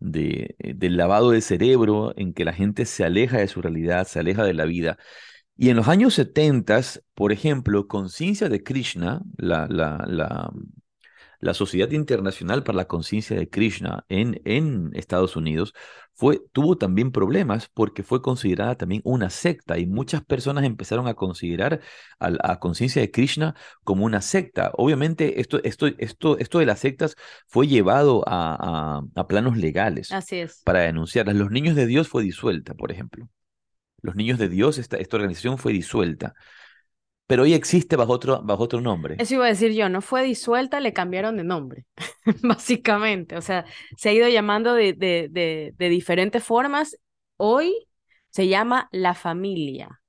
de, 0.00 0.56
eh, 0.58 0.74
del 0.74 0.96
lavado 0.96 1.30
de 1.30 1.40
cerebro, 1.42 2.14
en 2.16 2.34
que 2.34 2.44
la 2.44 2.52
gente 2.52 2.86
se 2.86 3.04
aleja 3.04 3.38
de 3.38 3.48
su 3.48 3.62
realidad, 3.62 4.06
se 4.06 4.20
aleja 4.20 4.44
de 4.44 4.54
la 4.54 4.64
vida. 4.64 4.98
Y 5.60 5.68
en 5.68 5.76
los 5.76 5.88
años 5.88 6.14
70, 6.14 6.80
por 7.14 7.32
ejemplo, 7.32 7.86
Conciencia 7.86 8.48
de 8.48 8.62
Krishna, 8.62 9.20
la, 9.36 9.66
la, 9.68 10.02
la, 10.08 10.50
la 11.38 11.52
Sociedad 11.52 11.90
Internacional 11.90 12.64
para 12.64 12.76
la 12.78 12.86
Conciencia 12.86 13.36
de 13.36 13.50
Krishna 13.50 14.06
en, 14.08 14.40
en 14.46 14.88
Estados 14.94 15.36
Unidos, 15.36 15.74
fue, 16.14 16.40
tuvo 16.52 16.78
también 16.78 17.12
problemas 17.12 17.68
porque 17.74 18.02
fue 18.02 18.22
considerada 18.22 18.76
también 18.76 19.02
una 19.04 19.28
secta 19.28 19.76
y 19.78 19.84
muchas 19.84 20.24
personas 20.24 20.64
empezaron 20.64 21.06
a 21.08 21.12
considerar 21.12 21.82
a, 22.18 22.52
a 22.52 22.58
Conciencia 22.58 23.02
de 23.02 23.10
Krishna 23.10 23.54
como 23.84 24.06
una 24.06 24.22
secta. 24.22 24.70
Obviamente 24.78 25.42
esto, 25.42 25.62
esto, 25.62 25.88
esto, 25.98 26.38
esto 26.38 26.58
de 26.58 26.64
las 26.64 26.80
sectas 26.80 27.16
fue 27.48 27.66
llevado 27.66 28.24
a, 28.26 28.96
a, 28.98 29.02
a 29.14 29.26
planos 29.26 29.58
legales 29.58 30.10
Así 30.10 30.36
es. 30.36 30.62
para 30.64 30.80
denunciarlas. 30.80 31.36
Los 31.36 31.50
Niños 31.50 31.76
de 31.76 31.84
Dios 31.84 32.08
fue 32.08 32.22
disuelta, 32.22 32.72
por 32.72 32.90
ejemplo. 32.92 33.28
Los 34.02 34.16
Niños 34.16 34.38
de 34.38 34.48
Dios, 34.48 34.78
esta, 34.78 34.96
esta 34.98 35.16
organización 35.16 35.58
fue 35.58 35.72
disuelta, 35.72 36.34
pero 37.26 37.44
hoy 37.44 37.54
existe 37.54 37.96
bajo 37.96 38.12
otro, 38.12 38.42
bajo 38.42 38.64
otro 38.64 38.80
nombre. 38.80 39.18
Eso 39.18 39.34
iba 39.34 39.44
a 39.44 39.48
decir 39.48 39.72
yo, 39.72 39.88
no 39.90 40.00
fue 40.00 40.22
disuelta, 40.22 40.80
le 40.80 40.92
cambiaron 40.94 41.36
de 41.36 41.44
nombre, 41.44 41.84
básicamente. 42.42 43.36
O 43.36 43.42
sea, 43.42 43.66
se 43.96 44.08
ha 44.08 44.12
ido 44.12 44.28
llamando 44.28 44.72
de, 44.74 44.94
de, 44.94 45.28
de, 45.30 45.74
de 45.76 45.88
diferentes 45.90 46.42
formas. 46.42 46.96
Hoy 47.36 47.86
se 48.30 48.48
llama 48.48 48.88
La 48.92 49.14
Familia. 49.14 50.00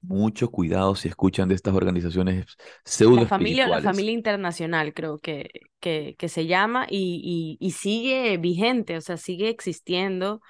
Mucho 0.00 0.48
cuidado 0.50 0.94
si 0.94 1.08
escuchan 1.08 1.48
de 1.48 1.56
estas 1.56 1.74
organizaciones 1.74 2.46
pseudo 2.84 3.16
La 3.16 3.24
familia, 3.24 3.68
la 3.68 3.80
familia 3.80 4.12
internacional 4.12 4.92
creo 4.94 5.18
que, 5.18 5.50
que, 5.80 6.14
que 6.18 6.28
se 6.28 6.46
llama 6.46 6.86
y, 6.88 7.56
y, 7.60 7.66
y 7.66 7.70
sigue 7.72 8.36
vigente, 8.38 8.96
o 8.96 9.00
sea, 9.00 9.16
sigue 9.16 9.48
existiendo. 9.48 10.40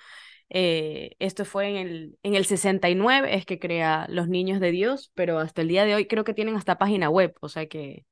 Eh, 0.51 1.17
esto 1.19 1.45
fue 1.45 1.69
en 1.69 1.77
el, 1.77 2.19
en 2.23 2.35
el 2.35 2.45
69, 2.47 3.35
es 3.37 3.47
que 3.47 3.59
crea 3.59 4.07
Los 4.09 4.29
Niños 4.29 4.61
de 4.61 4.71
Dios, 4.73 5.11
pero 5.15 5.39
hasta 5.39 5.63
el 5.63 5.69
día 5.69 5.85
de 5.85 5.95
hoy 5.95 6.07
creo 6.07 6.25
que 6.25 6.35
tienen 6.35 6.57
hasta 6.57 6.79
página 6.79 7.11
web, 7.11 7.35
o 7.41 7.49
sea 7.49 7.67
que 7.69 8.05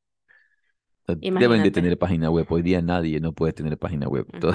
Deben 1.37 1.62
de 1.62 1.70
tener 1.70 1.96
página 1.99 2.31
web. 2.31 2.46
Hoy 2.51 2.62
día 2.62 2.83
nadie 2.83 3.20
no 3.20 3.33
puede 3.33 3.53
tener 3.53 3.79
página 3.79 4.09
web. 4.09 4.27
Todo- 4.40 4.55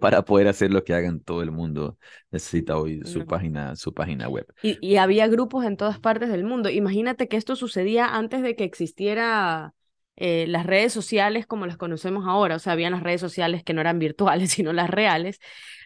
para 0.00 0.24
poder 0.24 0.48
hacer 0.48 0.70
lo 0.72 0.82
que 0.84 0.94
hagan 0.94 1.20
todo 1.20 1.42
el 1.42 1.50
mundo 1.50 1.98
necesita 2.30 2.76
hoy 2.78 3.04
su 3.04 3.26
página, 3.26 3.76
su 3.76 3.92
página 3.94 4.28
web. 4.28 4.46
Y, 4.62 4.78
y 4.86 4.96
había 4.96 5.28
grupos 5.28 5.64
en 5.64 5.76
todas 5.76 6.00
partes 6.00 6.28
del 6.30 6.44
mundo. 6.44 6.70
Imagínate 6.70 7.28
que 7.28 7.36
esto 7.36 7.54
sucedía 7.56 8.16
antes 8.16 8.42
de 8.42 8.56
que 8.56 8.64
existiera 8.64 9.74
eh, 10.16 10.46
las 10.48 10.66
redes 10.66 10.92
sociales 10.92 11.46
como 11.46 11.66
las 11.66 11.76
conocemos 11.76 12.26
ahora. 12.26 12.56
O 12.56 12.58
sea, 12.58 12.72
habían 12.72 12.92
las 12.92 13.02
redes 13.02 13.20
sociales 13.20 13.62
que 13.64 13.74
no 13.74 13.80
eran 13.80 13.98
virtuales, 13.98 14.50
sino 14.52 14.72
las 14.72 14.90
reales. 14.90 15.40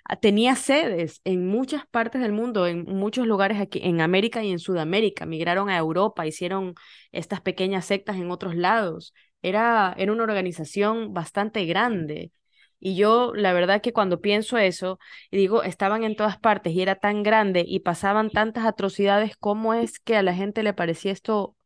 Ah, 0.04 0.16
Tenía 0.16 0.56
sedes 0.56 1.20
en 1.24 1.46
muchas 1.46 1.86
partes 1.86 2.20
del 2.22 2.32
mundo, 2.32 2.66
en 2.66 2.84
muchos 2.84 3.26
lugares 3.26 3.60
aquí, 3.60 3.80
en 3.82 4.00
América 4.00 4.42
y 4.42 4.50
en 4.50 4.58
Sudamérica. 4.58 5.26
Migraron 5.26 5.68
a 5.70 5.76
Europa, 5.78 6.26
hicieron 6.26 6.74
estas 7.12 7.40
pequeñas 7.40 7.84
sectas 7.86 8.16
en 8.16 8.30
otros 8.30 8.54
lados. 8.56 9.14
Era, 9.42 9.94
era 9.98 10.12
una 10.12 10.24
organización 10.24 11.12
bastante 11.14 11.64
grande. 11.66 12.32
Y 12.78 12.96
yo, 12.96 13.32
la 13.34 13.52
verdad 13.52 13.82
que 13.82 13.92
cuando 13.92 14.20
pienso 14.20 14.56
eso, 14.58 14.98
digo, 15.30 15.62
estaban 15.62 16.02
en 16.04 16.16
todas 16.16 16.38
partes 16.38 16.72
y 16.72 16.80
era 16.82 16.94
tan 16.96 17.22
grande 17.22 17.64
y 17.66 17.80
pasaban 17.80 18.30
tantas 18.30 18.64
atrocidades, 18.64 19.36
¿cómo 19.36 19.74
es 19.74 20.00
que 20.00 20.16
a 20.16 20.22
la 20.22 20.34
gente 20.34 20.62
le 20.62 20.72
parecía 20.72 21.12
esto 21.12 21.56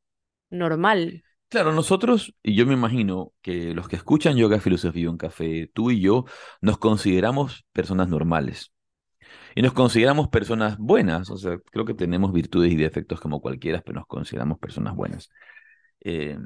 normal? 0.51 1.24
Claro, 1.55 1.73
nosotros, 1.73 2.35
y 2.43 2.57
yo 2.57 2.67
me 2.67 2.75
imagino 2.75 3.33
que 3.41 3.75
los 3.75 3.87
que 3.87 3.95
escuchan 3.95 4.37
Yoga, 4.37 4.59
Filosofía 4.59 5.09
un 5.09 5.17
Café, 5.17 5.71
tú 5.73 5.93
y 5.93 6.01
yo, 6.01 6.25
nos 6.61 6.79
consideramos 6.79 7.65
personas 7.73 8.09
normales. 8.09 8.73
Y 9.55 9.63
nos 9.63 9.73
consideramos 9.73 10.27
personas 10.31 10.77
buenas, 10.79 11.31
o 11.31 11.37
sea, 11.37 11.59
creo 11.71 11.85
que 11.85 11.95
tenemos 11.95 12.33
virtudes 12.33 12.73
y 12.73 12.77
defectos 12.77 13.21
como 13.21 13.41
cualquiera, 13.41 13.83
pero 13.83 14.01
nos 14.01 14.09
consideramos 14.09 14.59
personas 14.59 14.97
buenas. 14.97 15.31
Eh, 16.01 16.37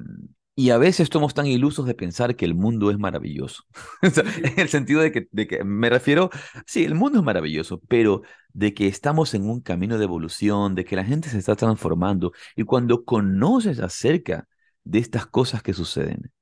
y 0.54 0.68
a 0.72 0.76
veces 0.76 1.00
estamos 1.00 1.32
tan 1.32 1.46
ilusos 1.46 1.86
de 1.86 1.94
pensar 1.94 2.36
que 2.36 2.44
el 2.44 2.54
mundo 2.54 2.90
es 2.90 2.98
maravilloso. 2.98 3.62
En 4.02 4.61
el 4.61 4.68
sentido 4.68 5.00
de 5.00 5.11
que, 5.11 5.26
de 5.32 5.46
que 5.46 5.64
me 5.64 5.88
refiero, 5.88 6.28
sí, 6.66 6.84
el 6.84 6.94
mundo 6.94 7.20
es 7.20 7.24
maravilloso, 7.24 7.80
pero 7.88 8.20
de 8.52 8.74
que 8.74 8.88
estamos 8.88 9.32
en 9.32 9.48
un 9.48 9.62
camino 9.62 9.96
de 9.96 10.04
evolución, 10.04 10.74
de 10.74 10.84
que 10.84 10.96
la 10.96 11.04
gente 11.04 11.30
se 11.30 11.38
está 11.38 11.56
transformando. 11.56 12.32
Y 12.56 12.64
cuando 12.64 13.06
conoces 13.06 13.80
acerca 13.80 14.46
de 14.89 14.99
estas 15.01 15.26
cosas 15.26 15.62
que 15.62 15.74
suceden, 15.74 16.32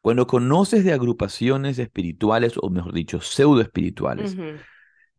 Cuando 0.00 0.26
conoces 0.26 0.84
de 0.84 0.92
agrupaciones 0.92 1.78
espirituales, 1.78 2.54
o 2.60 2.70
mejor 2.70 2.92
dicho, 2.94 3.20
pseudo 3.20 3.60
espirituales, 3.62 4.38
Ujú. 4.38 4.66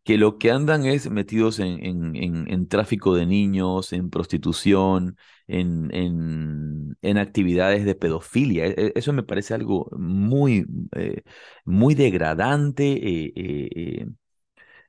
que 0.04 0.18
lo 0.18 0.38
que 0.38 0.50
andan 0.52 0.86
es 0.86 1.10
metidos 1.10 1.58
en, 1.60 1.84
en, 1.84 2.16
en- 2.16 2.48
en 2.52 2.68
tráfico 2.68 3.14
de 3.16 3.26
niños, 3.26 3.92
en 3.92 4.10
prostitución, 4.10 5.16
en, 5.48 5.90
en, 5.94 6.96
en 7.02 7.18
actividades 7.18 7.84
de 7.84 7.94
pedofilia. 7.96 8.66
E- 8.66 8.74
e- 8.88 8.92
Eso 8.96 9.12
me 9.12 9.22
parece 9.24 9.54
algo 9.54 9.88
muy, 9.98 10.66
eh, 10.96 11.22
muy 11.64 11.94
degradante, 11.94 12.84
eh, 13.26 13.32
eh, 13.36 14.06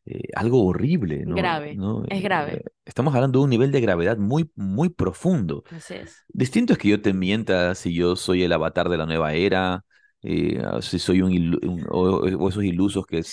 eh, 0.07 0.29
algo 0.35 0.65
horrible, 0.65 1.25
¿no? 1.25 1.35
Grave, 1.35 1.75
¿no? 1.75 2.03
es 2.09 2.17
Eh, 2.17 2.21
grave. 2.21 2.63
Estamos 2.85 3.13
hablando 3.15 3.39
de 3.39 3.43
un 3.43 3.49
nivel 3.49 3.71
de 3.71 3.81
gravedad 3.81 4.17
muy, 4.17 4.49
muy 4.55 4.89
profundo. 4.89 5.63
Así 5.71 5.95
es. 5.95 6.23
Distinto 6.29 6.73
es 6.73 6.79
que 6.79 6.89
yo 6.89 7.01
te 7.01 7.13
mienta 7.13 7.75
si 7.75 7.93
yo 7.93 8.15
soy 8.15 8.43
el 8.43 8.53
avatar 8.53 8.89
de 8.89 8.97
la 8.97 9.05
nueva 9.05 9.33
era, 9.33 9.83
eh, 10.23 10.61
si 10.81 10.99
soy 10.99 11.21
un, 11.21 11.31
un- 11.63 11.85
o, 11.89 12.19
o 12.21 12.49
esos 12.49 12.63
ilusos 12.63 13.05
que, 13.07 13.23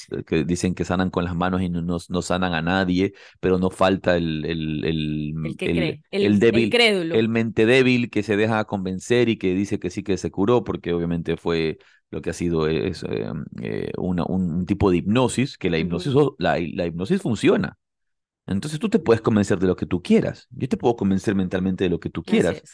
dicen 0.45 0.75
que 0.75 0.85
sanan 0.85 1.11
con 1.11 1.25
las 1.25 1.35
manos 1.37 1.63
y 1.63 1.69
no, 1.69 1.83
no, 1.83 2.23
sanan 2.23 2.55
a 2.55 2.63
nadie, 2.63 3.15
pero 3.41 3.59
no 3.59 3.71
falta 3.71 4.17
el, 4.17 4.45
el, 4.45 4.85
el, 4.85 5.35
El 5.43 5.57
que 5.57 5.71
el- 5.71 5.71
cree, 5.71 6.03
el, 6.19 6.39
débil, 6.39 6.71
crédulo. 6.71 7.17
el 7.19 7.29
mente 7.29 7.67
débil 7.67 8.11
que 8.11 8.23
se 8.23 8.37
deja 8.37 8.65
convencer 8.65 9.29
y 9.29 9.37
que 9.39 9.55
dice 9.55 9.79
que 9.79 9.91
sí 9.91 10.03
que 10.03 10.17
se 10.17 10.31
curó, 10.31 10.65
porque 10.65 10.93
obviamente 10.93 11.37
fue 11.37 11.79
lo 12.11 12.21
que 12.23 12.31
ha 12.31 12.33
sido 12.33 12.69
es, 12.69 13.03
eh, 13.05 13.27
eh, 13.63 13.93
una- 13.99 14.25
un, 14.27 14.51
un 14.53 14.67
tipo 14.67 14.91
de 14.91 14.99
hipnosis, 14.99 15.59
que 15.59 15.71
la 15.71 15.79
hipnosis, 15.79 16.15
la, 16.39 16.59
la 16.75 16.87
hipnosis 16.87 17.21
funciona. 17.23 17.77
Entonces 18.47 18.79
tú 18.81 18.89
te 18.91 18.99
puedes 18.99 19.23
convencer 19.23 19.59
de 19.59 19.67
lo 19.67 19.77
que 19.77 19.87
tú 19.87 20.03
quieras. 20.03 20.49
Yo 20.51 20.69
te 20.69 20.77
puedo 20.77 20.97
convencer 20.97 21.35
mentalmente 21.35 21.85
de 21.85 21.91
lo 21.91 22.01
que 22.01 22.11
tú 22.11 22.25
quieras. 22.25 22.65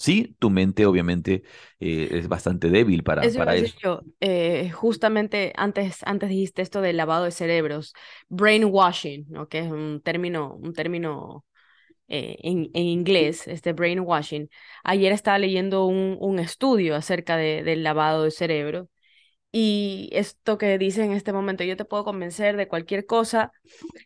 Sí, 0.00 0.36
tu 0.38 0.50
mente 0.50 0.86
obviamente 0.86 1.44
eh, 1.80 2.08
es 2.12 2.28
bastante 2.28 2.70
débil 2.70 3.04
para, 3.04 3.28
Eso 3.28 3.36
para 3.36 3.56
eso. 3.56 3.82
yo. 3.82 4.00
eh, 4.20 4.70
justamente 4.70 5.52
antes, 5.56 5.98
antes 6.04 6.30
dijiste 6.30 6.62
esto 6.62 6.80
del 6.80 6.96
lavado 6.96 7.24
de 7.24 7.30
cerebros, 7.32 7.92
brainwashing, 8.30 9.26
¿no? 9.28 9.46
Que 9.48 9.58
es 9.60 9.70
un 9.70 10.00
término, 10.02 10.54
un 10.54 10.72
término 10.72 11.44
eh, 12.08 12.36
en, 12.42 12.70
en 12.74 12.84
inglés, 12.86 13.48
este 13.48 13.72
brainwashing. 13.74 14.50
Ayer 14.84 15.12
estaba 15.12 15.38
leyendo 15.38 15.86
un, 15.86 16.18
un 16.20 16.38
estudio 16.40 16.96
acerca 16.96 17.36
de, 17.36 17.62
del 17.64 17.84
lavado 17.84 18.24
de 18.24 18.30
cerebro 18.32 18.88
y 19.52 20.10
esto 20.12 20.58
que 20.58 20.78
dice 20.78 21.04
en 21.04 21.12
este 21.12 21.32
momento, 21.32 21.64
yo 21.64 21.76
te 21.76 21.84
puedo 21.84 22.04
convencer 22.04 22.56
de 22.56 22.68
cualquier 22.68 23.06
cosa. 23.06 23.52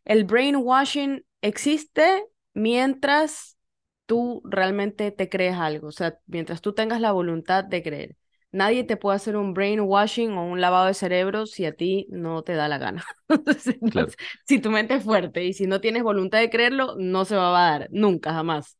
El 0.04 0.24
brainwashing 0.24 1.24
existe 1.42 2.26
mientras 2.54 3.58
tú 4.06 4.42
realmente 4.44 5.10
te 5.10 5.28
crees 5.28 5.56
algo, 5.56 5.88
o 5.88 5.92
sea, 5.92 6.18
mientras 6.26 6.60
tú 6.60 6.72
tengas 6.74 7.00
la 7.00 7.12
voluntad 7.12 7.64
de 7.64 7.82
creer. 7.82 8.16
Nadie 8.52 8.84
te 8.84 8.96
puede 8.96 9.16
hacer 9.16 9.36
un 9.36 9.52
brainwashing 9.54 10.32
o 10.32 10.46
un 10.46 10.60
lavado 10.60 10.86
de 10.86 10.94
cerebro 10.94 11.46
si 11.46 11.66
a 11.66 11.74
ti 11.74 12.06
no 12.10 12.42
te 12.44 12.54
da 12.54 12.68
la 12.68 12.78
gana. 12.78 13.04
Entonces, 13.28 13.76
Claro. 13.88 14.14
si 14.46 14.60
tu 14.60 14.70
mente 14.70 14.94
es 14.94 15.02
fuerte 15.04 15.44
y 15.44 15.52
si 15.54 15.66
no 15.66 15.80
tienes 15.80 16.02
voluntad 16.04 16.38
de 16.40 16.50
creerlo, 16.50 16.94
no 16.98 17.24
se 17.24 17.36
va 17.36 17.48
a 17.48 17.70
dar, 17.78 17.88
nunca, 17.90 18.32
jamás. 18.32 18.78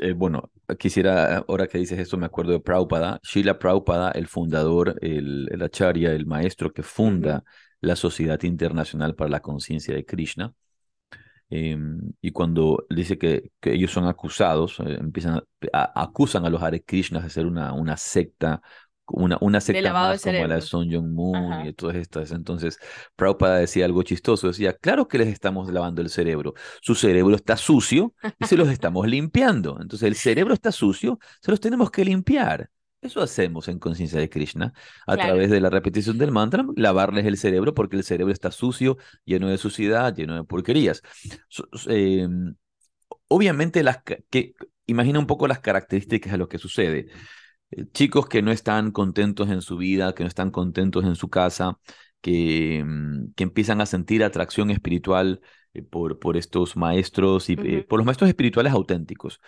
Eh, 0.00 0.12
bueno, 0.12 0.50
quisiera, 0.78 1.38
ahora 1.38 1.66
que 1.66 1.78
dices 1.78 1.98
esto, 1.98 2.18
me 2.18 2.26
acuerdo 2.26 2.52
de 2.52 2.60
Prabhupada, 2.60 3.20
Srila 3.22 3.58
Prabhupada, 3.58 4.10
el 4.10 4.26
fundador, 4.28 4.98
el, 5.00 5.48
el 5.50 5.62
acharya, 5.62 6.12
el 6.12 6.26
maestro 6.26 6.72
que 6.72 6.82
funda 6.82 7.42
la 7.80 7.96
Sociedad 7.96 8.42
Internacional 8.42 9.14
para 9.14 9.30
la 9.30 9.40
Conciencia 9.40 9.94
de 9.94 10.04
Krishna. 10.04 10.52
Em, 11.52 12.00
y 12.20 12.30
cuando 12.32 12.86
dice 12.88 13.18
que, 13.18 13.50
que 13.60 13.74
ellos 13.74 13.90
son 13.90 14.06
acusados, 14.06 14.80
eh, 14.80 14.96
empiezan 15.00 15.42
a, 15.72 16.02
acusan 16.02 16.44
a 16.44 16.50
los 16.50 16.62
Hare 16.62 16.82
Krishnas 16.82 17.24
de 17.24 17.30
ser 17.30 17.46
una, 17.46 17.72
una 17.72 17.96
secta, 17.96 18.62
una, 19.06 19.36
una 19.40 19.60
secta 19.60 19.92
más 19.92 20.22
como 20.22 20.46
la 20.46 20.54
de. 20.56 20.60
Son 20.62 20.90
Jong 20.90 21.12
Moon 21.12 21.52
Ajá. 21.52 21.68
y 21.68 21.72
todas 21.74 21.96
estas. 21.96 22.32
Entonces, 22.32 22.78
Prabhupada 23.16 23.58
decía 23.58 23.84
algo 23.84 24.02
chistoso, 24.02 24.48
decía, 24.48 24.74
claro 24.74 25.08
que 25.08 25.18
les 25.18 25.28
estamos 25.28 25.70
lavando 25.72 26.00
el 26.02 26.08
cerebro, 26.08 26.54
su 26.80 26.94
cerebro 26.94 27.34
está 27.36 27.56
sucio 27.56 28.14
y 28.38 28.46
se 28.46 28.56
los 28.56 28.68
estamos 28.70 29.06
limpiando. 29.06 29.78
Entonces, 29.80 30.06
el 30.06 30.14
cerebro 30.14 30.54
está 30.54 30.72
sucio, 30.72 31.18
se 31.40 31.50
los 31.50 31.60
tenemos 31.60 31.90
que 31.90 32.04
limpiar. 32.04 32.70
Eso 33.02 33.20
hacemos 33.20 33.66
en 33.66 33.80
Conciencia 33.80 34.20
de 34.20 34.30
Krishna, 34.30 34.72
a 35.08 35.14
Claro. 35.16 35.30
través 35.30 35.50
de 35.50 35.60
la 35.60 35.70
repetición 35.70 36.18
del 36.18 36.30
mantra, 36.30 36.64
lavarles 36.76 37.26
el 37.26 37.36
cerebro 37.36 37.74
porque 37.74 37.96
el 37.96 38.04
cerebro 38.04 38.32
está 38.32 38.52
sucio, 38.52 38.96
lleno 39.24 39.48
de 39.48 39.58
suciedad, 39.58 40.14
lleno 40.14 40.36
de 40.36 40.44
porquerías. 40.44 41.02
So- 41.48 41.68
eh, 41.88 42.28
obviamente, 43.28 43.82
las, 43.82 43.98
que, 44.30 44.54
imagina 44.86 45.18
un 45.18 45.26
poco 45.26 45.48
las 45.48 45.60
características 45.60 46.32
de 46.32 46.38
lo 46.38 46.48
que 46.48 46.58
sucede. 46.58 47.08
Eh, 47.70 47.86
chicos 47.92 48.28
que 48.28 48.42
no 48.42 48.52
están 48.52 48.92
contentos 48.92 49.50
en 49.50 49.62
su 49.62 49.76
vida, 49.76 50.14
que 50.14 50.24
no 50.24 50.28
están 50.28 50.50
contentos 50.50 51.04
en 51.04 51.16
su 51.16 51.28
casa, 51.28 51.78
que, 52.20 52.84
mm, 52.86 53.32
que 53.34 53.44
empiezan 53.44 53.80
a 53.80 53.86
sentir 53.86 54.22
atracción 54.24 54.70
espiritual 54.70 55.40
eh, 55.74 55.82
por, 55.82 56.18
por 56.18 56.36
estos 56.36 56.76
maestros 56.76 57.50
y 57.50 57.54
eh, 57.54 57.84
por 57.88 57.98
los 57.98 58.06
maestros 58.06 58.28
espirituales 58.28 58.72
auténticos. 58.72 59.40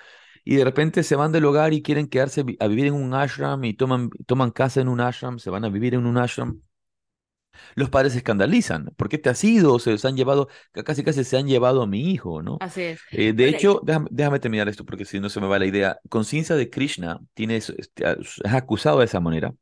Y 0.45 0.57
de 0.57 0.65
repente 0.65 1.03
se 1.03 1.17
van 1.17 1.33
del 1.33 1.45
hogar 1.47 1.73
y 1.73 1.83
quieren 1.83 2.07
quedarse 2.09 2.45
a 2.61 2.67
vivir 2.69 2.87
en 2.87 2.95
un 2.95 3.15
ashram 3.15 3.65
y 3.65 3.75
toman, 3.75 4.11
toman 4.27 4.51
casa 4.51 4.81
en 4.81 4.89
un 4.89 5.01
ashram, 5.01 5.39
se 5.39 5.51
van 5.51 5.65
a 5.65 5.69
vivir 5.71 5.95
en 5.95 6.07
un 6.07 6.19
ashram. 6.19 6.61
Los 7.75 7.91
padres 7.91 8.13
se 8.13 8.19
escandalizan. 8.19 8.87
¿Por 8.97 9.09
qué 9.09 9.19
te 9.19 9.31
has 9.31 9.43
ido? 9.45 9.79
Se, 9.79 9.97
se 9.99 10.09
han 10.09 10.17
llevado, 10.17 10.49
ca- 10.73 10.85
casi 10.85 11.03
casi 11.05 11.25
se 11.25 11.37
han 11.37 11.47
llevado 11.47 11.83
a 11.83 11.87
mi 11.87 12.11
hijo, 12.11 12.43
¿no? 12.43 12.59
Así 12.61 12.83
es. 12.83 13.01
Eh, 13.11 13.33
de 13.33 13.45
Bueno, 13.45 13.57
hecho, 13.57 13.81
déjame, 13.85 14.09
déjame 14.11 14.41
terminar 14.41 14.69
esto 14.69 14.85
porque 14.85 15.05
si 15.05 15.21
no 15.21 15.29
se 15.29 15.41
me 15.41 15.47
va 15.47 15.59
la 15.59 15.67
idea. 15.67 15.99
Conciencia 16.09 16.57
de 16.57 16.71
Krishna 16.71 17.21
tiene, 17.35 17.57
este, 17.57 17.75
es 18.21 18.41
acusado 18.45 18.99
de 19.01 19.05
esa 19.07 19.21
manera. 19.21 19.55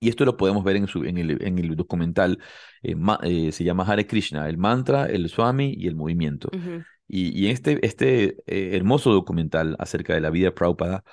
Y 0.00 0.08
esto 0.08 0.24
lo 0.24 0.36
podemos 0.36 0.64
ver 0.64 0.76
en, 0.76 0.88
su, 0.88 1.04
en, 1.04 1.16
el, 1.18 1.42
en 1.46 1.58
el 1.58 1.76
documental. 1.76 2.38
eh, 2.82 2.94
ma- 2.96 3.20
eh, 3.22 3.52
se 3.52 3.62
llama 3.64 3.84
Hare 3.84 4.06
Krishna, 4.06 4.48
el 4.48 4.58
mantra, 4.58 5.06
el 5.06 5.28
Swami 5.28 5.74
y 5.76 5.86
el 5.86 5.94
movimiento. 5.94 6.50
Ujú. 6.52 6.84
Y, 7.08 7.46
y 7.46 7.50
este, 7.50 7.84
este 7.86 8.36
eh, 8.46 8.76
hermoso 8.76 9.12
documental 9.12 9.76
acerca 9.78 10.14
de 10.14 10.20
la 10.20 10.30
vida 10.30 10.46
de 10.46 10.52
Prabhupada 10.52 11.04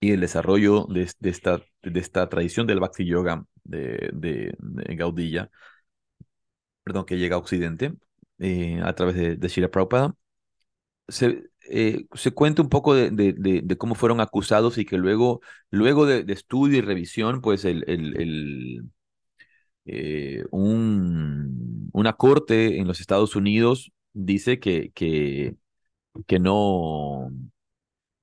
y 0.00 0.12
el 0.12 0.20
desarrollo 0.20 0.86
de, 0.90 1.02
es- 1.04 1.16
de 1.20 1.30
esta, 1.30 1.62
de 1.82 2.00
esta 2.00 2.28
tradición 2.28 2.66
del 2.66 2.80
Bhakti 2.80 3.06
Yoga 3.06 3.44
de, 3.64 4.10
de, 4.14 4.54
de 4.58 4.96
Gaudilla, 4.96 5.50
perdón, 6.84 7.04
que 7.04 7.18
llega 7.18 7.36
a 7.36 7.38
Occidente 7.38 7.94
eh, 8.38 8.80
a 8.82 8.92
través 8.94 9.14
de, 9.16 9.36
de 9.36 9.48
Srila 9.48 9.70
Prabhupada, 9.70 10.14
se, 11.08 11.44
eh, 11.70 12.06
se 12.14 12.32
cuenta 12.32 12.62
un 12.62 12.68
poco 12.70 12.94
de, 12.94 13.10
de- 13.10 13.32
de- 13.34 13.62
cómo 13.78 13.94
fueron 13.96 14.20
acusados 14.20 14.78
y 14.78 14.84
que 14.86 14.96
luego, 14.98 15.40
luego 15.70 16.06
de, 16.06 16.24
estudio 16.32 16.78
y 16.78 16.80
revisión, 16.82 17.40
pues 17.42 17.64
el, 17.64 17.84
el, 17.88 18.16
el, 18.20 18.82
un, 20.50 21.90
una 21.92 22.12
corte 22.14 22.78
en 22.78 22.86
los 22.86 23.00
Estados 23.00 23.36
Unidos 23.36 23.92
dice 24.12 24.58
que, 24.60 24.92
que, 24.92 25.56
que 26.26 26.38
no, 26.40 27.30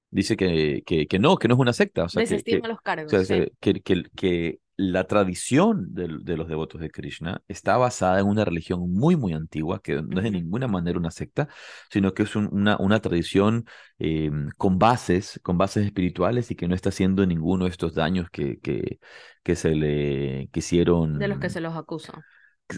dice 0.10 0.38
que, 0.38 0.84
que, 0.86 1.08
que 1.08 1.20
no, 1.20 1.38
que 1.38 1.48
no 1.48 1.56
es 1.56 1.60
una 1.60 1.74
secta, 1.74 2.04
o 2.06 2.10
sea, 2.10 2.24
que, 2.24 2.36
Desestima 2.36 2.68
los 2.68 2.82
o 2.82 2.82
cargos, 2.82 3.10
sea, 3.10 3.24
sí. 3.24 3.46
se- 3.46 3.54
que, 3.60 3.82
que, 3.82 4.04
que 4.16 4.60
la 4.78 5.08
tradición 5.08 5.94
del- 5.94 6.24
de, 6.24 6.38
los 6.38 6.48
devotos 6.48 6.82
de 6.82 6.90
Krishna 6.92 7.42
está 7.48 7.78
basada 7.78 8.20
en 8.20 8.28
una 8.28 8.46
religión 8.46 8.92
muy, 8.94 9.16
muy 9.16 9.34
antigua, 9.34 9.82
que 9.82 10.02
no 10.02 10.18
es 10.20 10.24
de 10.24 10.32
ninguna 10.32 10.68
manera 10.68 11.00
una 11.00 11.12
secta, 11.12 11.48
sino 11.90 12.14
que 12.14 12.24
es 12.24 12.36
un- 12.36 12.50
una, 12.52 12.78
una 12.80 13.00
tradición 13.02 13.66
eh, 14.00 14.32
con 14.58 14.78
bases, 14.80 15.40
con 15.44 15.58
bases 15.58 15.86
espirituales 15.86 16.52
y 16.52 16.56
que 16.56 16.68
no 16.68 16.76
está 16.76 16.90
haciendo 16.90 17.26
ninguno 17.26 17.66
de 17.66 17.72
estos 17.72 17.94
daños 17.96 18.30
que, 18.30 18.60
que, 18.60 19.00
que 19.44 19.56
se 19.56 19.74
le 19.76 20.50
quisieron 20.52 21.20
De 21.20 21.28
los 21.28 21.40
que 21.40 21.50
se 21.50 21.60
los 21.62 21.76
acusa. 21.76 22.26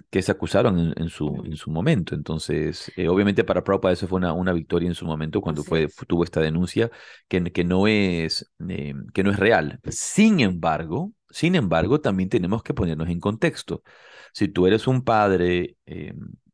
Que 0.09 0.21
se 0.21 0.31
acusaron 0.31 0.77
en, 0.79 0.93
en 0.97 1.09
su, 1.09 1.43
en 1.45 1.55
su 1.57 1.71
momento. 1.71 2.15
Entonces, 2.15 2.91
eh, 2.95 3.07
obviamente 3.09 3.43
para 3.43 3.63
Prabhupada 3.63 3.93
eso 3.93 4.07
fue 4.07 4.17
una, 4.17 4.33
una 4.33 4.53
victoria 4.53 4.87
en 4.87 4.95
su 4.95 5.05
momento 5.05 5.41
cuando 5.41 5.61
Así 5.61 5.69
fue, 5.69 5.85
es. 5.85 6.05
tuvo 6.07 6.23
esta 6.23 6.41
denuncia 6.41 6.91
que, 7.27 7.43
que, 7.51 7.63
no 7.63 7.87
es, 7.87 8.51
eh, 8.69 8.93
que 9.13 9.23
no 9.23 9.31
es 9.31 9.39
real. 9.39 9.79
Sin 9.89 10.39
embargo, 10.39 11.13
sin 11.29 11.55
embargo, 11.55 12.01
también 12.01 12.29
tenemos 12.29 12.63
que 12.63 12.73
ponernos 12.73 13.09
en 13.09 13.19
contexto. 13.19 13.83
Si 14.33 14.47
tú 14.47 14.67
eres 14.67 14.87
un 14.87 15.03
padre, 15.03 15.77
eh, 15.85 16.13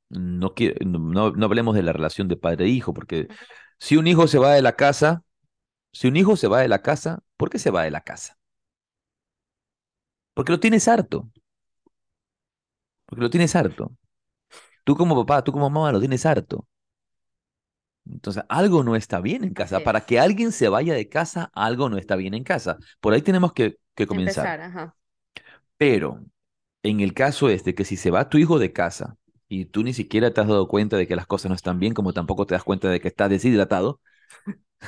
no, 0.09 0.53
no, 0.85 0.99
no, 0.99 1.31
no 1.31 1.45
hablemos 1.45 1.75
de 1.75 1.83
la 1.83 1.93
relación 1.93 2.27
de 2.27 2.37
padre 2.37 2.65
e 2.65 2.69
hijo, 2.69 2.93
porque 2.93 3.27
si 3.79 3.97
un 3.97 4.07
hijo 4.07 4.27
se 4.27 4.39
va 4.39 4.53
de 4.53 4.61
la 4.61 4.75
casa, 4.75 5.23
si 5.93 6.07
un 6.07 6.17
hijo 6.17 6.35
se 6.37 6.47
va 6.47 6.61
de 6.61 6.67
la 6.69 6.81
casa, 6.83 7.23
¿por 7.37 7.49
qué 7.49 7.59
se 7.59 7.71
va 7.71 7.83
de 7.83 7.91
la 7.91 8.01
casa? 8.01 8.37
Porque 10.33 10.51
lo 10.51 10.59
tienes 10.59 10.87
harto. 10.87 11.29
Porque 13.05 13.21
lo 13.23 13.29
tienes 13.29 13.55
harto. 13.55 13.91
Tú 14.85 14.95
como 14.97 15.15
papá, 15.25 15.43
tú 15.43 15.51
como 15.53 15.69
mamá 15.69 15.91
lo 15.93 15.99
tienes 15.99 16.25
harto. 16.25 16.67
Entonces, 18.07 18.43
algo 18.49 18.83
no 18.83 18.95
está 18.95 19.19
bien 19.19 19.43
en 19.43 19.53
casa. 19.53 19.81
Para 19.83 20.05
que 20.05 20.19
alguien 20.19 20.51
se 20.51 20.69
vaya 20.69 20.93
de 20.93 21.09
casa, 21.09 21.49
algo 21.53 21.89
no 21.89 21.97
está 21.97 22.15
bien 22.15 22.33
en 22.35 22.43
casa. 22.43 22.77
Por 22.99 23.13
ahí 23.13 23.21
tenemos 23.21 23.53
que, 23.53 23.77
que 23.95 24.05
comenzar. 24.07 24.55
Empezar, 24.55 24.61
ajá. 24.61 24.95
Pero 25.77 26.23
en 26.83 26.99
el 27.01 27.13
caso 27.13 27.49
este, 27.49 27.75
que 27.75 27.85
si 27.85 27.97
se 27.97 28.11
va 28.11 28.29
tu 28.29 28.37
hijo 28.37 28.59
de 28.59 28.73
casa 28.73 29.17
y 29.47 29.65
tú 29.65 29.83
ni 29.83 29.93
siquiera 29.93 30.33
te 30.33 30.41
has 30.41 30.47
dado 30.47 30.67
cuenta 30.67 30.97
de 30.97 31.07
que 31.07 31.15
las 31.15 31.27
cosas 31.27 31.49
no 31.49 31.55
están 31.55 31.79
bien, 31.79 31.93
como 31.93 32.13
tampoco 32.13 32.45
te 32.45 32.55
das 32.55 32.63
cuenta 32.63 32.89
de 32.89 32.99
que 33.01 33.07
estás 33.09 33.29
deshidratado, 33.29 34.01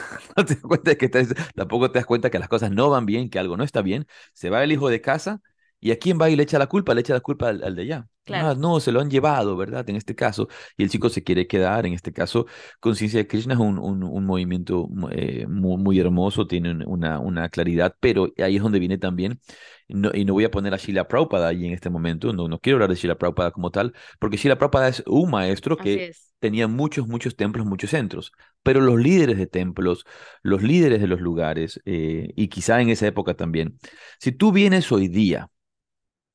No 0.37 0.45
te 0.45 0.55
das 0.55 0.63
cuenta 0.63 0.91
de 0.91 0.97
que 0.97 1.05
estás- 1.05 1.33
tampoco 1.55 1.91
te 1.91 1.99
das 1.99 2.05
cuenta 2.05 2.29
que 2.29 2.39
las 2.39 2.49
cosas 2.49 2.71
no 2.71 2.89
van 2.89 3.05
bien, 3.05 3.29
que 3.29 3.39
algo 3.39 3.57
no 3.57 3.63
está 3.63 3.81
bien. 3.81 4.07
Se 4.33 4.49
va 4.49 4.63
el 4.63 4.71
hijo 4.71 4.89
de 4.89 5.01
casa 5.01 5.41
y 5.87 5.91
a 5.91 5.99
quién 5.99 6.17
va 6.21 6.29
y 6.29 6.35
le 6.35 6.43
echa 6.43 6.59
la 6.59 6.67
culpa, 6.67 6.93
le 6.93 7.01
echa 7.01 7.13
la 7.13 7.19
culpa 7.21 7.49
al, 7.49 7.63
al 7.63 7.75
de 7.75 7.81
allá. 7.83 8.07
Claro. 8.23 8.49
Ah, 8.49 8.55
no, 8.59 8.79
se 8.81 8.91
lo 8.91 8.99
han 8.99 9.09
llevado, 9.09 9.55
¿verdad? 9.55 9.89
En 9.89 9.95
este 9.95 10.13
caso, 10.15 10.49
y 10.77 10.83
el 10.83 10.89
chico 10.89 11.07
se 11.09 11.23
quiere 11.23 11.47
quedar. 11.47 11.85
En 11.85 11.93
este 11.93 12.11
caso, 12.11 12.45
Conciencia 12.81 13.19
de 13.19 13.27
Krishna 13.27 13.53
es 13.53 13.59
un, 13.59 13.79
un, 13.79 14.03
un 14.03 14.25
movimiento 14.25 14.89
eh, 15.11 15.45
muy, 15.47 15.77
muy 15.81 15.99
hermoso, 15.99 16.45
tiene 16.45 16.71
un- 16.71 16.83
una, 16.87 17.19
una 17.19 17.49
claridad, 17.49 17.95
pero 18.01 18.27
ahí 18.37 18.57
es 18.57 18.61
donde 18.63 18.79
viene 18.79 18.97
también, 18.97 19.39
no, 19.87 20.11
y 20.13 20.25
no 20.25 20.33
voy 20.33 20.43
a 20.45 20.51
poner 20.51 20.73
a 20.73 20.77
Srila 20.77 21.07
Prabhupada 21.07 21.47
ahí 21.49 21.65
en 21.65 21.73
este 21.73 21.89
momento, 21.89 22.33
no, 22.33 22.47
no 22.47 22.59
quiero 22.59 22.75
hablar 22.77 22.89
de 22.89 22.95
Srila 22.95 23.17
Prabhupada 23.17 23.51
como 23.51 23.71
tal, 23.71 23.93
porque 24.19 24.37
Srila 24.37 24.57
Prabhupada 24.57 24.89
es 24.89 25.03
un 25.07 25.29
maestro 25.31 25.79
que 25.79 26.05
tenía 26.39 26.67
muchos, 26.67 27.07
muchos 27.07 27.35
templos, 27.35 27.65
muchos 27.65 27.89
centros, 27.91 28.31
pero 28.63 28.81
los 28.81 28.99
líderes 28.99 29.37
de 29.37 29.47
templos, 29.47 30.05
los 30.43 30.61
líderes 30.61 31.01
de 31.01 31.07
los 31.07 31.21
lugares, 31.21 31.81
eh, 31.85 32.29
y 32.35 32.47
quizá 32.49 32.81
en 32.81 32.89
esa 32.89 33.07
época 33.07 33.33
también, 33.35 33.77
si 34.19 34.31
tú 34.31 34.51
vienes 34.51 34.91
hoy 34.91 35.07
día 35.07 35.49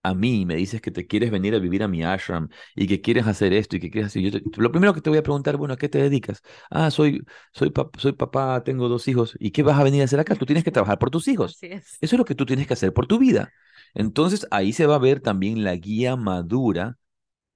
a 0.03 0.15
mí 0.15 0.41
y 0.43 0.47
me 0.47 0.57
dices 0.57 0.81
que 0.81 0.91
te 0.91 1.07
quieres 1.07 1.31
venir 1.31 1.55
a 1.55 1.59
vivir 1.59 1.83
a 1.83 1.89
mi 1.89 2.03
ashram 2.03 2.49
y 2.75 2.87
que 2.89 3.01
quieres 3.01 3.27
hacer 3.27 3.53
esto 3.53 3.77
y 3.77 3.81
que 3.81 3.91
quieres 3.91 4.09
hacer, 4.09 4.23
yo 4.23 4.31
te- 4.33 4.43
lo 4.61 4.71
primero 4.73 4.95
que 4.95 5.01
te 5.01 5.11
voy 5.11 5.19
a 5.19 5.23
preguntar, 5.23 5.57
bueno, 5.57 5.75
¿a 5.75 5.77
qué 5.77 5.89
te 5.89 5.99
dedicas? 6.03 6.43
Ah, 6.71 6.91
soy, 6.91 7.23
soy, 7.53 7.71
pap- 7.71 7.97
soy 7.99 8.13
papá, 8.13 8.63
tengo 8.65 8.89
dos 8.89 9.07
hijos, 9.09 9.37
¿y 9.39 9.51
qué 9.53 9.63
vas 9.63 9.79
a 9.79 9.85
venir 9.85 10.03
a 10.03 10.05
hacer 10.05 10.21
acá? 10.21 10.35
Tú 10.35 10.47
tienes 10.47 10.65
que 10.65 10.73
trabajar 10.73 10.99
por 10.99 11.11
tus 11.11 11.29
hijos. 11.29 11.59
Es. 11.63 11.99
Eso 12.01 12.17
es 12.17 12.19
lo 12.19 12.25
que 12.25 12.35
tú 12.35 12.47
tienes 12.47 12.67
que 12.67 12.75
hacer 12.75 12.93
por 12.93 13.07
tu 13.07 13.19
vida. 13.19 13.53
Entonces 13.95 14.47
ahí 14.51 14.73
se 14.73 14.87
va 14.87 14.97
a 14.97 14.99
ver 14.99 15.21
también 15.21 15.65
la 15.65 15.77
guía 15.77 16.17
madura 16.17 16.99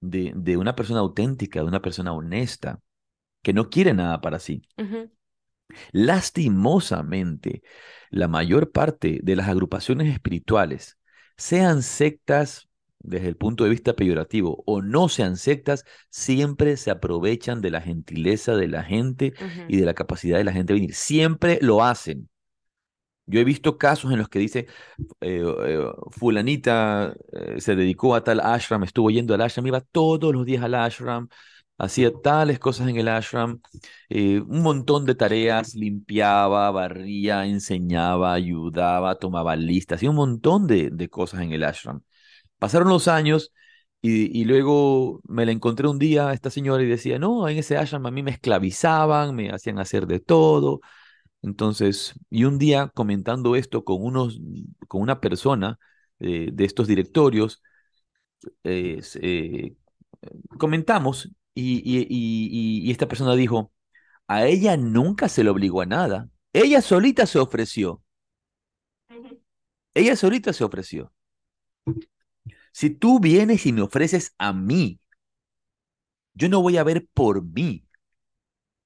de, 0.01 0.33
de 0.37 0.57
una 0.57 0.77
persona 0.77 1.01
auténtica, 1.01 1.61
de 1.61 1.67
una 1.67 1.83
persona 1.83 2.13
honesta, 2.13 2.81
que 3.43 3.53
no 3.55 3.71
quiere 3.71 3.95
nada 3.95 4.21
para 4.21 4.39
sí. 4.41 4.63
Lastimosamente, 5.93 7.63
la 8.11 8.29
mayor 8.29 8.71
parte 8.73 9.21
de 9.23 9.37
las 9.37 9.49
agrupaciones 9.49 10.13
espirituales, 10.13 10.99
sean 11.37 11.83
sectas 11.83 12.69
desde 12.99 13.29
el 13.29 13.37
punto 13.37 13.65
de 13.65 13.71
vista 13.71 13.95
peyorativo 13.95 14.63
o 14.67 14.83
no 14.83 15.09
sean 15.09 15.37
sectas, 15.37 15.85
siempre 16.11 16.77
se 16.77 16.91
aprovechan 16.91 17.61
de 17.61 17.71
la 17.71 17.81
gentileza 17.81 18.57
de 18.57 18.69
la 18.69 18.83
gente 18.83 19.33
y 19.69 19.77
de 19.79 19.87
la 19.87 19.95
capacidad 19.95 20.39
de 20.39 20.45
la 20.45 20.53
gente 20.53 20.73
de 20.73 20.81
venir. 20.81 20.95
Siempre 20.95 21.59
lo 21.63 21.85
hacen. 21.85 22.29
Yo 23.29 23.41
he 23.41 23.45
visto 23.45 23.77
casos 23.77 24.13
en 24.13 24.19
los 24.19 24.29
que 24.29 24.39
dice, 24.39 24.67
eh, 25.21 25.43
eh, 25.67 25.79
fulanita 26.13 27.17
eh, 27.33 27.61
se 27.61 27.75
dedicó 27.75 28.15
a 28.15 28.23
tal 28.23 28.41
ashram, 28.41 28.85
estuvo 28.85 29.11
yendo 29.11 29.35
al 29.35 29.41
ashram, 29.41 29.67
iba 29.67 29.81
todos 29.81 30.33
los 30.33 30.47
días 30.47 30.63
al 30.63 30.75
ashram, 30.75 31.29
hacía 31.79 32.13
tales 32.23 32.59
cosas 32.59 32.89
en 32.89 32.97
el 32.97 33.09
ashram, 33.09 33.61
eh, 34.09 34.41
un 34.41 34.63
montón 34.63 35.05
de 35.07 35.15
tareas, 35.15 35.75
limpiaba, 35.75 36.71
barría, 36.71 37.47
enseñaba, 37.47 38.33
ayudaba, 38.35 39.19
tomaba 39.19 39.57
listas, 39.57 39.97
hacía 39.99 40.11
un 40.11 40.17
montón 40.17 40.67
de, 40.67 40.91
de 40.91 41.09
cosas 41.09 41.41
en 41.43 41.53
el 41.53 41.65
ashram. 41.65 42.03
Pasaron 42.59 42.89
los 42.89 43.09
años 43.09 43.53
y, 44.03 44.39
y 44.41 44.45
luego 44.45 45.21
me 45.29 45.47
la 45.47 45.53
encontré 45.53 45.89
un 45.89 45.99
día 45.99 46.29
a 46.29 46.35
esta 46.35 46.51
señora 46.51 46.83
y 46.83 46.87
decía, 46.87 47.19
no, 47.19 47.49
en 47.49 47.59
ese 47.59 47.77
ashram 47.77 48.07
a 48.07 48.11
mí 48.11 48.23
me 48.23 48.31
esclavizaban, 48.33 49.35
me 49.35 49.51
hacían 49.51 49.79
hacer 49.79 50.07
de 50.07 50.21
todo. 50.21 50.81
Entonces, 51.43 52.15
y 52.31 52.45
un 52.45 52.59
día 52.59 52.91
comentando 52.95 53.57
esto 53.57 53.85
con 53.85 54.03
unos, 54.03 54.41
con 54.89 55.03
una 55.03 55.21
persona 55.21 55.79
eh, 56.21 56.51
de 56.53 56.65
estos 56.65 56.89
directorios, 56.89 57.63
eh, 58.65 59.01
eh, 59.23 59.75
comentamos 60.59 61.31
y, 61.57 62.91
esta 62.91 63.09
persona 63.09 63.35
dijo, 63.35 63.73
a 64.29 64.47
ella 64.47 64.77
nunca 64.77 65.29
se 65.29 65.45
le 65.45 65.51
obligó 65.51 65.83
a 65.83 65.87
nada. 65.87 66.31
Ella 66.53 66.83
solita 66.83 67.27
se 67.27 67.39
ofreció. 67.39 68.03
Ella 69.95 70.15
solita 70.15 70.53
se 70.53 70.63
ofreció. 70.63 71.13
Si 72.73 72.91
tú 72.91 73.19
vienes 73.21 73.67
y 73.67 73.73
me 73.73 73.83
ofreces 73.83 74.35
a 74.39 74.53
mí, 74.53 75.01
yo 76.35 76.49
no 76.49 76.63
voy 76.63 76.77
a 76.77 76.85
ver 76.85 77.07
por 77.15 77.43
mí. 77.45 77.85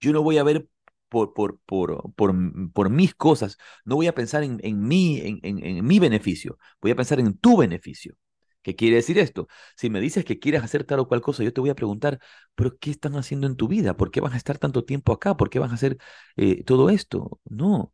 Yo 0.01 0.13
no 0.13 0.23
voy 0.23 0.39
a 0.39 0.43
ver 0.45 0.69
por, 1.09 1.35
por, 1.35 1.59
por, 1.67 2.13
por, 2.15 2.35
por 2.73 2.91
mis 2.91 3.15
cosas. 3.15 3.59
No 3.85 3.97
voy 3.97 4.07
a 4.07 4.15
pensar 4.15 4.43
en, 4.45 4.59
en 4.63 4.83
mí, 4.87 5.21
en, 5.21 5.41
en, 5.43 5.65
en 5.65 5.87
mi 5.87 5.99
beneficio. 5.99 6.59
Voy 6.81 6.93
a 6.93 6.97
pensar 6.97 7.21
en 7.21 7.37
tu 7.39 7.57
beneficio. 7.59 8.17
¿Qué 8.63 8.77
quiere 8.77 8.97
decir 8.97 9.19
esto? 9.19 9.49
Si 9.77 9.89
me 9.91 10.01
dices 10.01 10.25
que 10.25 10.39
quieres 10.39 10.63
hacer 10.63 10.85
tal 10.85 11.01
o 11.01 11.09
cual 11.09 11.21
cosa, 11.23 11.43
yo 11.43 11.53
te 11.53 11.61
voy 11.61 11.71
a 11.71 11.75
preguntar, 11.75 12.19
¿pero 12.55 12.77
qué 12.79 12.91
están 12.91 13.17
haciendo 13.17 13.47
en 13.47 13.57
tu 13.57 13.69
vida? 13.69 13.97
¿Por 13.97 14.11
qué 14.11 14.21
vas 14.21 14.35
a 14.35 14.37
estar 14.37 14.59
tanto 14.59 14.85
tiempo 14.85 15.13
acá? 15.13 15.37
¿Por 15.37 15.49
qué 15.51 15.59
vas 15.59 15.71
a 15.71 15.75
hacer 15.75 15.99
eh, 16.37 16.63
todo 16.65 16.91
esto? 16.91 17.41
No, 17.49 17.93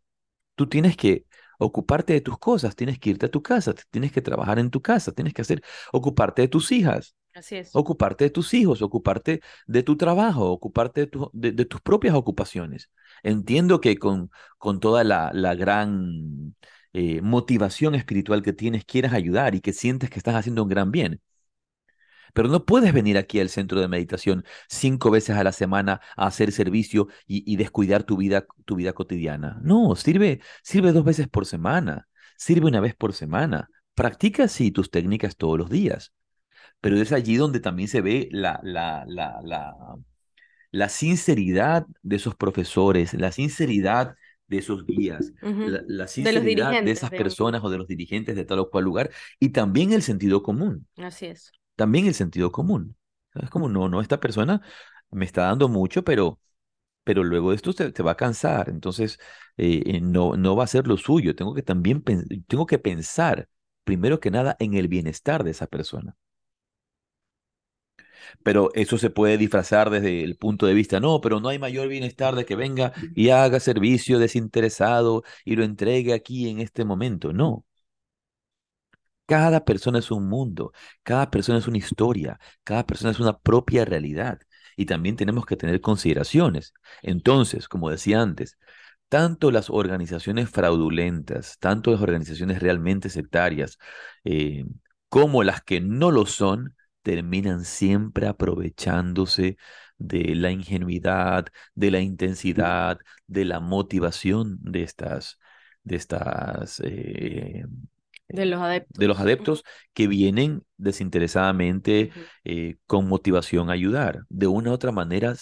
tú 0.56 0.68
tienes 0.68 0.96
que 0.96 1.26
ocuparte 1.58 2.12
de 2.14 2.20
tus 2.22 2.38
cosas, 2.38 2.76
tienes 2.76 2.98
que 2.98 3.10
irte 3.10 3.26
a 3.26 3.30
tu 3.30 3.42
casa, 3.42 3.74
tienes 3.90 4.12
que 4.12 4.22
trabajar 4.22 4.58
en 4.58 4.70
tu 4.70 4.82
casa, 4.82 5.12
tienes 5.12 5.34
que 5.34 5.42
hacer, 5.42 5.62
ocuparte 5.92 6.42
de 6.42 6.48
tus 6.48 6.72
hijas 6.72 7.16
Así 7.34 7.56
es. 7.56 7.78
ocuparte 7.78 8.24
de 8.24 8.30
tus 8.30 8.54
hijos, 8.54 8.82
ocuparte 8.82 9.40
de 9.66 9.82
tu 9.82 9.96
trabajo, 9.96 10.50
ocuparte 10.50 11.02
de, 11.02 11.06
tu- 11.08 11.30
de- 11.32 11.52
de 11.52 11.64
tus 11.66 11.80
propias 11.80 12.14
ocupaciones. 12.14 12.90
Entiendo 13.22 13.80
que 13.80 13.98
con, 13.98 14.30
con 14.58 14.80
toda 14.80 15.04
la, 15.04 15.30
la 15.34 15.54
gran 15.54 16.54
eh, 16.96 17.20
motivación 17.22 17.94
espiritual 17.94 18.42
que 18.42 18.52
tienes, 18.52 18.84
quieras 18.84 19.12
ayudar 19.12 19.54
y 19.54 19.60
que 19.60 19.72
sientes 19.72 20.10
que 20.10 20.18
estás 20.18 20.34
haciendo 20.34 20.62
un 20.62 20.68
gran 20.70 20.90
bien. 20.90 21.20
Pero 22.34 22.48
no 22.48 22.64
puedes 22.64 22.92
venir 22.92 23.16
aquí 23.18 23.40
al 23.40 23.48
centro 23.48 23.80
de 23.80 23.88
meditación 23.88 24.44
cinco 24.68 25.10
veces 25.10 25.36
a 25.36 25.44
la 25.44 25.52
semana 25.52 26.00
a 26.16 26.26
hacer 26.26 26.52
servicio 26.52 27.08
y, 27.26 27.50
y 27.50 27.56
descuidar 27.56 28.04
tu 28.04 28.16
vida, 28.16 28.46
tu 28.64 28.76
vida 28.76 28.92
cotidiana. 28.92 29.58
No, 29.62 29.94
sirve, 29.96 30.40
sirve 30.62 30.92
dos 30.92 31.04
veces 31.04 31.28
por 31.28 31.46
semana, 31.46 32.08
sirve 32.36 32.66
una 32.68 32.80
vez 32.80 32.94
por 32.94 33.12
semana. 33.14 33.70
Practica 33.94 34.44
así 34.44 34.70
tus 34.70 34.90
técnicas 34.90 35.36
todos 35.36 35.58
los 35.58 35.70
días 35.70 36.12
pero 36.80 36.96
es 37.00 37.12
allí 37.12 37.36
donde 37.36 37.60
también 37.60 37.88
se 37.88 38.00
ve 38.00 38.28
la, 38.32 38.60
la, 38.62 39.04
la, 39.08 39.40
la, 39.42 39.74
la 40.70 40.88
sinceridad 40.88 41.86
de 42.02 42.16
esos 42.16 42.34
profesores, 42.34 43.14
la 43.14 43.32
sinceridad 43.32 44.14
de 44.48 44.58
esos 44.58 44.86
guías, 44.86 45.32
la, 45.62 45.82
la 45.86 46.06
sinceridad 46.08 46.78
de 46.78 46.90
esas 46.92 47.12
personas 47.12 47.62
o 47.64 47.70
de 47.70 47.78
los 47.78 47.88
dirigentes 47.88 48.36
de 48.36 48.44
tal 48.44 48.60
o 48.60 48.70
cual 48.70 48.84
lugar, 48.84 49.10
y 49.40 49.50
también 49.50 49.92
el 49.92 50.02
sentido 50.02 50.42
común, 50.42 50.86
Así 50.96 51.26
es. 51.26 51.52
también 51.76 52.06
el 52.06 52.14
sentido 52.14 52.52
común. 52.52 52.96
Es 53.34 53.50
como, 53.50 53.68
no, 53.68 53.88
no, 53.88 54.00
esta 54.00 54.20
persona 54.20 54.62
me 55.10 55.24
está 55.24 55.42
dando 55.42 55.68
mucho, 55.68 56.04
pero, 56.04 56.40
pero 57.04 57.24
luego 57.24 57.50
de 57.50 57.56
esto 57.56 57.72
te, 57.74 57.92
te 57.92 58.02
va 58.02 58.12
a 58.12 58.16
cansar, 58.16 58.68
entonces 58.70 59.18
eh, 59.56 59.82
eh, 59.86 60.00
no, 60.00 60.36
no 60.36 60.56
va 60.56 60.64
a 60.64 60.66
ser 60.66 60.86
lo 60.86 60.96
suyo. 60.96 61.34
Tengo 61.36 61.54
que 61.54 61.62
también 61.62 62.02
tengo 62.48 62.66
que 62.66 62.78
pensar, 62.78 63.48
primero 63.84 64.20
que 64.20 64.30
nada, 64.30 64.56
en 64.60 64.74
el 64.74 64.88
bienestar 64.88 65.44
de 65.44 65.52
esa 65.52 65.66
persona. 65.66 66.16
Pero 68.42 68.70
eso 68.74 68.98
se 68.98 69.10
puede 69.10 69.38
disfrazar 69.38 69.90
desde 69.90 70.24
el 70.24 70.36
punto 70.36 70.66
de 70.66 70.74
vista, 70.74 71.00
no, 71.00 71.20
pero 71.20 71.40
no 71.40 71.48
hay 71.48 71.58
mayor 71.58 71.88
bienestar 71.88 72.34
de 72.34 72.44
que 72.44 72.56
venga 72.56 72.92
y 73.14 73.30
haga 73.30 73.60
servicio 73.60 74.18
desinteresado 74.18 75.22
y 75.44 75.56
lo 75.56 75.64
entregue 75.64 76.14
aquí 76.14 76.48
en 76.48 76.60
este 76.60 76.84
momento. 76.84 77.32
No, 77.32 77.64
cada 79.26 79.64
persona 79.64 79.98
es 79.98 80.10
un 80.10 80.28
mundo, 80.28 80.72
cada 81.02 81.30
persona 81.30 81.58
es 81.58 81.66
una 81.68 81.78
historia, 81.78 82.38
cada 82.64 82.86
persona 82.86 83.10
es 83.10 83.20
una 83.20 83.38
propia 83.38 83.84
realidad 83.84 84.38
y 84.76 84.86
también 84.86 85.16
tenemos 85.16 85.46
que 85.46 85.56
tener 85.56 85.80
consideraciones. 85.80 86.72
Entonces, 87.02 87.68
como 87.68 87.90
decía 87.90 88.20
antes, 88.22 88.58
tanto 89.08 89.50
las 89.50 89.70
organizaciones 89.70 90.50
fraudulentas, 90.50 91.58
tanto 91.58 91.90
las 91.92 92.00
organizaciones 92.02 92.60
realmente 92.60 93.08
sectarias, 93.10 93.78
eh, 94.24 94.64
como 95.08 95.42
las 95.44 95.62
que 95.62 95.80
no 95.80 96.10
lo 96.10 96.26
son, 96.26 96.75
terminan 97.06 97.64
siempre 97.64 98.26
aprovechándose 98.26 99.56
de 99.98 100.34
la 100.34 100.50
ingenuidad, 100.50 101.46
de 101.74 101.90
la 101.92 102.00
intensidad, 102.00 102.98
de 103.28 103.44
la 103.44 103.60
motivación 103.60 104.58
de 104.62 104.82
estas, 104.82 105.38
de 105.84 105.96
estas, 105.96 106.80
eh, 106.84 107.64
De 108.28 108.46
los 108.46 108.60
adeptos. 108.60 108.98
de 108.98 109.08
los 109.08 109.20
adeptos 109.20 109.64
que 109.94 110.06
vienen 110.08 110.64
desinteresadamente 110.76 112.10
eh, 112.44 112.76
con 112.86 113.08
motivación 113.08 113.70
a 113.70 113.74
ayudar. 113.74 114.24
De 114.28 114.46
una 114.46 114.70
u 114.70 114.74
otra 114.74 114.92
manera, 114.92 115.34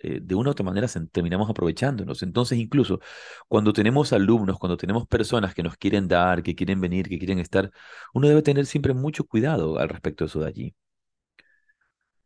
eh, 0.00 0.20
de 0.22 0.34
una 0.34 0.50
u 0.50 0.52
otra 0.52 0.64
manera 0.64 0.88
se- 0.88 1.06
terminamos 1.08 1.50
aprovechándonos. 1.50 2.22
Entonces, 2.22 2.58
incluso 2.58 3.00
cuando 3.48 3.72
tenemos 3.72 4.12
alumnos, 4.12 4.58
cuando 4.58 4.76
tenemos 4.76 5.06
personas 5.06 5.54
que 5.54 5.62
nos 5.62 5.76
quieren 5.76 6.08
dar, 6.08 6.42
que 6.42 6.54
quieren 6.54 6.80
venir, 6.80 7.08
que 7.08 7.18
quieren 7.18 7.38
estar, 7.40 7.70
uno 8.14 8.28
debe 8.28 8.42
tener 8.42 8.66
siempre 8.66 8.94
mucho 8.94 9.24
cuidado 9.26 9.78
al 9.78 9.88
respecto 9.88 10.24
de 10.24 10.28
eso 10.28 10.40
de 10.40 10.46
allí. 10.48 10.74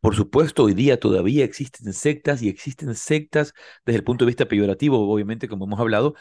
Por 0.03 0.15
supuesto, 0.17 0.65
hoy 0.65 0.73
día 0.73 0.99
todavía 0.99 1.45
existen 1.45 1.93
sectas 1.93 2.41
y 2.41 2.49
existen 2.49 2.93
sectas 2.93 3.53
desde 3.85 3.99
el 3.99 4.03
punto 4.03 4.25
de 4.25 4.29
vista 4.31 4.49
peyorativo, 4.49 4.99
obviamente, 5.09 5.47
como 5.47 5.63
hemos 5.63 5.79
hablado, 5.79 6.13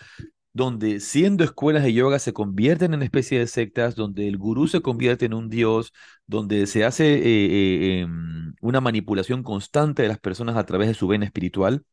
donde 0.53 1.01
siendo 1.01 1.43
escuelas 1.43 1.83
de 1.83 1.93
yoga 1.93 2.21
se 2.21 2.33
convierten 2.33 2.95
en 2.95 3.03
especie 3.03 3.41
de 3.41 3.49
sectas, 3.49 3.97
donde 3.97 4.29
el 4.29 4.39
gurú 4.39 4.69
se 4.69 4.83
convierte 4.83 5.27
en 5.27 5.35
un 5.35 5.49
dios, 5.49 5.93
donde 6.29 6.69
se 6.69 6.85
hace 6.85 7.15
eh, 7.15 7.23
eh, 7.25 8.01
em, 8.03 8.55
una 8.61 8.81
manipulación 8.81 9.43
constante 9.43 10.03
de 10.03 10.09
las 10.09 10.21
personas 10.21 10.57
a 10.57 10.65
través 10.65 10.87
de 10.87 10.95
su 10.95 11.09
vena 11.09 11.25
espiritual. 11.25 11.85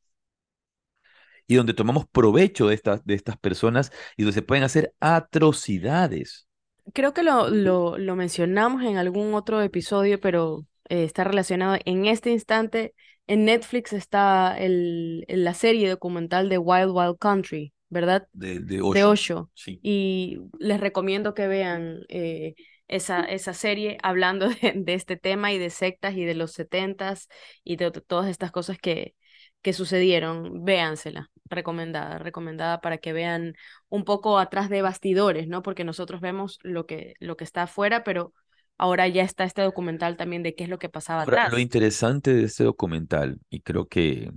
y 1.47 1.55
donde 1.55 1.73
tomamos 1.73 2.05
provecho 2.07 2.67
de 2.67 2.75
estas, 2.75 3.03
de 3.05 3.15
estas 3.15 3.35
personas 3.35 3.91
y 4.15 4.21
donde 4.21 4.35
se 4.35 4.43
pueden 4.43 4.63
hacer 4.63 4.93
atrocidades. 4.99 6.47
Creo 6.93 7.15
que 7.15 7.23
lo, 7.23 7.49
lo, 7.49 7.97
lo 7.97 8.15
mencionamos 8.15 8.83
en 8.83 8.97
algún 8.97 9.33
otro 9.33 9.59
episodio, 9.63 10.19
pero 10.19 10.67
eh, 10.89 11.03
está 11.03 11.23
relacionado. 11.23 11.77
En 11.85 12.05
este 12.05 12.31
instante, 12.31 12.93
en 13.27 13.45
Netflix 13.45 13.93
está 13.93 14.57
el, 14.57 15.25
la 15.27 15.53
serie 15.53 15.89
documental 15.89 16.49
de 16.49 16.57
Wild 16.57 16.91
Wild 16.91 17.17
Country, 17.19 17.73
¿verdad? 17.89 18.27
De, 18.33 18.59
de 18.59 18.81
Osho. 18.81 19.49
Sí. 19.53 19.79
Y 19.83 20.39
les 20.59 20.79
recomiendo 20.79 21.33
que 21.33 21.47
vean 21.47 22.01
eh, 22.09 22.55
esa, 22.87 23.21
esa 23.21 23.53
serie 23.53 23.97
hablando 24.03 24.49
de, 24.75 24.93
este 24.93 25.15
tema 25.15 25.53
y 25.53 25.59
de 25.59 25.69
sectas 25.69 26.15
y 26.15 26.25
de 26.25 26.35
los 26.35 26.51
setentas 26.51 27.29
y 27.63 27.77
de 27.77 27.91
todas 27.91 28.27
estas 28.29 28.51
cosas 28.51 28.77
que, 28.77 29.15
que 29.61 29.73
sucedieron, 29.73 30.65
véansela, 30.65 31.29
recomendada, 31.45 32.17
recomendada 32.17 32.81
para 32.81 32.97
que 32.97 33.13
vean 33.13 33.53
un 33.89 34.03
poco 34.03 34.39
atrás 34.39 34.69
de 34.69 34.81
bastidores, 34.81 35.47
¿no? 35.47 35.61
Porque 35.61 35.83
nosotros 35.83 36.19
vemos 36.19 36.59
lo 36.63 36.85
que, 36.85 37.13
lo 37.19 37.37
que 37.37 37.43
está 37.43 37.63
afuera, 37.63 38.03
pero 38.03 38.33
ahora 38.79 39.07
ya 39.07 39.23
está 39.23 39.43
este 39.43 39.61
documental 39.61 40.17
también 40.17 40.41
de 40.41 40.55
qué 40.55 40.63
es 40.63 40.69
lo 40.69 40.79
que 40.79 40.89
pasaba 40.89 41.21
atrás. 41.21 41.51
Lo 41.51 41.59
interesante 41.59 42.33
de 42.33 42.45
este 42.45 42.63
documental, 42.63 43.39
y 43.49 43.61
creo 43.61 43.87
que, 43.87 44.31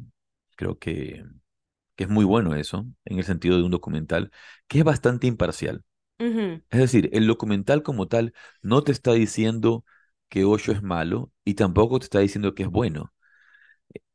creo 0.57 0.79
que, 0.79 1.25
que 1.97 2.05
es 2.05 2.11
muy 2.11 2.25
bueno 2.25 2.55
eso, 2.55 2.85
en 3.05 3.19
el 3.19 3.25
sentido 3.25 3.57
de 3.57 3.63
un 3.63 3.71
documental, 3.71 4.31
que 4.69 4.81
es 4.81 4.85
bastante 4.85 5.27
imparcial. 5.27 5.85
Es 6.19 6.79
decir, 6.79 7.11
el 7.13 7.27
documental 7.27 7.83
como 7.83 8.07
tal 8.07 8.33
no 8.61 8.85
te 8.85 8.93
está 8.93 9.13
diciendo 9.13 9.85
que 10.29 10.45
Osho 10.45 10.71
es 10.71 10.81
malo 10.81 11.33
y 11.45 11.55
tampoco 11.55 11.99
te 11.99 12.05
está 12.05 12.21
diciendo 12.21 12.55
que 12.55 12.63
es 12.63 12.69
bueno. 12.69 13.13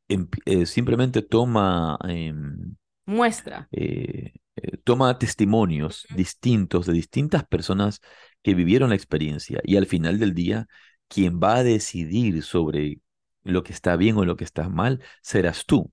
Eh, 0.08 0.64
simplemente 0.64 1.20
toma... 1.20 1.98
Em, 2.08 2.76
Muestra. 3.04 3.68
Eh, 3.72 4.32
eh, 4.56 4.76
toma 4.84 5.18
testimonios 5.18 6.06
distintos 6.14 6.86
de 6.86 6.94
distintas 6.94 7.46
personas 7.46 8.00
que 8.42 8.54
vivieron 8.54 8.90
la 8.90 8.96
experiencia 8.96 9.60
y 9.64 9.76
al 9.76 9.86
final 9.86 10.18
del 10.18 10.34
día, 10.34 10.68
quien 11.08 11.40
va 11.40 11.56
a 11.56 11.64
decidir 11.64 12.42
sobre 12.42 13.00
lo 13.42 13.62
que 13.62 13.72
está 13.72 13.96
bien 13.96 14.16
o 14.16 14.24
lo 14.24 14.36
que 14.36 14.44
está 14.44 14.68
mal 14.68 15.02
serás 15.22 15.66
tú. 15.66 15.92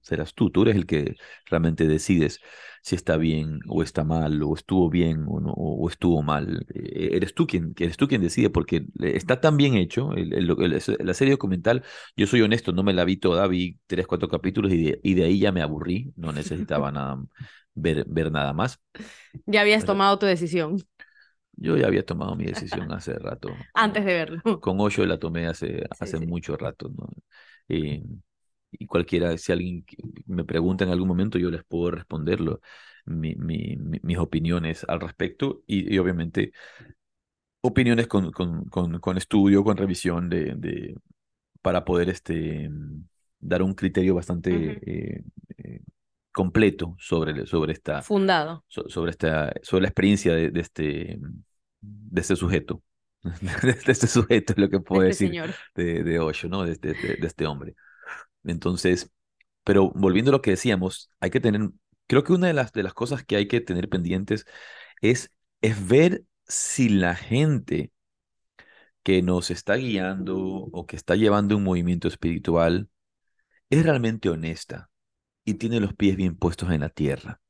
Serás 0.00 0.32
tú, 0.32 0.50
tú 0.50 0.62
eres 0.62 0.76
el 0.76 0.86
que 0.86 1.16
realmente 1.46 1.88
decides 1.88 2.40
si 2.82 2.94
está 2.94 3.16
bien 3.16 3.58
o 3.66 3.82
está 3.82 4.04
mal, 4.04 4.40
o 4.44 4.54
estuvo 4.54 4.88
bien 4.88 5.24
o, 5.26 5.40
no, 5.40 5.50
o 5.50 5.88
estuvo 5.88 6.22
mal. 6.22 6.64
Eh, 6.72 7.08
eres 7.14 7.34
tú 7.34 7.48
quien, 7.48 7.74
eres 7.76 7.96
tú 7.96 8.06
quien 8.06 8.22
decide, 8.22 8.48
porque 8.48 8.86
está 9.00 9.40
tan 9.40 9.56
bien 9.56 9.74
hecho, 9.74 10.12
la 10.14 11.14
serie 11.14 11.32
documental, 11.32 11.82
yo 12.16 12.28
soy 12.28 12.42
honesto, 12.42 12.70
no 12.70 12.84
me 12.84 12.94
la 12.94 13.04
vi 13.04 13.16
toda, 13.16 13.44
vi 13.48 13.80
tres, 13.88 14.06
cuatro 14.06 14.28
capítulos 14.28 14.72
y 14.72 14.84
de, 14.84 15.00
y 15.02 15.14
de 15.14 15.24
ahí 15.24 15.40
ya 15.40 15.50
me 15.50 15.62
aburrí, 15.62 16.12
no 16.14 16.30
necesitaba 16.30 16.92
nada, 16.92 17.20
ver, 17.74 18.04
ver 18.06 18.30
nada 18.30 18.52
más. 18.52 18.80
Ya 19.46 19.62
habías 19.62 19.84
tomado 19.84 20.16
tu 20.20 20.26
decisión. 20.26 20.76
Yo 21.56 21.76
ya 21.76 21.86
había 21.86 22.04
tomado 22.04 22.36
mi 22.36 22.44
decisión 22.44 22.92
hace 22.92 23.18
rato. 23.18 23.48
Antes 23.74 24.04
de 24.04 24.12
verlo. 24.12 24.60
Con 24.60 24.80
ocho 24.80 25.04
la 25.06 25.18
tomé 25.18 25.46
hace, 25.46 25.86
hace 25.98 26.20
mucho 26.20 26.56
rato, 26.56 26.90
¿no? 26.94 27.08
Eh, 27.68 28.02
y 28.72 28.86
cualquiera, 28.86 29.36
si 29.38 29.52
alguien 29.52 29.84
me 30.26 30.44
pregunta 30.44 30.84
en 30.84 30.90
algún 30.90 31.08
momento, 31.08 31.38
yo 31.38 31.50
les 31.50 31.64
puedo 31.64 31.90
responderlo, 31.92 32.60
mi, 33.06 33.34
mi, 33.36 33.76
mis 33.76 34.18
opiniones 34.18 34.84
al 34.88 35.00
respecto 35.00 35.62
y, 35.66 35.96
obviamente 35.98 36.52
opiniones 37.60 38.06
con, 38.06 38.30
con, 38.30 38.64
con, 38.66 39.00
con, 39.00 39.16
estudio, 39.16 39.64
con 39.64 39.76
revisión 39.76 40.28
de, 40.28 40.54
de, 40.56 40.94
para 41.62 41.84
poder 41.84 42.10
este, 42.10 42.70
dar 43.40 43.62
un 43.62 43.74
criterio 43.74 44.14
bastante 44.14 44.78
eh, 44.86 45.24
eh, 45.58 45.80
completo 46.32 46.94
sobre, 46.98 47.46
sobre 47.46 47.72
esta... 47.72 48.02
Fundado. 48.02 48.64
sobre, 48.68 49.10
esta, 49.10 49.52
sobre 49.62 49.82
la 49.82 49.88
experiencia 49.88 50.34
de, 50.34 50.50
de 50.50 50.60
este, 50.60 51.18
de 52.10 52.20
este 52.20 52.36
sujeto. 52.36 52.82
de 53.22 53.92
este 53.92 54.06
sujeto 54.06 54.52
es 54.52 54.58
lo 54.58 54.68
que 54.70 54.80
puedo 54.80 55.02
este 55.04 55.26
decir 55.26 55.38
de, 55.74 56.04
de 56.04 56.18
Osho, 56.20 56.48
¿no? 56.48 56.64
De, 56.64 56.76
de, 56.76 56.94
de 56.94 57.26
este 57.26 57.46
hombre. 57.46 57.74
Entonces, 58.44 59.10
pero 59.64 59.90
volviendo 59.94 60.30
a 60.30 60.32
lo 60.32 60.42
que 60.42 60.52
decíamos, 60.52 61.10
hay 61.20 61.30
que 61.30 61.40
tener, 61.40 61.70
creo 62.06 62.24
que 62.24 62.32
una 62.34 62.48
de 62.48 62.54
las, 62.54 62.72
de 62.72 62.82
las 62.84 62.94
cosas 62.94 63.24
que 63.24 63.36
hay 63.36 63.48
que 63.48 63.60
tener 63.60 63.88
pendientes 63.88 64.46
es, 65.02 65.30
es 65.62 65.88
ver 65.88 66.24
si 66.48 66.88
la 66.90 67.14
gente 67.16 67.92
que 69.02 69.22
nos 69.22 69.50
está 69.50 69.76
guiando 69.76 70.36
o 70.38 70.86
que 70.86 70.96
está 70.96 71.14
llevando 71.16 71.56
un 71.56 71.64
movimiento 71.64 72.08
espiritual 72.08 72.88
es 73.70 73.84
realmente 73.84 74.30
honesta 74.30 74.90
y 75.44 75.54
tiene 75.54 75.80
los 75.80 75.94
pies 75.94 76.16
bien 76.16 76.36
puestos 76.36 76.70
en 76.72 76.82
la 76.82 76.90
tierra. 76.90 77.40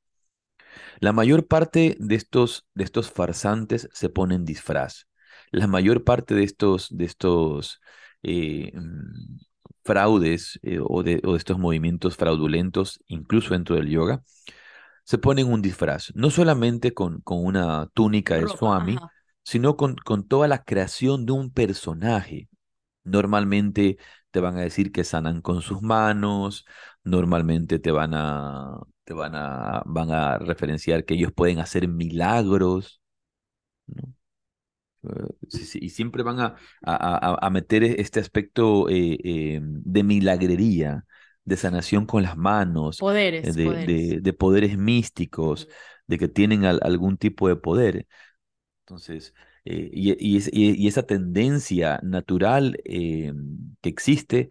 La 1.01 1.13
mayor 1.13 1.47
parte 1.47 1.97
de 1.99 2.15
estos, 2.15 2.67
de 2.75 2.85
estos 2.85 3.11
farsantes 3.11 3.89
se 3.93 4.09
ponen 4.09 4.45
disfraz. 4.45 5.07
La 5.51 5.67
mayor 5.67 6.05
parte 6.05 6.35
de 6.35 6.45
estos, 6.45 6.89
de 6.97 7.05
estos 7.05 7.81
eh, 8.23 8.73
mm, 8.75 9.39
fraudes 9.85 10.59
eh, 10.63 10.79
o, 10.83 11.03
de, 11.03 11.21
estos 11.37 11.59
movimientos 11.59 12.17
fraudulentos, 12.17 13.01
incluso 13.07 13.55
dentro 13.55 13.77
del 13.77 13.89
yoga, 13.89 14.23
se 15.05 15.19
ponen 15.19 15.51
un 15.53 15.63
disfraz, 15.63 16.13
no 16.15 16.31
solamente 16.31 16.93
con, 16.93 17.21
con 17.21 17.45
una 17.45 17.89
túnica 17.95 18.35
de 18.37 18.49
Swami, 18.49 18.97
sino 19.45 19.77
con, 19.77 19.95
con 19.97 20.27
toda 20.27 20.49
la 20.49 20.65
creación 20.65 21.27
de 21.27 21.33
un 21.33 21.53
personaje. 21.53 22.49
Normalmente 23.05 23.99
te 24.33 24.41
van 24.41 24.59
a 24.59 24.63
decir 24.63 24.91
que 24.91 25.05
sanan 25.05 25.41
con 25.43 25.63
sus 25.63 25.81
manos, 25.83 26.67
normalmente 27.05 27.79
te 27.79 27.93
van 27.93 28.15
a, 28.15 28.81
te 29.07 29.15
van 29.15 29.37
a, 29.37 29.83
van 29.87 30.11
a 30.11 30.37
referenciar 30.37 31.05
que 31.05 31.15
ellos 31.15 31.33
pueden 31.33 31.61
hacer 31.61 31.87
milagros. 31.87 33.01
¿no? 33.87 34.13
y 35.81 35.91
siempre 35.91 36.25
van 36.25 36.41
a, 36.41 36.57
a, 36.83 37.51
meter 37.51 37.85
e, 37.85 38.01
este 38.01 38.19
aspecto 38.19 38.89
eh, 38.89 39.17
eh, 39.23 39.61
de 39.63 40.03
milagrería, 40.03 41.05
de 41.45 41.57
sanación 41.57 42.05
con 42.07 42.25
las 42.25 42.37
manos, 42.37 42.99
poderes, 42.99 43.55
de, 43.55 44.19
de, 44.21 44.33
poderes 44.33 44.77
místicos, 44.77 45.69
de 46.09 46.19
que 46.19 46.27
tienen 46.27 46.65
algún 46.65 47.17
tipo 47.17 47.47
de 47.47 47.55
poder. 47.55 48.09
Entonces, 48.81 49.33
eh, 49.65 49.89
y, 49.93 50.11
y, 50.15 50.43
y, 50.53 50.89
esa 50.89 51.05
tendencia 51.05 52.01
natural 52.03 52.77
que 52.85 53.33
existe 53.83 54.49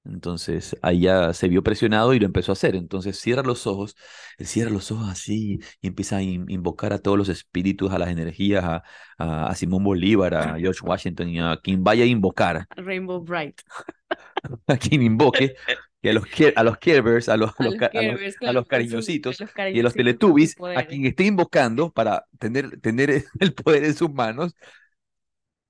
Entonces 0.05 0.75
ahí 0.81 1.01
ya 1.01 1.33
se 1.33 1.47
vio 1.49 1.61
presionado 1.61 2.13
y 2.13 2.19
lo 2.19 2.25
empezó 2.25 2.51
a 2.51 2.53
hacer. 2.53 2.75
Entonces 2.75 3.19
cierra 3.19 3.43
los 3.43 3.67
ojos, 3.67 3.95
él 4.37 4.47
cierra 4.47 4.71
los 4.71 4.91
ojos 4.91 5.09
así 5.09 5.59
y 5.81 5.87
empieza 5.87 6.17
a 6.17 6.21
invocar 6.21 6.93
a 6.93 6.99
todos 6.99 7.17
los 7.17 7.29
espíritus, 7.29 7.91
a 7.91 7.99
las 7.99 8.09
energías, 8.09 8.63
a, 8.63 8.83
a, 9.17 9.55
Simón 9.55 9.83
Bolívar, 9.83 10.33
a 10.33 10.55
George 10.59 10.81
Washington 10.83 11.29
y 11.29 11.39
a 11.39 11.57
quien 11.61 11.83
vaya 11.83 12.03
a 12.03 12.07
invocar. 12.07 12.65
Rainbow 12.75 13.21
Bright. 13.21 13.61
a 14.67 14.77
quien 14.77 15.03
invoque. 15.03 15.55
Y 16.01 16.07
a 16.07 16.13
los, 16.13 16.23
a 16.55 16.63
los 16.63 16.77
Kerbers, 16.77 17.27
a 17.27 17.35
los, 17.35 17.51
a 17.59 17.63
los, 17.63 17.75
a 17.75 18.53
los, 18.53 18.67
cariñositos 18.67 19.37
y 19.41 19.79
a 19.79 19.83
los 19.83 19.93
Teletubbies, 19.93 20.55
a 20.75 20.83
quien 20.83 21.05
esté 21.05 21.25
invocando 21.25 21.91
para 21.91 22.25
tener, 22.39 22.79
tener 22.79 23.25
el 23.39 23.53
poder 23.53 23.83
en 23.83 23.93
sus 23.93 24.09
manos, 24.13 24.55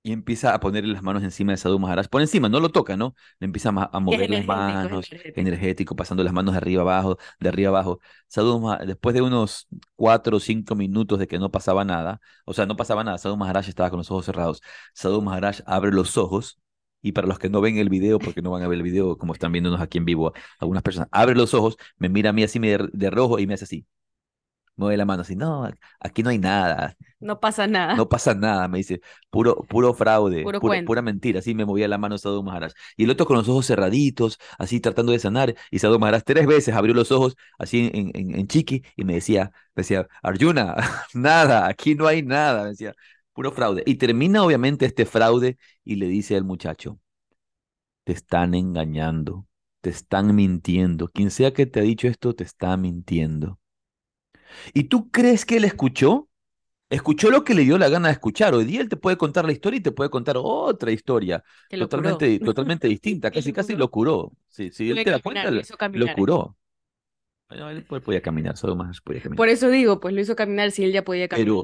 y 0.02 0.12
empieza 0.14 0.54
a 0.54 0.60
ponerle 0.60 0.94
las 0.94 1.04
manos 1.04 1.24
encima 1.24 1.52
de 1.52 1.58
Sadhu 1.58 1.78
Maharaj. 1.80 2.08
Por 2.08 2.22
encima, 2.22 2.50
no 2.50 2.60
lo 2.60 2.70
toca, 2.70 2.96
¿no? 2.96 3.16
Le 3.40 3.46
empieza 3.46 3.70
a, 3.70 4.00
mover 4.00 4.30
las 4.30 4.46
manos, 4.46 5.08
energético. 5.36 5.96
pasando 5.96 6.24
las 6.24 6.34
manos 6.34 6.54
de 6.54 6.58
arriba 6.58 6.82
abajo, 6.84 7.18
de 7.40 7.50
arriba 7.50 7.70
abajo. 7.70 8.00
Sadhu 8.28 8.78
después 8.86 9.14
de 9.14 9.22
unos 9.22 9.68
cuatro 9.96 10.38
o 10.38 10.40
cinco 10.40 10.76
minutos 10.76 11.20
de 11.20 11.28
que 11.28 11.38
no 11.40 11.52
pasaba 11.52 11.84
nada, 11.86 12.22
o 12.46 12.54
sea, 12.54 12.66
no 12.66 12.76
pasaba 12.76 13.04
nada, 13.04 13.18
Sadhu 13.18 13.38
Maharaj 13.38 13.68
estaba 13.68 13.90
con 13.90 13.98
los 14.00 14.10
ojos 14.12 14.26
cerrados. 14.26 14.62
Sadhu 14.94 15.22
Maharaj 15.22 15.60
abre 15.66 15.92
los 15.92 16.18
ojos, 16.18 16.60
y 17.02 17.14
para 17.14 17.28
los 17.28 17.40
que 17.40 17.50
no 17.50 17.62
ven 17.62 17.78
el 17.78 17.90
video, 17.90 18.20
porque 18.20 18.42
no 18.42 18.52
van 18.52 18.64
a 18.64 18.68
ver 18.68 18.78
el 18.78 18.84
video 18.84 19.18
como 19.18 19.34
están 19.34 19.52
viéndonos 19.52 19.82
aquí 19.82 19.98
en 19.98 20.06
vivo 20.06 20.34
algunas 20.60 20.84
personas, 20.84 21.10
abre 21.12 21.36
los 21.36 21.54
ojos, 21.54 21.78
me 21.98 22.10
mira 22.10 22.32
a 22.32 22.34
mí 22.34 22.44
así 22.44 22.60
de 22.60 23.10
rojo 23.10 23.40
y 23.40 23.48
me 23.48 23.54
hace 23.54 23.66
así 23.66 23.86
mueve 24.80 24.98
la 24.98 25.06
mano 25.06 25.22
así, 25.22 25.36
no, 25.36 25.70
aquí 26.00 26.24
no 26.24 26.30
hay 26.30 26.38
nada. 26.40 26.96
No 27.20 27.40
pasa 27.40 27.68
nada. 27.68 27.96
No 27.96 28.08
pasa 28.08 28.34
nada, 28.34 28.68
me 28.68 28.78
dice, 28.80 29.02
puro, 29.30 29.58
puro 29.68 29.94
fraude, 29.94 30.50
pura, 30.86 31.02
mentira, 31.02 31.40
así 31.40 31.54
me 31.54 31.66
movía 31.66 31.88
la 31.88 31.98
mano 31.98 32.18
Sadhu 32.18 32.44
Maharaj. 32.44 32.72
Y 32.96 33.04
el 33.04 33.10
otro 33.10 33.26
con 33.26 33.38
los 33.38 33.50
ojos 33.50 33.68
cerraditos, 33.68 34.40
así 34.58 34.80
tratando 34.80 35.12
de 35.12 35.20
sanar, 35.20 35.54
y 35.70 35.80
Sadhu 35.80 36.00
Maharaj 36.00 36.24
tres 36.26 36.48
veces 36.48 36.74
abrió 36.76 36.94
los 36.94 37.12
ojos 37.12 37.36
así 37.58 37.92
en, 37.94 38.12
en, 38.16 38.40
en 38.40 38.48
chiqui 38.48 38.84
y 38.96 39.04
me 39.04 39.16
decía, 39.16 39.52
decía, 39.76 40.08
Arjuna, 40.24 40.76
nada, 41.14 41.68
aquí 41.68 41.96
no 41.96 42.08
hay 42.08 42.24
nada, 42.24 42.64
me 42.64 42.70
decía, 42.70 42.94
puro 43.34 43.52
fraude. 43.52 43.84
Y 43.86 43.96
termina 43.96 44.44
obviamente 44.44 44.86
este 44.86 45.06
fraude 45.06 45.58
y 45.84 45.96
le 45.96 46.08
dice 46.08 46.36
al 46.38 46.44
muchacho, 46.46 47.00
te 48.04 48.12
están 48.14 48.54
engañando, 48.56 49.48
te 49.82 49.90
están 49.90 50.36
mintiendo, 50.36 51.08
quien 51.10 51.32
sea 51.32 51.54
que 51.54 51.66
te 51.66 51.80
ha 51.80 51.84
dicho 51.84 52.08
esto 52.08 52.36
te 52.36 52.44
está 52.44 52.76
mintiendo. 52.78 53.59
¿Y 54.74 54.86
tú 54.86 55.10
crees 55.12 55.46
que 55.46 55.58
él 55.58 55.66
escuchó? 55.66 56.30
Escuchó 56.90 57.30
lo 57.30 57.44
que 57.44 57.54
le 57.54 57.62
dio 57.62 57.78
la 57.78 57.88
gana 57.88 58.08
de 58.08 58.14
escuchar. 58.14 58.56
Hoy 58.56 58.66
día 58.66 58.82
él 58.82 58.90
te 58.90 58.98
puede 58.98 59.16
contar 59.16 59.46
la 59.46 59.52
historia 59.52 59.78
y 59.78 59.82
te 59.82 59.92
puede 59.92 60.10
contar 60.10 60.38
otra 60.38 60.92
historia 60.92 61.44
totalmente, 61.70 62.40
totalmente 62.40 62.88
distinta. 62.88 63.30
Casi, 63.32 63.54
casi 63.54 63.76
lo 63.76 63.92
curó. 63.92 64.32
Sí, 64.48 64.72
él 64.80 65.04
te 65.04 65.12
da 65.12 65.20
cuenta, 65.20 65.52
lo, 65.52 66.14
curó. 66.16 66.58
Bueno, 67.48 67.70
él 67.70 67.84
podía 67.84 68.22
caminar, 68.22 68.58
solo 68.58 68.76
más 68.76 69.02
podía 69.02 69.22
caminar. 69.22 69.38
Por 69.38 69.50
eso 69.50 69.70
digo, 69.70 70.00
pues 70.00 70.16
lo 70.16 70.22
hizo 70.22 70.36
caminar 70.36 70.72
si 70.72 70.84
él 70.84 70.92
ya 70.92 71.04
podía 71.04 71.28
caminar. 71.28 71.64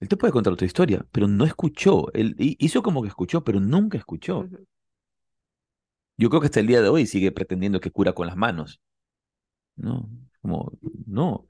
él 0.00 0.08
te 0.08 0.16
puede 0.16 0.32
contar 0.32 0.52
otra 0.52 0.66
historia, 0.66 1.06
pero 1.12 1.28
no 1.28 1.44
escuchó. 1.44 2.12
Él 2.14 2.34
hizo 2.38 2.82
como 2.82 3.02
que 3.02 3.08
escuchó, 3.08 3.44
pero 3.44 3.60
nunca 3.60 3.98
escuchó. 3.98 4.48
Yo 6.16 6.30
creo 6.30 6.40
que 6.40 6.46
hasta 6.46 6.60
el 6.60 6.66
día 6.66 6.80
de 6.80 6.88
hoy 6.88 7.06
sigue 7.06 7.32
pretendiendo 7.32 7.80
que 7.80 7.90
cura 7.90 8.12
con 8.12 8.26
las 8.26 8.36
manos. 8.36 8.80
No, 9.76 10.08
como, 10.40 10.72
no. 11.06 11.46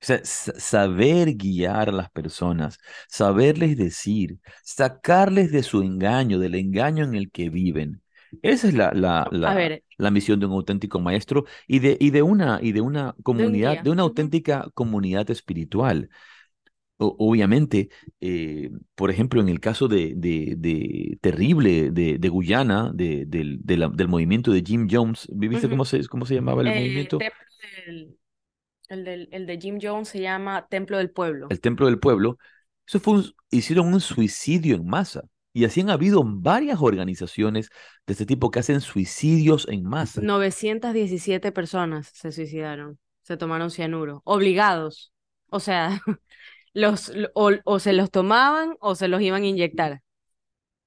O 0.00 0.04
sea, 0.06 0.20
saber 0.24 1.34
guiar 1.34 1.88
a 1.88 1.92
las 1.92 2.10
personas, 2.10 2.78
saberles 3.08 3.76
decir, 3.76 4.38
sacarles 4.62 5.50
de 5.50 5.62
su 5.64 5.82
engaño, 5.82 6.38
del 6.38 6.54
engaño 6.54 7.04
en 7.04 7.14
el 7.16 7.30
que 7.32 7.50
viven. 7.50 8.00
Esa 8.42 8.68
es 8.68 8.74
la, 8.74 8.92
la, 8.92 9.26
la, 9.32 9.64
la 9.96 10.10
misión 10.12 10.38
de 10.38 10.46
un 10.46 10.52
auténtico 10.52 11.00
maestro 11.00 11.44
y 11.66 11.80
de, 11.80 11.96
y 12.00 12.10
de, 12.10 12.22
una, 12.22 12.60
y 12.62 12.72
de 12.72 12.80
una 12.80 13.16
comunidad, 13.24 13.78
de, 13.78 13.90
una 13.90 14.02
auténtica 14.02 14.68
comunidad 14.74 15.28
espiritual. 15.30 16.10
obviamente, 16.98 17.90
eh, 18.20 18.70
por 18.94 19.10
ejemplo, 19.10 19.40
en 19.40 19.48
el 19.48 19.60
caso 19.60 19.88
de, 19.88 20.14
de, 20.16 20.54
de 20.58 21.18
terrible 21.20 21.90
de, 21.92 22.18
de 22.18 22.28
Guyana, 22.28 22.90
de, 22.94 23.24
del, 23.26 23.60
del 23.62 24.08
movimiento 24.08 24.50
de 24.52 24.62
Jim 24.66 24.88
Jones, 24.90 25.28
¿viste 25.32 25.68
cómo, 25.68 25.84
se, 25.84 26.06
cómo 26.08 26.26
se 26.26 26.34
llamaba 26.34 26.62
el 26.62 26.68
eh, 26.68 26.72
movimiento? 26.72 27.18
El, 27.86 28.18
del, 28.88 29.28
el 29.32 29.46
de 29.46 29.58
Jim 29.58 29.78
Jones 29.80 30.08
se 30.08 30.20
llama 30.20 30.66
Templo 30.68 30.98
del 30.98 31.10
Pueblo. 31.10 31.46
El 31.50 31.60
Templo 31.60 31.86
del 31.86 31.98
Pueblo. 31.98 32.38
Eso 32.86 33.00
fue 33.00 33.22
hicieron 33.50 33.92
un 33.92 34.00
suicidio 34.00 34.76
en 34.76 34.86
masa. 34.86 35.24
Y 35.52 35.64
así 35.64 35.80
han 35.80 35.90
habido 35.90 36.22
varias 36.24 36.80
organizaciones 36.80 37.70
de 38.06 38.12
este 38.12 38.26
tipo 38.26 38.50
que 38.50 38.60
hacen 38.60 38.80
suicidios 38.80 39.66
en 39.68 39.82
masa. 39.84 40.20
917 40.22 41.52
personas 41.52 42.10
se 42.14 42.32
suicidaron, 42.32 42.98
se 43.22 43.36
tomaron 43.36 43.70
cianuro, 43.70 44.22
obligados. 44.24 45.12
O 45.50 45.60
sea, 45.60 46.00
los, 46.74 47.12
o, 47.34 47.50
o 47.64 47.78
se 47.78 47.92
los 47.92 48.10
tomaban 48.10 48.76
o 48.80 48.94
se 48.94 49.08
los 49.08 49.20
iban 49.20 49.42
a 49.42 49.46
inyectar. 49.46 50.02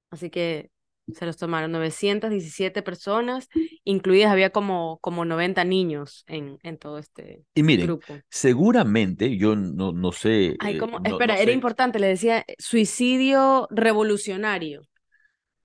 Así 0.09 0.29
que 0.29 0.70
se 1.13 1.25
los 1.25 1.37
tomaron 1.37 1.71
917 1.71 2.81
personas, 2.81 3.49
incluidas 3.83 4.31
había 4.31 4.51
como, 4.51 4.99
como 5.01 5.25
90 5.25 5.63
niños 5.63 6.23
en, 6.27 6.57
en 6.63 6.77
todo 6.77 6.97
este 6.97 7.45
y 7.53 7.63
miren, 7.63 7.99
Seguramente, 8.29 9.37
yo 9.37 9.55
no, 9.55 9.91
no 9.91 10.11
sé. 10.11 10.55
Ay, 10.59 10.77
eh, 10.77 10.81
espera, 11.05 11.39
era 11.39 11.51
importante, 11.51 11.99
le 11.99 12.07
decía 12.07 12.45
suicidio 12.57 13.67
revolucionario. 13.71 14.81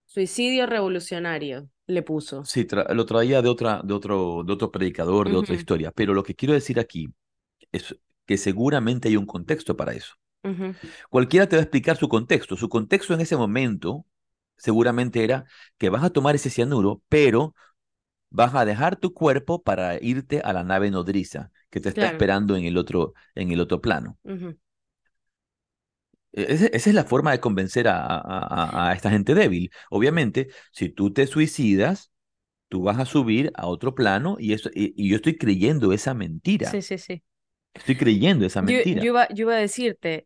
Suicidio 0.05 0.67
revolucionario 0.67 1.69
le 1.87 2.03
puso. 2.03 2.45
Sí, 2.45 2.67
lo 2.91 3.07
traía 3.07 3.43
de, 3.43 3.49
otra, 3.49 3.81
de, 3.85 3.95
otro, 3.95 4.43
de 4.45 4.53
otro 4.53 4.71
predicador, 4.71 5.29
de 5.29 5.37
otra 5.37 5.55
historia. 5.55 5.93
Pero 5.93 6.15
lo 6.15 6.23
que 6.23 6.35
quiero 6.35 6.55
decir 6.55 6.81
aquí 6.81 7.09
es 7.71 7.97
que 8.25 8.37
seguramente 8.37 9.09
hay 9.09 9.17
un 9.17 9.27
contexto 9.27 9.77
para 9.77 9.93
eso. 9.93 10.15
Cualquiera 11.11 11.49
te 11.49 11.57
va 11.57 11.61
a 11.61 11.65
explicar 11.65 11.97
su 11.97 12.09
contexto. 12.09 12.57
Su 12.57 12.69
contexto 12.69 13.15
en 13.15 13.21
ese 13.21 13.37
momento 13.37 14.07
seguramente 14.57 15.25
era 15.25 15.45
que 15.79 15.89
vas 15.89 16.05
a 16.05 16.11
tomar 16.11 16.35
ese 16.35 16.51
cianuro, 16.51 17.03
pero 17.09 17.55
vas 18.31 18.55
a 18.55 18.65
dejar 18.65 18.97
tu 18.97 19.15
cuerpo 19.15 19.63
para 19.63 20.03
irte 20.03 20.41
a 20.41 20.53
la 20.53 20.65
nave 20.65 20.91
nodriza 20.91 21.51
que 21.71 21.81
te 21.81 21.89
está 21.89 22.07
esperando 22.07 22.57
en 22.57 22.65
el 22.65 22.77
otro, 22.77 23.15
en 23.35 23.51
el 23.51 23.61
otro 23.61 23.81
plano. 23.81 24.19
E-, 26.33 26.53
esa, 26.53 26.67
es 26.67 26.87
la 26.95 27.05
forma 27.05 27.33
de 27.33 27.41
convencer 27.41 27.89
a, 27.89 28.89
a, 28.89 28.93
esta 28.93 29.11
gente 29.11 29.35
débil. 29.35 29.71
Obviamente, 29.91 30.49
si 30.71 30.89
tú 30.91 31.13
te 31.13 31.27
suicidas, 31.27 32.13
tú 32.69 32.83
vas 32.83 32.99
a 32.99 33.07
subir 33.07 33.51
a 33.55 33.67
otro 33.67 33.95
plano 33.95 34.37
y, 34.39 34.53
eso, 34.53 34.71
y, 34.75 35.09
yo 35.09 35.17
estoy 35.17 35.37
creyendo 35.37 35.93
esa 35.93 36.15
mentira. 36.15 36.71
Sí, 36.71 36.83
sí, 36.83 36.99
sí. 36.99 37.23
Estoy 37.75 37.97
creyendo 37.97 38.47
esa 38.47 38.63
mentira. 38.63 39.03
Yo, 39.03 39.09
iba, 39.09 39.29
yo 39.29 39.43
iba 39.43 39.55
a 39.55 39.59
decirte, 39.59 40.25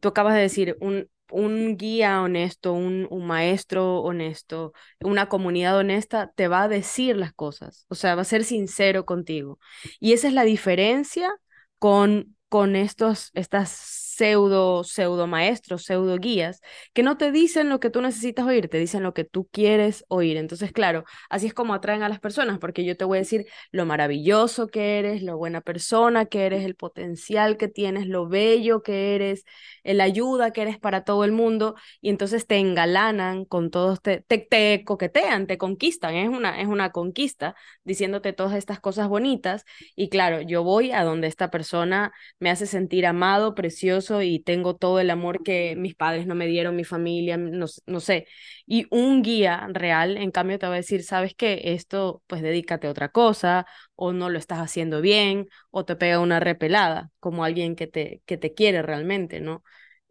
tú 0.00 0.08
acabas 0.08 0.34
de 0.34 0.40
decir, 0.40 0.76
un, 0.80 1.08
un 1.30 1.76
guía 1.76 2.22
honesto, 2.22 2.72
un, 2.72 3.06
un, 3.10 3.26
maestro 3.26 4.00
honesto, 4.00 4.72
una 5.00 5.28
comunidad 5.28 5.76
honesta 5.78 6.32
te 6.34 6.48
va 6.48 6.62
a 6.62 6.68
decir 6.68 7.16
las 7.16 7.32
cosas, 7.32 7.86
o 7.88 7.94
sea, 7.94 8.14
va 8.14 8.22
a 8.22 8.24
ser 8.24 8.44
sincero 8.44 9.04
contigo. 9.04 9.58
Y 10.00 10.12
esa 10.12 10.28
es 10.28 10.34
la 10.34 10.44
diferencia 10.44 11.34
con, 11.78 12.36
con 12.48 12.76
estos, 12.76 13.30
estas 13.34 14.05
pseudo, 14.16 14.82
pseudo 14.84 15.26
maestros, 15.26 15.84
pseudo 15.84 16.16
guías, 16.18 16.60
que 16.94 17.02
no 17.02 17.16
te 17.18 17.32
dicen 17.32 17.68
lo 17.68 17.80
que 17.80 17.90
tú 17.90 18.00
necesitas 18.00 18.46
oír, 18.46 18.68
te 18.68 18.78
dicen 18.78 19.02
lo 19.02 19.12
que 19.14 19.24
tú 19.24 19.48
quieres 19.52 20.04
oír. 20.08 20.36
Entonces, 20.36 20.72
claro, 20.72 21.04
así 21.28 21.46
es 21.46 21.54
como 21.54 21.74
atraen 21.74 22.02
a 22.02 22.08
las 22.08 22.20
personas, 22.20 22.58
porque 22.58 22.84
yo 22.84 22.96
te 22.96 23.04
voy 23.04 23.18
a 23.18 23.20
decir 23.20 23.46
lo 23.70 23.84
maravilloso 23.86 24.68
que 24.68 24.98
eres, 24.98 25.22
lo 25.22 25.36
buena 25.36 25.60
persona 25.60 26.26
que 26.26 26.46
eres, 26.46 26.64
el 26.64 26.76
potencial 26.76 27.56
que 27.56 27.68
tienes, 27.68 28.06
lo 28.06 28.28
bello 28.28 28.82
que 28.82 29.14
eres, 29.14 29.44
la 29.84 30.04
ayuda 30.04 30.52
que 30.52 30.62
eres 30.62 30.78
para 30.78 31.04
todo 31.04 31.24
el 31.24 31.32
mundo, 31.32 31.74
y 32.00 32.10
entonces 32.10 32.46
te 32.46 32.56
engalanan 32.56 33.44
con 33.44 33.70
todos, 33.70 34.00
te, 34.00 34.20
te, 34.20 34.84
coquetean, 34.84 35.46
te 35.46 35.58
conquistan, 35.58 36.14
es 36.14 36.28
una, 36.28 36.60
es 36.60 36.68
una 36.68 36.90
conquista, 36.90 37.54
diciéndote 37.84 38.32
todas 38.32 38.54
estas 38.54 38.80
cosas 38.80 39.08
bonitas, 39.08 39.64
y 39.94 40.08
claro, 40.08 40.40
yo 40.40 40.62
voy 40.64 40.92
a 40.92 41.04
donde 41.04 41.26
esta 41.26 41.50
persona 41.50 42.12
me 42.38 42.50
hace 42.50 42.66
sentir 42.66 43.06
amado, 43.06 43.54
precioso, 43.54 44.05
y 44.22 44.40
tengo 44.40 44.76
todo 44.76 45.00
el 45.00 45.10
amor 45.10 45.42
que 45.42 45.76
mis 45.76 45.94
padres 45.94 46.26
no 46.26 46.34
me 46.34 46.46
dieron, 46.46 46.76
mi 46.76 46.84
familia, 46.84 47.36
no, 47.36 47.66
no 47.86 48.00
sé. 48.00 48.26
Y 48.66 48.86
un 48.90 49.22
guía 49.22 49.66
real, 49.72 50.16
en 50.16 50.30
cambio, 50.30 50.58
te 50.58 50.66
va 50.66 50.72
a 50.74 50.76
decir, 50.76 51.02
sabes 51.02 51.34
que 51.34 51.60
esto, 51.74 52.22
pues 52.26 52.42
dedícate 52.42 52.86
a 52.86 52.90
otra 52.90 53.10
cosa, 53.10 53.66
o 53.94 54.12
no 54.12 54.30
lo 54.30 54.38
estás 54.38 54.58
haciendo 54.60 55.00
bien, 55.00 55.48
o 55.70 55.84
te 55.84 55.96
pega 55.96 56.20
una 56.20 56.40
repelada, 56.40 57.10
como 57.20 57.44
alguien 57.44 57.76
que 57.76 57.86
te, 57.86 58.22
que 58.26 58.36
te 58.36 58.54
quiere 58.54 58.82
realmente, 58.82 59.40
¿no? 59.40 59.62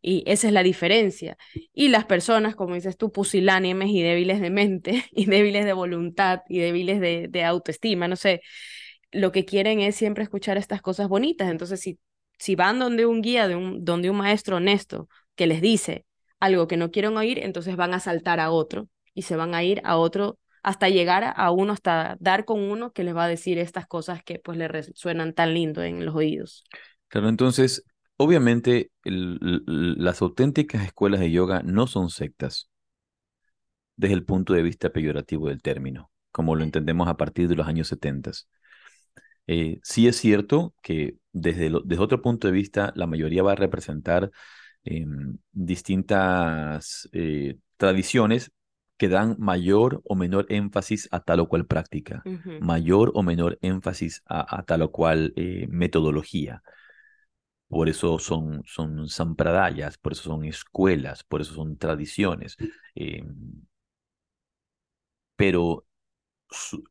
Y 0.02 0.24
esa 0.28 0.48
es 0.48 0.54
la 0.54 0.62
diferencia. 0.64 1.38
Y 1.74 1.88
las 1.88 2.06
personas, 2.06 2.56
como 2.56 2.76
dices 2.76 2.96
tú, 2.98 3.12
pusilánimes 3.12 3.90
y 3.90 4.02
débiles 4.04 4.40
de 4.42 4.50
mente, 4.52 5.06
y 5.12 5.26
débiles 5.26 5.66
de 5.66 5.74
voluntad, 5.74 6.42
y 6.48 6.60
débiles 6.60 7.00
de, 7.02 7.28
de 7.30 7.44
autoestima, 7.44 8.08
no 8.08 8.16
sé, 8.16 8.42
lo 9.12 9.32
que 9.32 9.46
quieren 9.46 9.80
es 9.80 9.96
siempre 9.96 10.24
escuchar 10.24 10.58
estas 10.58 10.82
cosas 10.82 11.08
bonitas. 11.08 11.50
Entonces, 11.50 11.80
si, 11.82 12.00
si 12.38 12.56
van 12.56 12.80
donde 12.80 13.06
un 13.06 13.22
guía, 13.22 13.48
de 13.48 13.56
un, 13.56 13.84
donde 13.86 14.10
un 14.10 14.18
maestro 14.18 14.58
honesto 14.58 15.08
que 15.36 15.48
les 15.48 15.62
dice 15.62 16.06
algo 16.40 16.68
que 16.68 16.78
no 16.78 16.92
quieren 16.92 17.18
oír, 17.18 17.40
entonces 17.40 17.76
van 17.76 17.94
a 17.94 18.00
saltar 18.00 18.40
a 18.40 18.52
otro 18.52 18.88
y 19.14 19.24
se 19.24 19.36
van 19.36 19.56
a 19.56 19.64
ir 19.64 19.82
a 19.84 19.98
otro 19.98 20.38
hasta 20.64 20.90
llegar 20.90 21.34
a 21.36 21.52
uno, 21.52 21.74
hasta 21.74 22.18
dar 22.20 22.44
con 22.44 22.60
uno 22.60 22.92
que 22.92 23.04
les 23.04 23.16
va 23.16 23.26
a 23.26 23.28
decir 23.28 23.60
estas 23.60 23.86
cosas 23.86 24.24
que 24.24 24.40
pues 24.40 24.58
le 24.58 24.68
suenan 24.96 25.34
tan 25.34 25.54
lindo 25.54 25.84
en 25.84 26.04
los 26.04 26.16
oídos. 26.16 26.64
Claro, 27.08 27.30
entonces, 27.30 27.84
obviamente 28.18 28.90
las 29.04 30.22
auténticas 30.24 30.84
escuelas 30.84 31.20
de 31.20 31.32
yoga 31.32 31.62
no 31.64 31.86
son 31.86 32.10
sectas 32.10 32.70
desde 33.96 34.16
el 34.16 34.26
punto 34.26 34.54
de 34.54 34.64
vista 34.64 34.90
peyorativo 34.90 35.50
del 35.50 35.62
término, 35.62 36.12
como 36.32 36.56
lo 36.56 36.64
entendemos 36.64 37.08
a 37.08 37.18
partir 37.18 37.48
de 37.48 37.56
los 37.56 37.68
años 37.68 37.88
70. 37.88 38.32
Eh, 39.48 39.80
sí 39.84 40.08
es 40.08 40.18
cierto 40.18 40.74
que 40.82 41.18
desde, 41.32 41.72
desde 41.84 42.04
otro 42.04 42.22
punto 42.22 42.48
de 42.48 42.54
vista, 42.54 42.92
la 42.96 43.08
mayoría 43.08 43.44
va 43.44 43.54
a 43.54 43.56
representar 43.56 44.32
em, 44.84 45.38
distintas 45.52 47.10
eh, 47.12 47.58
tradiciones 47.78 48.52
que 48.98 49.10
dan 49.10 49.36
mayor 49.40 50.02
o 50.06 50.16
menor 50.16 50.46
énfasis 50.50 51.10
a 51.12 51.20
tal 51.20 51.42
o 51.42 51.50
cual 51.50 51.66
práctica, 51.66 52.24
mayor 52.62 53.12
o 53.14 53.24
menor 53.24 53.58
énfasis 53.62 54.24
a, 54.26 54.64
tal 54.64 54.84
o 54.84 54.92
cual 54.92 55.34
eh, 55.36 55.68
metodología. 55.70 56.64
Por 57.68 57.90
eso 57.90 58.20
son, 58.20 58.62
son 58.66 59.10
sampradayas, 59.10 59.98
por 59.98 60.14
eso 60.14 60.24
son 60.24 60.46
escuelas, 60.46 61.24
por 61.24 61.42
eso 61.42 61.56
son 61.56 61.78
tradiciones. 61.78 62.56
Em, 62.94 63.66
pero 65.36 65.86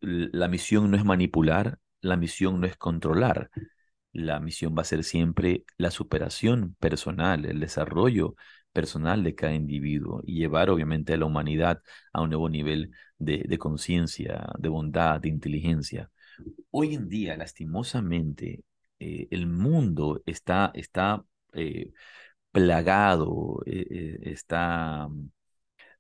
la 0.01 0.49
misión 0.49 0.91
no 0.91 0.97
es 0.97 1.05
manipular, 1.05 1.79
la 2.05 2.17
misión 2.17 2.61
no 2.61 2.67
es 2.67 2.77
controlar, 2.77 3.51
la 4.13 4.41
misión 4.41 4.75
va 4.77 4.83
a 4.83 4.85
ser 4.85 5.05
siempre 5.05 5.65
la 5.79 5.91
superación 5.91 6.77
personal, 6.79 7.45
el 7.47 7.61
desarrollo 7.61 8.37
personal 8.73 9.25
de 9.25 9.35
cada 9.35 9.55
individuo 9.55 10.23
y 10.27 10.39
llevar 10.39 10.71
obviamente 10.71 11.15
a 11.15 11.17
la 11.17 11.27
humanidad 11.27 11.81
a 12.13 12.23
un 12.23 12.31
nuevo 12.31 12.49
nivel 12.49 12.91
de, 13.19 13.59
conciencia, 13.59 14.47
de 14.59 14.69
bondad, 14.69 15.21
de 15.21 15.29
inteligencia. 15.29 16.11
Hoy 16.71 16.95
en 16.95 17.09
día, 17.09 17.37
lastimosamente, 17.37 18.65
eh, 18.99 19.29
el 19.31 19.47
mundo 19.47 20.23
está, 20.27 20.73
está 20.75 21.25
eh, 21.55 21.91
plagado, 22.53 23.63
eh, 23.67 24.19
está 24.23 25.09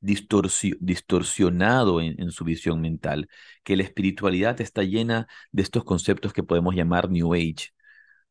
distorsionado 0.05 2.01
en, 2.01 2.31
su 2.31 2.45
visión 2.45 2.81
mental, 2.81 3.29
que 3.63 3.77
la 3.77 3.83
espiritualidad 3.83 4.61
está 4.61 4.83
llena 4.83 5.27
de 5.53 5.63
estos 5.63 5.85
conceptos 5.85 6.33
que 6.33 6.43
podemos 6.43 6.75
llamar 6.75 7.11
New 7.11 7.35
Age, 7.35 7.71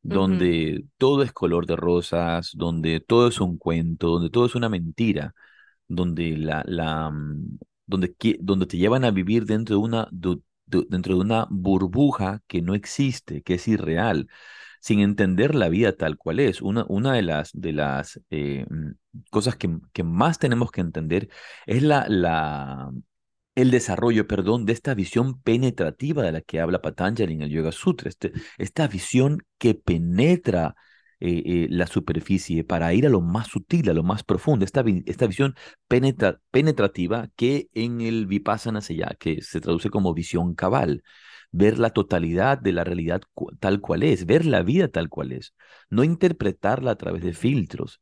donde 0.01 0.86
todo 0.97 1.24
es 1.24 1.32
color 1.34 1.65
de 1.65 1.76
rosas, 1.76 2.51
donde 2.55 2.99
todo 2.99 3.28
es 3.28 3.39
un 3.41 3.57
cuento, 3.57 4.09
donde 4.09 4.30
todo 4.30 4.45
es 4.45 4.55
una 4.55 4.69
mentira, 4.69 5.34
donde, 5.88 6.38
la, 6.38 6.63
la, 6.67 7.09
mm, 7.11 7.59
donde, 7.88 8.15
donde 8.41 8.65
te 8.67 8.78
llevan 8.78 9.05
a 9.05 9.11
vivir 9.11 9.45
dentro 9.45 9.76
de, 9.78 9.82
una, 9.82 10.07
dentro 10.65 11.15
de 11.15 11.21
una 11.21 11.47
burbuja 11.49 12.41
que 12.47 12.61
no 12.61 12.76
existe, 12.76 13.41
que 13.43 13.55
es 13.55 13.67
irreal 13.67 14.28
sin 14.84 14.99
entender 14.99 15.55
la 15.55 15.69
vida 15.69 15.95
tal 15.95 16.17
cual 16.17 16.39
es. 16.41 16.61
Una, 16.61 16.86
una 16.89 17.13
de 17.13 17.21
las, 17.23 17.51
de 17.53 17.71
las 17.73 18.19
eh, 18.29 18.65
mm, 18.69 18.91
cosas 19.31 19.55
que, 19.55 19.69
que, 19.93 20.03
más 20.03 20.39
tenemos 20.39 20.71
que 20.71 20.81
entender 20.81 21.29
es 21.65 21.84
la, 21.84 22.05
la, 22.09 22.91
el 23.55 23.71
desarrollo, 23.71 24.27
perdón, 24.27 24.65
de 24.65 24.73
esta 24.73 24.93
visión 24.93 25.41
penetrativa 25.41 26.23
de 26.23 26.34
la 26.34 26.41
que 26.41 26.59
habla 26.59 26.81
Patanjali 26.81 27.34
en 27.34 27.43
el 27.43 27.49
Yoga 27.49 27.71
Sutra, 27.71 28.09
este, 28.09 28.34
esta 28.57 28.88
visión 28.88 29.39
que 29.57 29.73
penetra 29.75 30.75
eh, 31.21 31.43
eh, 31.45 31.67
la 31.69 31.88
superficie 31.88 32.65
para 32.65 32.93
ir 32.93 33.05
a 33.05 33.09
lo 33.09 33.21
más 33.21 33.47
sutil, 33.47 33.89
a 33.89 33.93
lo 33.93 34.03
más 34.03 34.23
profundo, 34.23 34.65
esta, 34.65 34.84
esta 35.05 35.27
visión 35.27 35.55
penetra, 35.88 36.41
penetrativa 36.51 37.29
que 37.38 37.69
en 37.73 38.01
el 38.01 38.27
Vipassana 38.27 38.81
se, 38.81 38.97
ya, 38.97 39.15
que 39.17 39.41
se 39.41 39.61
traduce 39.61 39.89
como 39.89 40.13
visión 40.13 40.55
cabal 40.55 41.03
ver 41.53 41.79
la 41.79 41.91
totalidad 41.91 42.57
de 42.57 42.73
la 42.73 42.83
realidad 42.83 43.21
tal 43.61 43.79
cual 43.79 44.03
es, 44.03 44.25
ver 44.25 44.45
la 44.45 44.61
vida 44.61 44.89
tal 44.89 45.07
cual 45.07 45.31
es, 45.31 45.53
no 45.89 46.03
interpretarla 46.03 46.91
a 46.91 46.97
través 46.97 47.23
de 47.23 47.31
filtros, 47.31 48.01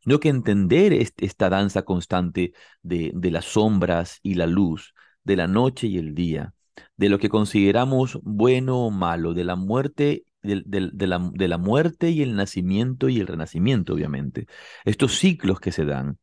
sino 0.00 0.18
que 0.18 0.30
entender 0.30 0.94
esta 0.94 1.50
danza 1.50 1.82
constante 1.82 2.54
de, 2.82 3.12
de 3.14 3.30
las 3.30 3.44
sombras 3.44 4.20
y 4.22 4.34
la 4.34 4.46
luz, 4.46 4.94
de 5.22 5.36
la 5.36 5.46
noche 5.46 5.88
y 5.88 5.98
el 5.98 6.14
día, 6.14 6.54
de 6.96 7.10
lo 7.10 7.18
que 7.18 7.28
consideramos 7.28 8.18
bueno 8.22 8.86
o 8.86 8.90
malo, 8.90 9.34
de 9.34 9.44
la 9.44 9.56
muerte 9.56 10.24
de, 10.42 11.48
la, 11.48 11.58
muerte 11.58 12.10
y 12.10 12.22
el 12.22 12.34
nacimiento 12.36 13.08
y 13.08 13.20
el 13.20 13.26
renacimiento, 13.26 13.94
obviamente. 13.94 14.46
Estos 14.84 15.18
ciclos 15.18 15.60
que 15.60 15.72
se 15.72 15.84
dan 15.84 16.18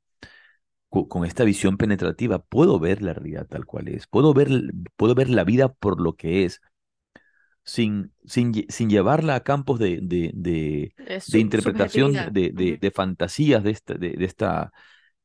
con, 0.90 1.26
esta 1.26 1.44
visión 1.44 1.78
penetrativa, 1.78 2.40
puedo 2.40 2.80
ver 2.80 3.02
la 3.02 3.14
realidad 3.14 3.48
tal 3.48 3.66
cual 3.66 3.88
es, 3.88 4.08
puedo 4.08 4.34
ver, 4.34 4.50
puedo 4.96 5.16
ver 5.16 5.30
la 5.30 5.44
vida 5.44 5.72
por 5.72 6.02
lo 6.02 6.14
que 6.14 6.46
es, 6.46 6.62
sin, 7.70 8.12
sin, 8.26 8.66
sin 8.70 8.90
llevarla 8.90 9.36
a 9.36 9.44
campos 9.44 9.80
de, 9.80 10.00
de, 10.02 10.32
de, 10.34 10.94
de 11.28 11.40
interpretación, 11.40 12.14
de, 12.14 12.78
de, 12.80 12.92
fantasías 12.92 13.64
de 13.64 13.72
esta, 13.72 13.94
de, 13.94 14.16
esta, 14.20 14.72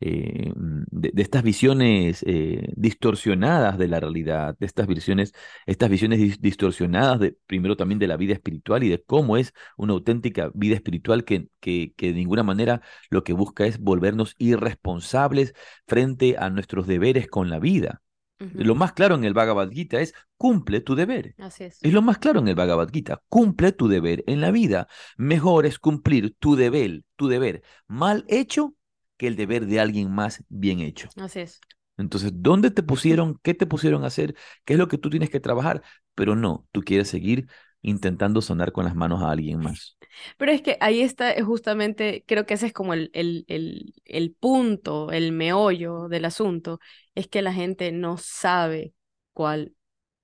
eh, 0.01 0.53
de, 0.57 1.23
estas 1.23 1.43
visiones 1.43 2.23
eh, 2.27 2.69
distorsionadas 2.77 3.79
de 3.79 3.89
la 3.89 3.99
realidad, 4.01 4.57
de 4.59 4.67
estas 4.67 4.87
visiones, 4.87 5.33
estas 5.67 5.89
visiones 5.89 6.41
distorsionadas 6.41 7.19
de, 7.21 7.37
primero 7.47 7.77
también 7.77 7.99
de 7.99 8.09
la 8.09 8.19
vida 8.19 8.35
espiritual 8.35 8.83
y 8.85 8.91
de 8.91 9.03
cómo 9.03 9.39
es 9.39 9.55
una 9.77 9.95
auténtica 9.95 10.51
vida 10.55 10.75
espiritual 10.75 11.25
que, 11.25 11.49
que, 11.61 11.95
que 11.97 12.09
de 12.09 12.15
ninguna 12.15 12.43
manera 12.43 12.83
lo 13.09 13.25
que 13.25 13.33
busca 13.33 13.65
es 13.67 13.79
volvernos 13.79 14.35
irresponsables 14.39 15.55
frente 15.87 16.37
a 16.39 16.51
nuestros 16.51 16.87
deberes 16.87 17.27
con 17.27 17.49
la 17.49 17.59
vida. 17.59 18.03
Lo 18.39 18.75
más 18.75 18.93
claro 18.93 19.15
en 19.15 19.25
el 19.25 19.35
Bhagavad 19.35 19.71
Gita 19.71 20.01
es 20.01 20.15
cumple 20.37 20.81
tu 20.81 20.95
deber. 20.95 21.35
Así 21.39 21.65
es. 21.65 21.79
Es 21.83 21.93
lo 21.93 22.03
más 22.03 22.19
claro 22.19 22.41
en 22.41 22.49
el 22.49 22.55
Bhagavad 22.55 22.91
Gita, 22.93 23.23
cumple 23.29 23.73
tu 23.73 23.89
deber 23.89 24.25
en 24.27 24.41
la 24.41 24.51
vida. 24.51 24.89
Mejor 25.17 25.67
es 25.67 25.79
cumplir 25.79 26.35
tu 26.39 26.57
deber, 26.57 27.03
tu 27.17 27.29
deber 27.29 27.63
mal 27.87 28.25
hecho 28.29 28.75
que 29.17 29.29
el 29.29 29.37
deber 29.37 29.67
de 29.67 29.81
alguien 29.81 30.11
más 30.11 30.45
bien 30.49 30.81
hecho. 30.81 31.09
Así 31.17 31.41
es. 31.41 31.61
Entonces, 31.97 32.33
¿dónde 32.35 32.71
te 32.71 32.83
pusieron? 32.83 33.39
¿Qué 33.43 33.55
te 33.55 33.67
pusieron 33.67 34.05
a 34.05 34.09
hacer? 34.09 34.35
¿Qué 34.65 34.73
es 34.73 34.79
lo 34.79 34.89
que 34.89 34.99
tú 34.99 35.11
tienes 35.11 35.31
que 35.31 35.41
trabajar? 35.41 35.83
Pero 36.15 36.35
no, 36.35 36.67
tú 36.73 36.83
quieres 36.83 37.09
seguir 37.09 37.47
intentando 37.83 38.41
sonar 38.41 38.73
con 38.73 38.85
las 38.85 38.97
manos 38.97 39.23
a 39.23 39.31
alguien 39.31 39.61
más. 39.61 39.97
Pero 40.39 40.53
es 40.53 40.63
que 40.63 40.77
ahí 40.81 41.03
está 41.03 41.35
justamente, 41.45 42.25
creo 42.27 42.47
que 42.47 42.55
ese 42.55 42.67
es 42.67 42.73
como 42.73 42.95
el, 42.95 43.11
el, 43.13 43.45
el, 43.47 43.95
el 44.07 44.33
punto, 44.33 45.13
el 45.13 45.33
meollo 45.33 46.09
del 46.09 46.25
asunto, 46.25 46.81
es 47.15 47.29
que 47.29 47.43
la 47.43 47.53
gente 47.53 47.93
no 47.93 48.17
sabe 48.19 48.95
cuál, 49.33 49.75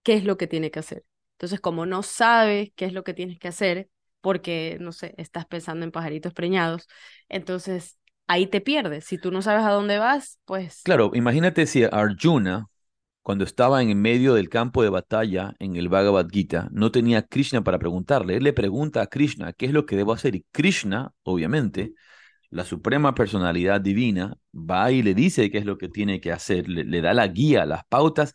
qué 0.02 0.14
es 0.14 0.24
lo 0.24 0.36
que 0.36 0.46
tiene 0.46 0.70
que 0.70 0.80
hacer. 0.80 1.04
Entonces, 1.32 1.60
como 1.60 1.86
no 1.86 2.02
sabes 2.02 2.70
qué 2.76 2.84
es 2.84 2.92
lo 2.92 3.04
que 3.04 3.14
tienes 3.14 3.38
que 3.38 3.48
hacer, 3.48 3.88
porque, 4.20 4.76
no 4.80 4.92
sé, 4.92 5.14
estás 5.16 5.46
pensando 5.46 5.84
en 5.84 5.92
pajaritos 5.92 6.34
preñados, 6.34 6.86
entonces 7.28 7.98
ahí 8.26 8.46
te 8.46 8.60
pierdes. 8.60 9.04
Si 9.06 9.18
tú 9.18 9.30
no 9.30 9.42
sabes 9.42 9.64
a 9.64 9.70
dónde 9.70 9.98
vas, 9.98 10.38
pues... 10.44 10.82
Claro, 10.82 11.10
imagínate 11.14 11.66
si 11.66 11.84
Arjuna, 11.84 12.66
cuando 13.22 13.44
estaba 13.44 13.82
en 13.82 14.00
medio 14.00 14.34
del 14.34 14.48
campo 14.48 14.82
de 14.82 14.90
batalla 14.90 15.54
en 15.58 15.76
el 15.76 15.88
Bhagavad 15.88 16.28
Gita, 16.30 16.68
no 16.72 16.90
tenía 16.90 17.22
Krishna 17.22 17.64
para 17.64 17.78
preguntarle. 17.78 18.36
Él 18.36 18.44
le 18.44 18.52
pregunta 18.52 19.02
a 19.02 19.06
Krishna 19.06 19.52
qué 19.52 19.66
es 19.66 19.72
lo 19.72 19.86
que 19.86 19.96
debo 19.96 20.12
hacer 20.12 20.34
y 20.36 20.44
Krishna, 20.52 21.12
obviamente, 21.22 21.94
la 22.50 22.64
suprema 22.64 23.14
personalidad 23.14 23.80
divina, 23.80 24.36
va 24.54 24.90
y 24.90 25.02
le 25.02 25.14
dice 25.14 25.50
qué 25.50 25.58
es 25.58 25.64
lo 25.64 25.78
que 25.78 25.88
tiene 25.88 26.20
que 26.20 26.32
hacer, 26.32 26.68
le, 26.68 27.00
da 27.00 27.14
la 27.14 27.28
guía, 27.28 27.64
las 27.66 27.84
pautas 27.84 28.34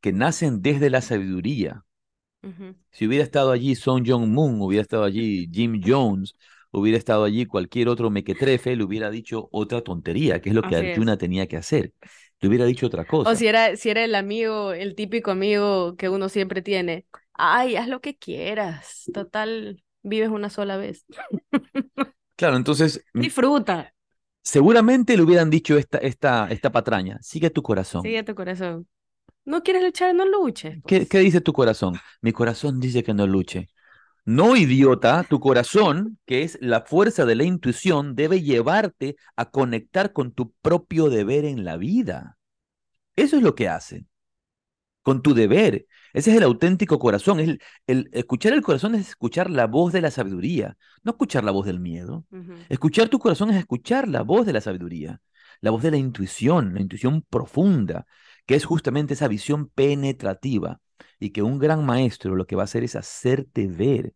que 0.00 0.12
nacen 0.12 0.62
desde 0.62 0.90
la 0.90 1.00
sabiduría. 1.00 1.84
Si 2.90 3.06
hubiera 3.06 3.22
estado 3.22 3.52
allí 3.52 3.76
Son 3.76 4.04
Jong-moon, 4.04 4.60
hubiera 4.60 4.82
estado 4.82 5.04
allí 5.04 5.48
Jim 5.52 5.80
Jones, 5.84 6.34
hubiera 6.72 6.98
estado 6.98 7.22
allí 7.22 7.46
cualquier 7.46 7.88
otro 7.88 8.10
mequetrefe, 8.10 8.74
le 8.74 8.82
hubiera 8.82 9.10
dicho 9.10 9.48
otra 9.52 9.82
tontería, 9.82 10.40
que 10.40 10.48
es 10.48 10.54
lo 10.56 10.62
que 10.62 10.74
Arjuna 10.74 11.16
tenía 11.16 11.46
que 11.46 11.56
hacer 11.56 11.92
le 12.42 12.48
hubiera 12.48 12.64
dicho 12.66 12.86
otra 12.86 13.04
cosa. 13.06 13.30
O 13.30 13.34
si 13.36 13.46
era, 13.46 13.76
si 13.76 13.88
era 13.88 14.04
el 14.04 14.14
amigo, 14.16 14.72
el 14.72 14.94
típico 14.96 15.30
amigo 15.30 15.96
que 15.96 16.08
uno 16.08 16.28
siempre 16.28 16.60
tiene. 16.60 17.06
Ay, 17.34 17.76
haz 17.76 17.88
lo 17.88 18.00
que 18.00 18.16
quieras. 18.16 19.04
Total, 19.14 19.82
vives 20.02 20.28
una 20.28 20.50
sola 20.50 20.76
vez. 20.76 21.06
Claro, 22.36 22.56
entonces 22.56 23.04
mm, 23.14 23.20
Disfruta, 23.20 23.94
seguramente 24.42 25.16
le 25.16 25.22
hubieran 25.22 25.50
dicho 25.50 25.76
esta, 25.76 25.98
esta, 25.98 26.48
esta 26.50 26.72
patraña, 26.72 27.18
sigue 27.22 27.50
tu 27.50 27.62
corazón. 27.62 28.02
sigue 28.02 28.22
tu 28.22 28.34
corazón. 28.34 28.88
No 29.44 29.62
quieres 29.62 29.82
luchar, 29.82 30.14
no 30.14 30.24
luches. 30.24 30.78
¿Qué, 30.86 30.98
pues. 30.98 31.08
qué 31.08 31.18
dice 31.18 31.40
tu 31.40 31.52
corazón? 31.52 31.94
Mi 32.20 32.32
corazón 32.32 32.80
dice 32.80 33.02
que 33.02 33.14
no 33.14 33.26
luche. 33.26 33.68
No, 34.24 34.54
idiota, 34.56 35.24
tu 35.24 35.40
corazón, 35.40 36.18
que 36.26 36.42
es 36.42 36.56
la 36.60 36.82
fuerza 36.82 37.26
de 37.26 37.34
la 37.34 37.42
intuición, 37.44 38.14
debe 38.14 38.40
llevarte 38.40 39.16
a 39.34 39.50
conectar 39.50 40.12
con 40.12 40.32
tu 40.32 40.52
propio 40.62 41.10
deber 41.10 41.44
en 41.44 41.64
la 41.64 41.76
vida. 41.76 42.38
Eso 43.16 43.36
es 43.36 43.42
lo 43.42 43.56
que 43.56 43.68
hace. 43.68 44.06
Con 45.02 45.22
tu 45.22 45.34
deber. 45.34 45.86
Ese 46.12 46.30
es 46.30 46.36
el 46.36 46.42
auténtico 46.42 46.98
corazón. 46.98 47.40
Es 47.40 47.48
el, 47.48 47.60
el- 47.86 48.08
escuchar 48.12 48.52
el 48.52 48.62
corazón 48.62 48.94
es 48.94 49.08
escuchar 49.08 49.50
la 49.50 49.66
voz 49.66 49.92
de 49.92 50.00
la 50.00 50.10
sabiduría, 50.10 50.76
no 51.02 51.12
escuchar 51.12 51.44
la 51.44 51.52
voz 51.52 51.66
del 51.66 51.80
miedo. 51.80 52.24
Escuchar 52.68 53.08
tu 53.08 53.18
corazón 53.18 53.50
es 53.50 53.56
escuchar 53.56 54.08
la 54.08 54.22
voz 54.22 54.46
de 54.46 54.52
la 54.52 54.60
sabiduría, 54.60 55.20
la 55.60 55.70
voz 55.70 55.82
de 55.82 55.90
la 55.90 55.96
intuición, 55.96 56.74
la 56.74 56.80
intuición 56.80 57.22
profunda, 57.28 58.06
que 58.46 58.54
es 58.54 58.64
justamente 58.64 59.14
esa 59.14 59.28
visión 59.28 59.68
penetrativa 59.68 60.80
y 61.18 61.30
que 61.30 61.42
un 61.42 61.58
gran 61.58 61.84
maestro 61.84 62.34
lo 62.34 62.46
que 62.46 62.56
va 62.56 62.62
a 62.62 62.64
hacer 62.64 62.84
es 62.84 62.96
hacerte 62.96 63.66
ver, 63.66 64.14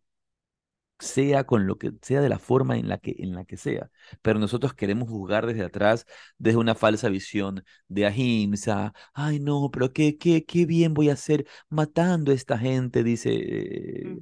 sea 0.99 1.43
con 1.45 1.67
lo 1.67 1.77
que 1.77 1.91
sea 2.01 2.21
de 2.21 2.29
la 2.29 2.39
forma 2.39 2.77
en 2.77 2.89
la 2.89 2.97
que 2.97 3.15
en 3.19 3.33
la 3.35 3.45
que 3.45 3.57
sea. 3.57 3.89
Pero 4.21 4.39
nosotros 4.39 4.73
queremos 4.73 5.09
juzgar 5.09 5.45
desde 5.45 5.63
atrás, 5.63 6.05
desde 6.37 6.57
una 6.57 6.75
falsa 6.75 7.09
visión 7.09 7.63
de 7.87 8.05
ahimsa. 8.05 8.93
Ay, 9.13 9.39
no, 9.39 9.69
pero 9.71 9.91
qué 9.93 10.17
qué 10.17 10.45
qué 10.45 10.65
bien 10.65 10.93
voy 10.93 11.09
a 11.09 11.13
hacer 11.13 11.45
matando 11.69 12.31
a 12.31 12.35
esta 12.35 12.57
gente, 12.57 13.03
dice 13.03 13.29
eh, 13.33 14.17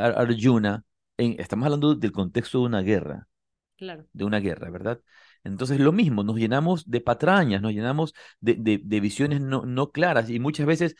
Arjuna. 0.00 0.84
En- 1.18 1.36
estamos 1.40 1.64
hablando 1.66 1.94
del 1.94 2.12
contexto 2.12 2.60
de 2.60 2.66
una 2.66 2.82
guerra 2.82 3.28
Claro. 3.76 4.06
de 4.12 4.24
una 4.24 4.40
guerra, 4.40 4.70
¿verdad? 4.70 5.00
Entonces 5.44 5.80
lo 5.80 5.92
mismo, 5.92 6.24
nos 6.24 6.36
llenamos 6.36 6.90
de 6.90 7.00
patrañas, 7.00 7.62
nos 7.62 7.72
llenamos 7.72 8.14
de, 8.40 8.54
de- 8.56 8.80
de 8.82 9.00
visiones 9.00 9.40
no, 9.40 9.64
no 9.66 9.90
claras 9.92 10.30
y 10.30 10.40
muchas 10.40 10.66
veces 10.66 10.96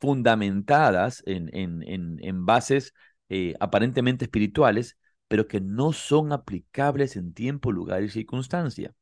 fundamentadas 0.00 1.22
en, 1.26 1.50
en, 1.54 1.82
en, 1.84 2.18
en 2.22 2.46
bases 2.46 2.92
eh, 3.28 3.54
aparentemente 3.60 4.24
espirituales, 4.26 4.98
pero 5.28 5.48
que 5.48 5.60
no 5.60 5.92
son 5.92 6.32
aplicables 6.32 7.16
en 7.16 7.34
tiempo, 7.34 7.72
lugar 7.72 8.02
y 8.02 8.10
circunstancia. 8.10 8.94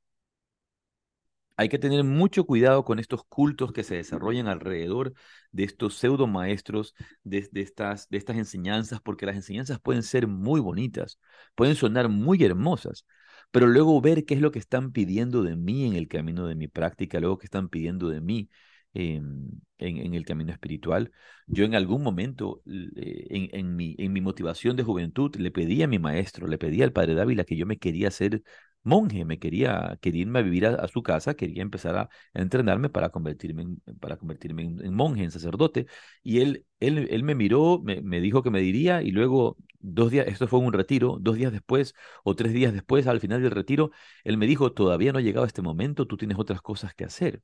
Hay 1.57 1.69
que 1.69 1.79
tener 1.79 2.03
mucho 2.03 2.45
cuidado 2.45 2.85
con 2.85 2.99
estos 2.99 3.25
cultos 3.25 3.73
que 3.73 3.85
se 3.85 3.95
desarrollan 3.97 4.49
alrededor 4.49 5.13
de 5.53 5.65
estos 5.65 5.95
pseudo 5.95 6.27
maestros, 6.27 6.95
de, 7.25 7.49
estas, 7.55 8.09
de 8.09 8.19
estas 8.19 8.37
enseñanzas, 8.37 9.01
porque 9.01 9.27
las 9.27 9.37
enseñanzas 9.37 9.79
pueden 9.79 10.03
ser 10.03 10.27
muy 10.27 10.61
bonitas, 10.61 11.19
pueden 11.55 11.77
sonar 11.77 12.09
muy 12.09 12.43
hermosas, 12.43 13.07
pero 13.51 13.67
luego 13.67 14.01
ver 14.01 14.25
qué 14.25 14.35
es 14.35 14.41
lo 14.41 14.51
que 14.51 14.59
están 14.59 14.93
pidiendo 14.93 15.43
de 15.43 15.57
mí 15.57 15.87
en 15.87 15.95
el 15.95 16.09
camino 16.09 16.47
de 16.47 16.55
mi 16.57 16.69
práctica, 16.69 17.21
luego 17.21 17.39
qué 17.39 17.47
están 17.47 17.69
pidiendo 17.69 18.09
de 18.09 18.21
mí 18.21 18.49
en, 18.95 19.63
el 19.79 20.25
camino 20.25 20.53
espiritual. 20.53 21.13
Yo 21.47 21.65
en 21.65 21.75
algún 21.75 22.03
momento, 22.03 22.63
eh, 22.67 23.49
en, 23.53 23.77
mi, 23.77 23.97
en 23.99 24.13
mi 24.13 24.21
motivación 24.21 24.77
de 24.77 24.83
juventud, 24.85 25.35
le 25.37 25.51
pedí 25.51 25.83
a 25.83 25.89
mi 25.89 25.99
maestro, 25.99 26.47
le 26.47 26.59
pedí 26.59 26.83
al 26.83 26.93
padre 26.93 27.15
Dávila 27.15 27.45
que 27.45 27.57
yo 27.57 27.67
me 27.67 27.79
quería 27.79 28.09
hacer 28.09 28.43
monje, 28.85 29.25
me 29.25 29.39
quería, 29.39 29.99
quería 30.01 30.23
irme 30.23 30.41
a 30.41 30.43
vivir 30.43 30.67
a, 30.67 30.89
su 30.89 31.03
casa, 31.03 31.35
quería 31.35 31.63
empezar 31.63 31.97
a, 31.97 32.09
entrenarme 32.35 32.89
para 32.91 33.11
convertirme 33.11 33.63
en, 33.63 33.83
para 34.01 34.17
convertirme 34.17 34.63
en 34.63 34.95
monje, 34.95 35.25
en 35.25 35.31
sacerdote. 35.31 35.87
Y 36.23 36.41
él, 36.41 36.67
él, 36.81 37.09
él 37.11 37.23
me 37.23 37.35
miró, 37.35 37.81
me, 37.83 38.01
me 38.03 38.21
dijo 38.21 38.43
que 38.43 38.51
me 38.51 38.61
diría, 38.61 39.03
y 39.03 39.11
luego 39.11 39.57
dos 39.81 40.11
días, 40.11 40.27
esto 40.29 40.47
fue 40.49 40.61
un 40.61 40.73
retiro, 40.73 41.19
dos 41.21 41.37
días 41.37 41.53
después 41.53 41.95
o 42.25 42.35
tres 42.35 42.53
días 42.53 42.73
después, 42.73 43.07
al 43.07 43.21
final 43.21 43.43
del 43.43 43.51
retiro, 43.53 43.91
él 44.25 44.37
me 44.39 44.47
dijo, 44.47 44.73
todavía 44.73 45.13
no 45.13 45.19
ha 45.19 45.23
llegado 45.23 45.47
este 45.47 45.63
momento, 45.63 46.07
tú 46.07 46.17
tienes 46.17 46.39
otras 46.39 46.63
cosas 46.63 46.95
que 46.95 47.05
hacer. 47.05 47.43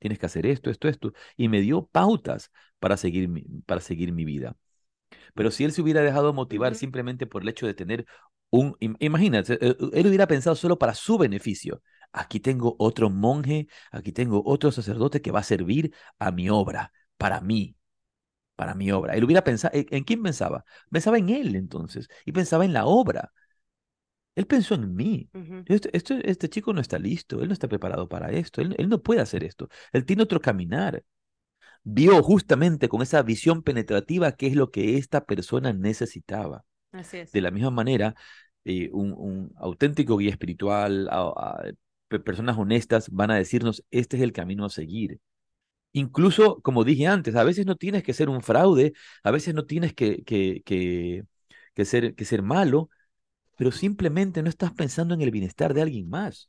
Tienes 0.00 0.18
que 0.20 0.26
hacer 0.26 0.46
esto, 0.46 0.70
esto, 0.70 0.88
esto. 0.88 1.14
Y 1.38 1.48
me 1.48 1.62
dio 1.62 1.86
pautas 1.86 2.52
para 2.80 2.98
seguir 2.98 3.28
mi, 3.28 3.42
para 3.66 3.82
seguir 3.82 4.12
mi 4.12 4.24
vida. 4.26 4.56
Pero 5.34 5.50
si 5.50 5.64
él 5.64 5.72
se 5.72 5.82
hubiera 5.82 6.02
dejado 6.02 6.32
motivar 6.32 6.74
simplemente 6.74 7.26
por 7.26 7.42
el 7.42 7.48
hecho 7.48 7.66
de 7.66 7.74
tener 7.74 8.06
un, 8.50 8.74
im- 8.80 8.96
imagínate, 9.00 9.58
eh, 9.60 9.76
él 9.92 10.06
hubiera 10.06 10.26
pensado 10.26 10.56
solo 10.56 10.78
para 10.78 10.94
su 10.94 11.18
beneficio. 11.18 11.82
Aquí 12.12 12.40
tengo 12.40 12.76
otro 12.78 13.10
monje, 13.10 13.68
aquí 13.92 14.12
tengo 14.12 14.42
otro 14.44 14.72
sacerdote 14.72 15.22
que 15.22 15.30
va 15.30 15.40
a 15.40 15.42
servir 15.44 15.94
a 16.18 16.32
mi 16.32 16.50
obra, 16.50 16.92
para 17.16 17.40
mí, 17.40 17.76
para 18.56 18.74
mi 18.74 18.90
obra. 18.92 19.14
Él 19.14 19.24
hubiera 19.24 19.44
pensado, 19.44 19.74
¿en 19.76 19.86
en 19.90 20.04
quién 20.04 20.22
pensaba? 20.22 20.64
Pensaba 20.90 21.18
en 21.18 21.28
él 21.30 21.56
entonces, 21.56 22.08
y 22.26 22.32
pensaba 22.32 22.64
en 22.64 22.72
la 22.72 22.86
obra. 22.86 23.32
Él 24.34 24.46
pensó 24.46 24.74
en 24.74 24.94
mí. 24.94 25.28
Ujú. 25.34 25.62
Este, 25.66 25.96
este, 25.96 26.30
este 26.30 26.48
chico 26.48 26.72
no 26.72 26.80
está 26.80 26.98
listo, 26.98 27.40
él 27.42 27.48
no 27.48 27.52
está 27.52 27.68
preparado 27.68 28.08
para 28.08 28.30
esto, 28.30 28.60
él, 28.60 28.74
él 28.78 28.88
no 28.88 29.02
puede 29.02 29.20
hacer 29.20 29.44
esto, 29.44 29.68
él 29.92 30.04
tiene 30.04 30.22
otro 30.22 30.40
caminar. 30.40 31.04
Vio 31.82 32.22
justamente 32.22 32.88
con 32.88 33.02
esa 33.02 33.22
visión 33.22 33.62
penetrativa 33.62 34.32
qué 34.32 34.48
es 34.48 34.56
lo 34.56 34.70
que 34.70 34.96
esta 34.98 35.24
persona 35.24 35.72
necesitaba. 35.72 36.64
Así 36.92 37.18
es. 37.18 37.32
De 37.32 37.40
la 37.40 37.50
misma 37.50 37.70
manera, 37.70 38.14
eh, 38.64 38.90
un, 38.92 39.12
un 39.12 39.52
auténtico 39.56 40.16
guía 40.18 40.30
espiritual, 40.30 41.08
a- 41.10 41.32
a- 41.36 41.62
pe- 42.08 42.20
personas 42.20 42.58
honestas 42.58 43.08
van 43.10 43.30
a 43.30 43.36
decirnos, 43.36 43.84
este 43.90 44.16
es 44.18 44.22
el 44.22 44.32
camino 44.32 44.64
a 44.66 44.70
seguir. 44.70 45.20
Incluso, 45.92 46.60
como 46.62 46.84
dije 46.84 47.06
antes, 47.08 47.34
a 47.36 47.44
veces 47.44 47.66
no 47.66 47.76
tienes 47.76 48.02
que 48.04 48.12
ser 48.14 48.28
un 48.28 48.42
fraude, 48.42 48.92
a 49.24 49.30
veces 49.32 49.54
no 49.54 49.66
tienes 49.66 49.92
que, 49.94 50.22
que, 50.24 50.62
que, 50.64 51.24
que 51.74 51.84
ser, 51.84 52.14
que 52.14 52.24
ser 52.24 52.42
malo, 52.42 52.90
pero 53.60 53.72
simplemente 53.72 54.42
no 54.42 54.48
estás 54.48 54.72
pensando 54.72 55.12
en 55.12 55.20
el 55.20 55.30
bienestar 55.30 55.74
de 55.74 55.82
alguien 55.82 56.08
más. 56.08 56.48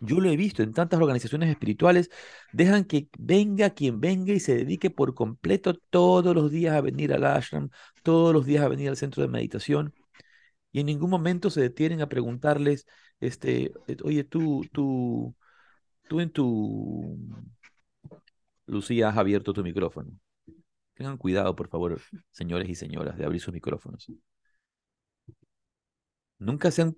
Yo 0.00 0.18
lo 0.18 0.28
he 0.28 0.36
visto 0.36 0.64
en 0.64 0.72
tantas 0.72 0.98
organizaciones 1.00 1.48
espirituales, 1.48 2.10
dejan 2.52 2.84
que 2.86 3.08
venga 3.16 3.70
quien 3.70 4.00
venga 4.00 4.32
y 4.32 4.40
se 4.40 4.56
dedique 4.56 4.90
por 4.90 5.14
completo 5.14 5.74
todos 5.90 6.34
los 6.34 6.50
días 6.50 6.74
a 6.74 6.80
venir 6.80 7.12
al 7.12 7.24
ashram, 7.24 7.70
todos 8.02 8.34
los 8.34 8.44
días 8.46 8.64
a 8.64 8.68
venir 8.68 8.88
al 8.88 8.96
centro 8.96 9.22
de 9.22 9.28
meditación, 9.28 9.94
y 10.72 10.80
en 10.80 10.86
ningún 10.86 11.10
momento 11.10 11.50
se 11.50 11.60
detienen 11.60 12.00
a 12.00 12.08
preguntarles, 12.08 12.84
este, 13.20 13.72
eh, 13.86 13.96
oye, 14.02 14.24
tú, 14.24 14.64
tú, 14.72 15.36
tú 16.08 16.20
en 16.20 16.30
tu, 16.30 17.16
Lucía, 18.66 19.08
has 19.10 19.18
abierto 19.18 19.52
tu 19.52 19.62
micrófono. 19.62 20.10
Tengan 20.94 21.16
cuidado, 21.16 21.54
por 21.54 21.68
favor, 21.68 22.00
señores 22.32 22.68
y 22.68 22.74
señoras, 22.74 23.16
de 23.16 23.24
abrir 23.24 23.40
sus 23.40 23.54
micrófonos. 23.54 24.10
Nunca 26.42 26.70
se 26.70 26.82
han 26.82 26.94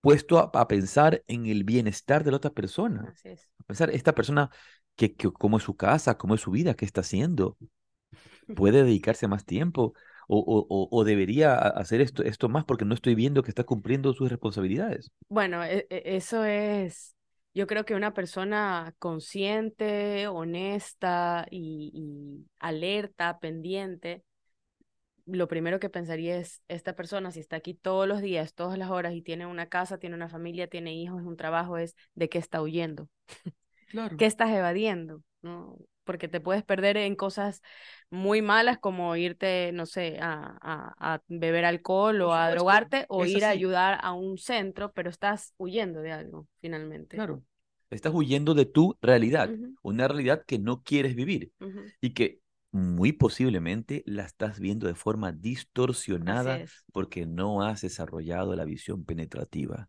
puesto 0.00 0.38
a, 0.38 0.50
a 0.54 0.68
pensar 0.68 1.22
en 1.28 1.46
el 1.46 1.64
bienestar 1.64 2.24
de 2.24 2.30
la 2.32 2.38
otra 2.38 2.50
persona. 2.52 3.10
Así 3.10 3.28
es. 3.30 3.50
A 3.60 3.64
pensar, 3.64 3.90
esta 3.90 4.14
persona, 4.14 4.50
que, 4.96 5.14
que, 5.16 5.32
cómo 5.32 5.58
es 5.58 5.64
su 5.64 5.76
casa, 5.76 6.18
cómo 6.18 6.34
es 6.34 6.40
su 6.42 6.50
vida, 6.50 6.74
qué 6.74 6.84
está 6.84 7.00
haciendo. 7.02 7.58
¿Puede 8.54 8.82
dedicarse 8.84 9.28
más 9.28 9.44
tiempo? 9.44 9.94
O, 10.28 10.38
o, 10.40 10.88
o- 10.90 11.04
debería 11.04 11.56
hacer 11.56 12.00
esto, 12.00 12.22
esto 12.24 12.48
más 12.48 12.64
porque 12.64 12.84
no 12.84 12.94
estoy 12.94 13.14
viendo 13.14 13.42
que 13.42 13.50
está 13.50 13.64
cumpliendo 13.64 14.12
sus 14.12 14.28
responsabilidades. 14.30 15.12
Bueno, 15.28 15.64
e- 15.64 15.86
e- 15.90 16.16
eso 16.16 16.44
es, 16.44 17.16
yo 17.54 17.66
creo 17.66 17.84
que 17.84 17.94
una 17.94 18.14
persona 18.14 18.94
consciente, 18.98 20.28
honesta 20.28 21.46
y, 21.50 21.90
y 21.94 22.46
alerta, 22.58 23.38
pendiente, 23.40 24.24
lo 25.26 25.48
primero 25.48 25.80
que 25.80 25.90
pensaría 25.90 26.38
es, 26.38 26.62
esta 26.68 26.94
persona, 26.94 27.30
si 27.32 27.40
está 27.40 27.56
aquí 27.56 27.74
todos 27.74 28.06
los 28.08 28.20
días, 28.20 28.54
todas 28.54 28.78
las 28.78 28.90
horas 28.90 29.14
y 29.14 29.22
tiene 29.22 29.46
una 29.46 29.66
casa, 29.66 29.98
tiene 29.98 30.16
una 30.16 30.28
familia, 30.28 30.68
tiene 30.68 30.94
hijos, 30.94 31.22
un 31.22 31.36
trabajo, 31.36 31.78
es 31.78 31.96
de 32.14 32.28
qué 32.28 32.38
está 32.38 32.62
huyendo, 32.62 33.08
Claro. 33.88 34.16
qué 34.16 34.26
estás 34.26 34.50
evadiendo, 34.50 35.22
¿no? 35.42 35.76
Porque 36.04 36.28
te 36.28 36.40
puedes 36.40 36.62
perder 36.62 36.96
en 36.96 37.16
cosas 37.16 37.62
muy 38.10 38.40
malas 38.40 38.78
como 38.78 39.16
irte, 39.16 39.72
no 39.72 39.86
sé, 39.86 40.18
a, 40.20 40.56
a, 40.62 41.14
a 41.14 41.22
beber 41.26 41.64
alcohol 41.64 42.20
o 42.22 42.32
a 42.32 42.50
drogarte 42.52 43.06
o 43.08 43.24
ir 43.24 43.44
a 43.44 43.50
ayudar 43.50 43.98
a 44.00 44.12
un 44.12 44.38
centro, 44.38 44.92
pero 44.92 45.10
estás 45.10 45.52
huyendo 45.56 46.00
de 46.00 46.12
algo, 46.12 46.46
finalmente. 46.60 47.16
Claro. 47.16 47.42
Estás 47.90 48.12
huyendo 48.14 48.54
de 48.54 48.66
tu 48.66 48.96
realidad, 49.00 49.50
una 49.82 50.08
realidad 50.08 50.44
que 50.46 50.58
no 50.58 50.82
quieres 50.82 51.14
vivir 51.14 51.52
y 52.00 52.10
que 52.10 52.40
muy 52.72 53.12
posiblemente 53.12 54.02
la 54.06 54.24
estás 54.24 54.60
viendo 54.60 54.86
de 54.86 54.94
forma 54.94 55.32
distorsionada 55.32 56.64
porque 56.92 57.26
no 57.26 57.62
has 57.62 57.82
desarrollado 57.82 58.54
la 58.56 58.64
visión 58.64 59.04
penetrativa. 59.04 59.88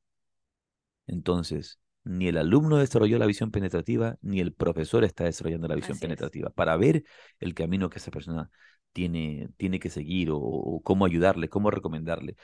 Entonces, 1.08 1.80
ni 2.04 2.28
el 2.28 2.38
alumno 2.38 2.78
desarrolló 2.78 3.18
la 3.18 3.26
visión 3.26 3.52
penetrativa, 3.52 4.18
ni 4.22 4.40
el 4.40 4.54
profesor 4.54 5.04
está 5.04 5.24
desarrollando 5.26 5.68
la 5.68 5.76
visión 5.76 5.98
Así 5.98 6.06
es. 6.06 6.10
penetrativa 6.10 6.50
para 6.50 6.76
ver 6.78 7.04
el 7.40 7.54
camino 7.54 7.90
que 7.90 8.00
esa 8.00 8.12
persona 8.12 8.50
tiene, 8.94 9.50
tiene 9.58 9.80
que 9.80 9.90
seguir 9.90 10.32
o, 10.32 10.38
o 10.40 10.82
cómo 10.82 11.06
ayudarle, 11.06 11.50
cómo 11.50 11.72
recomendarle. 11.72 12.36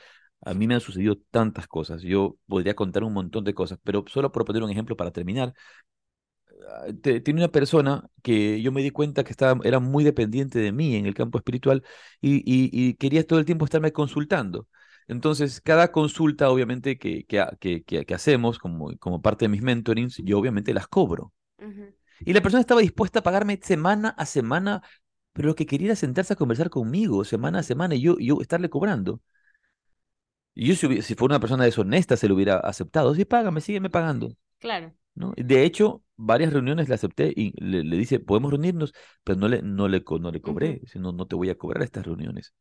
A 0.42 0.52
mí 0.54 0.66
me 0.66 0.74
han 0.74 0.80
sucedido 0.80 1.16
tantas 1.30 1.66
cosas. 1.66 2.02
Yo 2.02 2.36
podría 2.46 2.74
contar 2.74 3.02
un 3.04 3.14
montón 3.14 3.44
de 3.44 3.54
cosas, 3.54 3.78
pero 3.82 4.04
solo 4.08 4.30
por 4.32 4.44
poner 4.44 4.62
un 4.62 4.70
ejemplo 4.70 4.96
para 4.96 5.10
terminar, 5.10 5.54
te- 7.02 7.20
tiene 7.20 7.40
una 7.40 7.48
persona 7.52 8.08
que 8.22 8.60
yo 8.62 8.72
me 8.72 8.82
di 8.82 8.90
cuenta 8.90 9.24
que 9.24 9.30
estaba, 9.32 9.60
era 9.64 9.80
muy 9.80 10.04
dependiente 10.04 10.58
de 10.58 10.72
mí 10.72 10.96
en 10.96 11.06
el 11.06 11.14
campo 11.14 11.38
espiritual 11.38 11.82
y, 12.20 12.36
y- 12.38 12.70
y 12.72 12.94
quería 12.94 13.26
todo 13.26 13.38
el 13.38 13.44
tiempo 13.44 13.64
estarme 13.64 13.92
consultando. 13.92 14.68
Entonces, 15.08 15.60
cada 15.60 15.92
consulta, 15.92 16.50
obviamente, 16.50 16.98
que, 16.98 17.24
que, 17.26 17.44
que, 17.84 18.04
que 18.06 18.14
hacemos 18.14 18.58
como, 18.58 18.96
como 18.98 19.20
parte 19.22 19.44
de 19.44 19.50
mis 19.50 19.62
mentorings, 19.62 20.18
yo 20.24 20.38
obviamente 20.38 20.72
las 20.74 20.88
cobro. 20.88 21.32
Y 22.24 22.32
la 22.32 22.42
persona 22.42 22.60
estaba 22.60 22.80
dispuesta 22.80 23.20
a 23.20 23.22
pagarme 23.22 23.60
semana 23.62 24.10
a 24.10 24.26
semana, 24.26 24.82
pero 25.32 25.48
lo 25.48 25.54
que 25.54 25.66
quería 25.66 25.88
era 25.88 25.96
sentarse 25.96 26.32
a 26.34 26.36
conversar 26.36 26.70
conmigo 26.70 27.24
semana 27.24 27.60
a 27.60 27.62
semana 27.62 27.94
y 27.96 28.02
yo, 28.02 28.16
yo 28.18 28.40
estarle 28.42 28.70
cobrando. 28.70 29.20
Y 30.54 30.68
yo, 30.68 30.74
si, 30.76 31.02
si 31.02 31.14
fuera 31.14 31.34
una 31.34 31.40
persona 31.40 31.64
deshonesta, 31.64 32.16
se 32.16 32.28
lo 32.28 32.34
hubiera 32.34 32.56
aceptado. 32.58 33.14
Sí, 33.14 33.24
págame, 33.24 33.60
sígueme 33.60 33.90
pagando. 33.90 34.36
Claro. 34.58 34.94
¿No? 35.14 35.32
De 35.36 35.64
hecho, 35.64 36.02
varias 36.16 36.52
reuniones 36.52 36.88
le 36.88 36.94
acepté 36.94 37.32
y 37.34 37.52
le, 37.60 37.96
dice, 37.96 38.20
podemos 38.20 38.50
reunirnos, 38.52 38.92
pero 39.24 39.38
no 39.38 39.48
le, 39.48 39.62
no 39.62 39.88
le, 39.88 40.02
no 40.20 40.30
le 40.30 40.40
cobré, 40.40 40.82
sino 40.86 41.12
no 41.12 41.26
te 41.26 41.36
voy 41.36 41.50
a 41.50 41.58
cobrar 41.58 41.82
estas 41.82 42.06
reuniones. 42.06 42.54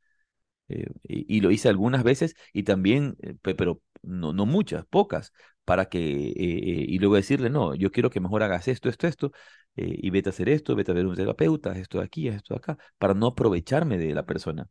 Eh, 0.70 0.88
y, 1.04 1.42
lo 1.42 1.52
hice 1.52 1.70
algunas 1.70 2.04
veces 2.04 2.36
y 2.54 2.64
también, 2.64 3.18
eh, 3.22 3.36
pero 3.44 3.82
no, 4.02 4.34
no 4.34 4.46
muchas, 4.46 4.86
pocas, 4.86 5.34
para 5.66 5.86
que, 5.86 6.00
eh, 6.00 6.34
y 6.36 7.00
luego 7.00 7.16
decirle, 7.16 7.50
no, 7.50 7.76
yo 7.76 7.92
quiero 7.92 8.10
que 8.10 8.20
mejor 8.20 8.44
hagas 8.44 8.68
esto, 8.68 8.90
esto, 8.90 9.08
esto, 9.08 9.32
y 9.76 10.10
vete 10.12 10.30
a 10.30 10.32
hacer 10.32 10.50
esto, 10.50 10.76
vete 10.76 10.92
a 10.92 10.94
ver 10.94 11.08
un 11.08 11.16
terapeuta, 11.16 11.74
esto 11.74 12.00
de 12.00 12.06
aquí, 12.06 12.28
esto 12.28 12.54
de 12.54 12.60
acá, 12.60 12.78
para 12.98 13.14
no 13.16 13.28
aprovecharme 13.28 13.98
de 13.98 14.14
la 14.14 14.26
persona. 14.26 14.70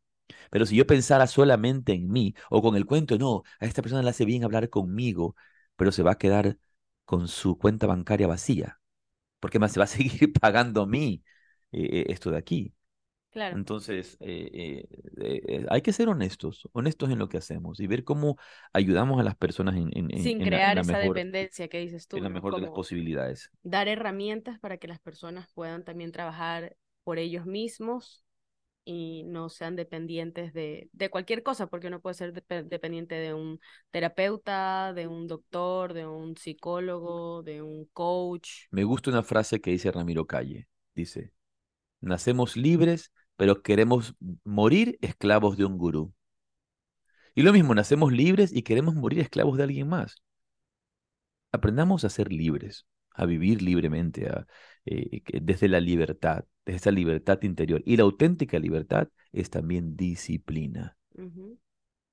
Pero 0.50 0.66
si 0.66 0.76
yo 0.76 0.86
pensara 0.86 1.26
solamente 1.26 1.92
en 1.92 2.10
mí 2.10 2.34
o 2.50 2.62
con 2.62 2.76
el 2.76 2.86
cuento, 2.86 3.18
no, 3.18 3.42
a 3.60 3.66
esta 3.66 3.82
persona 3.82 4.02
le 4.02 4.10
hace 4.10 4.24
bien 4.24 4.44
hablar 4.44 4.70
conmigo, 4.70 5.36
pero 5.76 5.92
se 5.92 6.02
va 6.02 6.12
a 6.12 6.18
quedar 6.18 6.58
con 7.05 7.28
su 7.28 7.59
cuenta 7.59 7.86
bancaria 7.86 8.26
vacía, 8.26 8.80
porque 9.40 9.59
más 9.59 9.72
se 9.72 9.80
va 9.80 9.84
a 9.84 9.86
seguir 9.88 10.32
pagando 10.32 10.82
a 10.82 10.86
mí 10.86 11.22
esto 11.72 12.30
de 12.30 12.38
aquí. 12.38 12.74
Entonces, 13.34 14.18
eh, 14.20 14.84
eh, 15.20 15.42
eh, 15.46 15.66
hay 15.70 15.80
que 15.80 15.92
ser 15.92 16.09
honestos, 16.09 16.68
honestos 16.72 17.11
en 17.11 17.18
lo 17.18 17.28
que 17.28 17.38
hacemos 17.38 17.80
y 17.80 17.86
ver 17.86 18.05
cómo 18.05 18.36
ayudamos 18.72 19.18
a 19.20 19.22
las 19.22 19.36
personas 19.36 19.74
en, 19.76 20.11
Sin 20.22 20.40
crear 20.40 20.78
esa 20.78 20.98
dependencia 20.98 21.68
que 21.68 21.78
dices 21.78 22.07
tú. 22.07 22.18
En 22.18 22.24
la 22.24 22.28
mejor 22.28 22.57
de 22.57 22.62
las 22.62 22.70
posibilidades. 22.70 23.50
Dar 23.62 23.88
herramientas 23.88 24.59
para 24.59 24.76
que 24.76 24.86
las 24.86 25.00
personas 25.00 25.48
puedan 25.55 25.84
también 25.84 26.12
trabajar 26.12 26.76
por 27.05 27.18
ellos 27.18 27.46
mismos 27.46 28.24
y 28.84 29.24
no 29.24 29.48
sean 29.48 29.76
dependientes 29.76 30.52
de, 30.52 30.88
de 30.92 31.10
cualquier 31.10 31.42
cosa, 31.42 31.66
porque 31.66 31.88
uno 31.88 32.00
puede 32.00 32.14
ser 32.14 32.32
dependiente 32.32 33.14
de 33.14 33.34
un 33.34 33.60
terapeuta, 33.90 34.92
de 34.92 35.06
un 35.06 35.26
doctor, 35.26 35.92
de 35.92 36.06
un 36.06 36.36
psicólogo, 36.36 37.42
de 37.42 37.62
un 37.62 37.86
coach. 37.92 38.66
Me 38.70 38.84
gusta 38.84 39.10
una 39.10 39.22
frase 39.22 39.60
que 39.60 39.70
dice 39.70 39.90
Ramiro 39.90 40.26
Calle. 40.26 40.68
Dice, 40.94 41.32
nacemos 42.00 42.56
libres 42.56 43.12
pero 43.36 43.62
queremos 43.62 44.14
morir 44.44 44.98
esclavos 45.00 45.56
de 45.56 45.64
un 45.64 45.76
gurú. 45.76 46.14
Y 47.34 47.42
lo 47.42 47.52
mismo, 47.52 47.74
nacemos 47.74 48.12
libres 48.12 48.52
y 48.54 48.62
queremos 48.62 48.94
morir 48.94 49.20
esclavos 49.20 49.56
de 49.56 49.64
alguien 49.64 49.88
más. 49.88 50.22
Aprendamos 51.50 52.04
a 52.04 52.10
ser 52.10 52.32
libres, 52.32 52.86
a 53.10 53.26
vivir 53.26 53.62
libremente, 53.62 54.30
eh, 54.84 55.22
desde 55.40 55.68
la 55.68 55.80
libertad, 55.80 56.44
desde 56.64 56.76
esa 56.76 56.90
libertad 56.90 57.40
interior. 57.42 57.82
Y 57.84 57.96
la 57.96 58.02
auténtica 58.02 58.58
libertad 58.58 59.08
es 59.32 59.48
también 59.50 59.96
disciplina, 59.96 60.96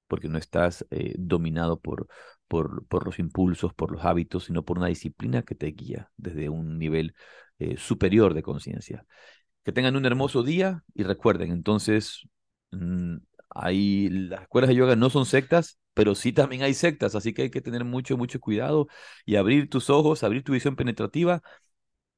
porque 0.07 0.29
no 0.29 0.37
estás 0.37 0.85
eh, 0.91 1.15
dominado 1.17 1.79
por, 1.79 2.07
por, 2.47 2.85
por, 2.87 3.05
los 3.05 3.19
impulsos, 3.19 3.73
por 3.73 3.91
los 3.91 4.05
hábitos, 4.05 4.45
sino 4.45 4.63
por 4.63 4.77
una 4.77 4.87
disciplina 4.87 5.43
que 5.43 5.55
te 5.55 5.67
guía 5.67 6.11
desde 6.17 6.49
un 6.49 6.77
nivel 6.77 7.15
eh, 7.59 7.77
superior 7.77 8.33
de 8.33 8.43
conciencia. 8.43 9.05
Que 9.63 9.71
tengan 9.71 9.95
un 9.95 10.05
hermoso 10.05 10.43
día 10.43 10.83
y 10.93 11.03
recuerden, 11.03 11.51
entonces, 11.51 12.27
mm, 12.71 13.17
hay, 13.49 14.09
las 14.09 14.43
escuelas 14.43 14.69
de 14.69 14.75
yoga 14.75 14.95
no 14.95 15.09
son 15.09 15.25
sectas, 15.25 15.79
pero 15.93 16.15
sí 16.15 16.33
también 16.33 16.61
hay 16.63 16.73
sectas, 16.73 17.15
así 17.15 17.33
que 17.33 17.43
hay 17.43 17.49
que 17.51 17.61
tener 17.61 17.83
mucho, 17.83 18.17
mucho 18.17 18.39
cuidado 18.39 18.87
y 19.25 19.35
abrir 19.35 19.69
tus 19.69 19.89
ojos, 19.89 20.23
abrir 20.23 20.43
tu 20.43 20.53
visión 20.53 20.75
penetrativa 20.75 21.41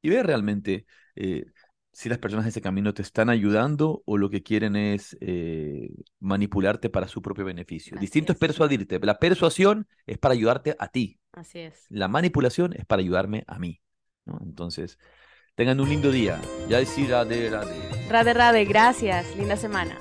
y 0.01 0.09
ver 0.09 0.25
realmente 0.25 0.85
eh, 1.15 1.45
si 1.91 2.09
las 2.09 2.17
personas 2.17 2.45
de 2.45 2.49
ese 2.49 2.61
camino 2.61 2.93
te 2.93 3.01
están 3.01 3.29
ayudando 3.29 4.01
o 4.05 4.17
lo 4.17 4.29
que 4.29 4.43
quieren 4.43 4.75
es 4.75 5.17
eh, 5.21 5.89
manipularte 6.19 6.89
para 6.89 7.07
su 7.07 7.21
propio 7.21 7.45
beneficio. 7.45 7.97
Distinto 7.99 8.33
es. 8.33 8.39
persuadirte. 8.39 8.99
La 8.99 9.19
persuasión 9.19 9.87
es 10.05 10.17
para 10.17 10.33
ayudarte 10.33 10.75
a 10.79 10.87
ti. 10.87 11.19
Así 11.33 11.59
es. 11.59 11.85
La 11.89 12.07
manipulación 12.07 12.73
es 12.77 12.85
para 12.85 13.01
ayudarme 13.01 13.43
a 13.47 13.59
mí. 13.59 13.81
¿no? 14.25 14.39
Entonces, 14.43 14.97
Tengan 15.55 15.79
un 15.79 15.89
lindo 15.89 16.11
día. 16.11 16.39
Ya 16.69 16.79
decir 16.79 17.09
rade, 17.09 17.49
rade. 17.49 17.75
Rade, 18.09 18.33
rade. 18.33 18.65
Gracias. 18.65 19.35
Linda 19.35 19.57
semana. 19.57 19.99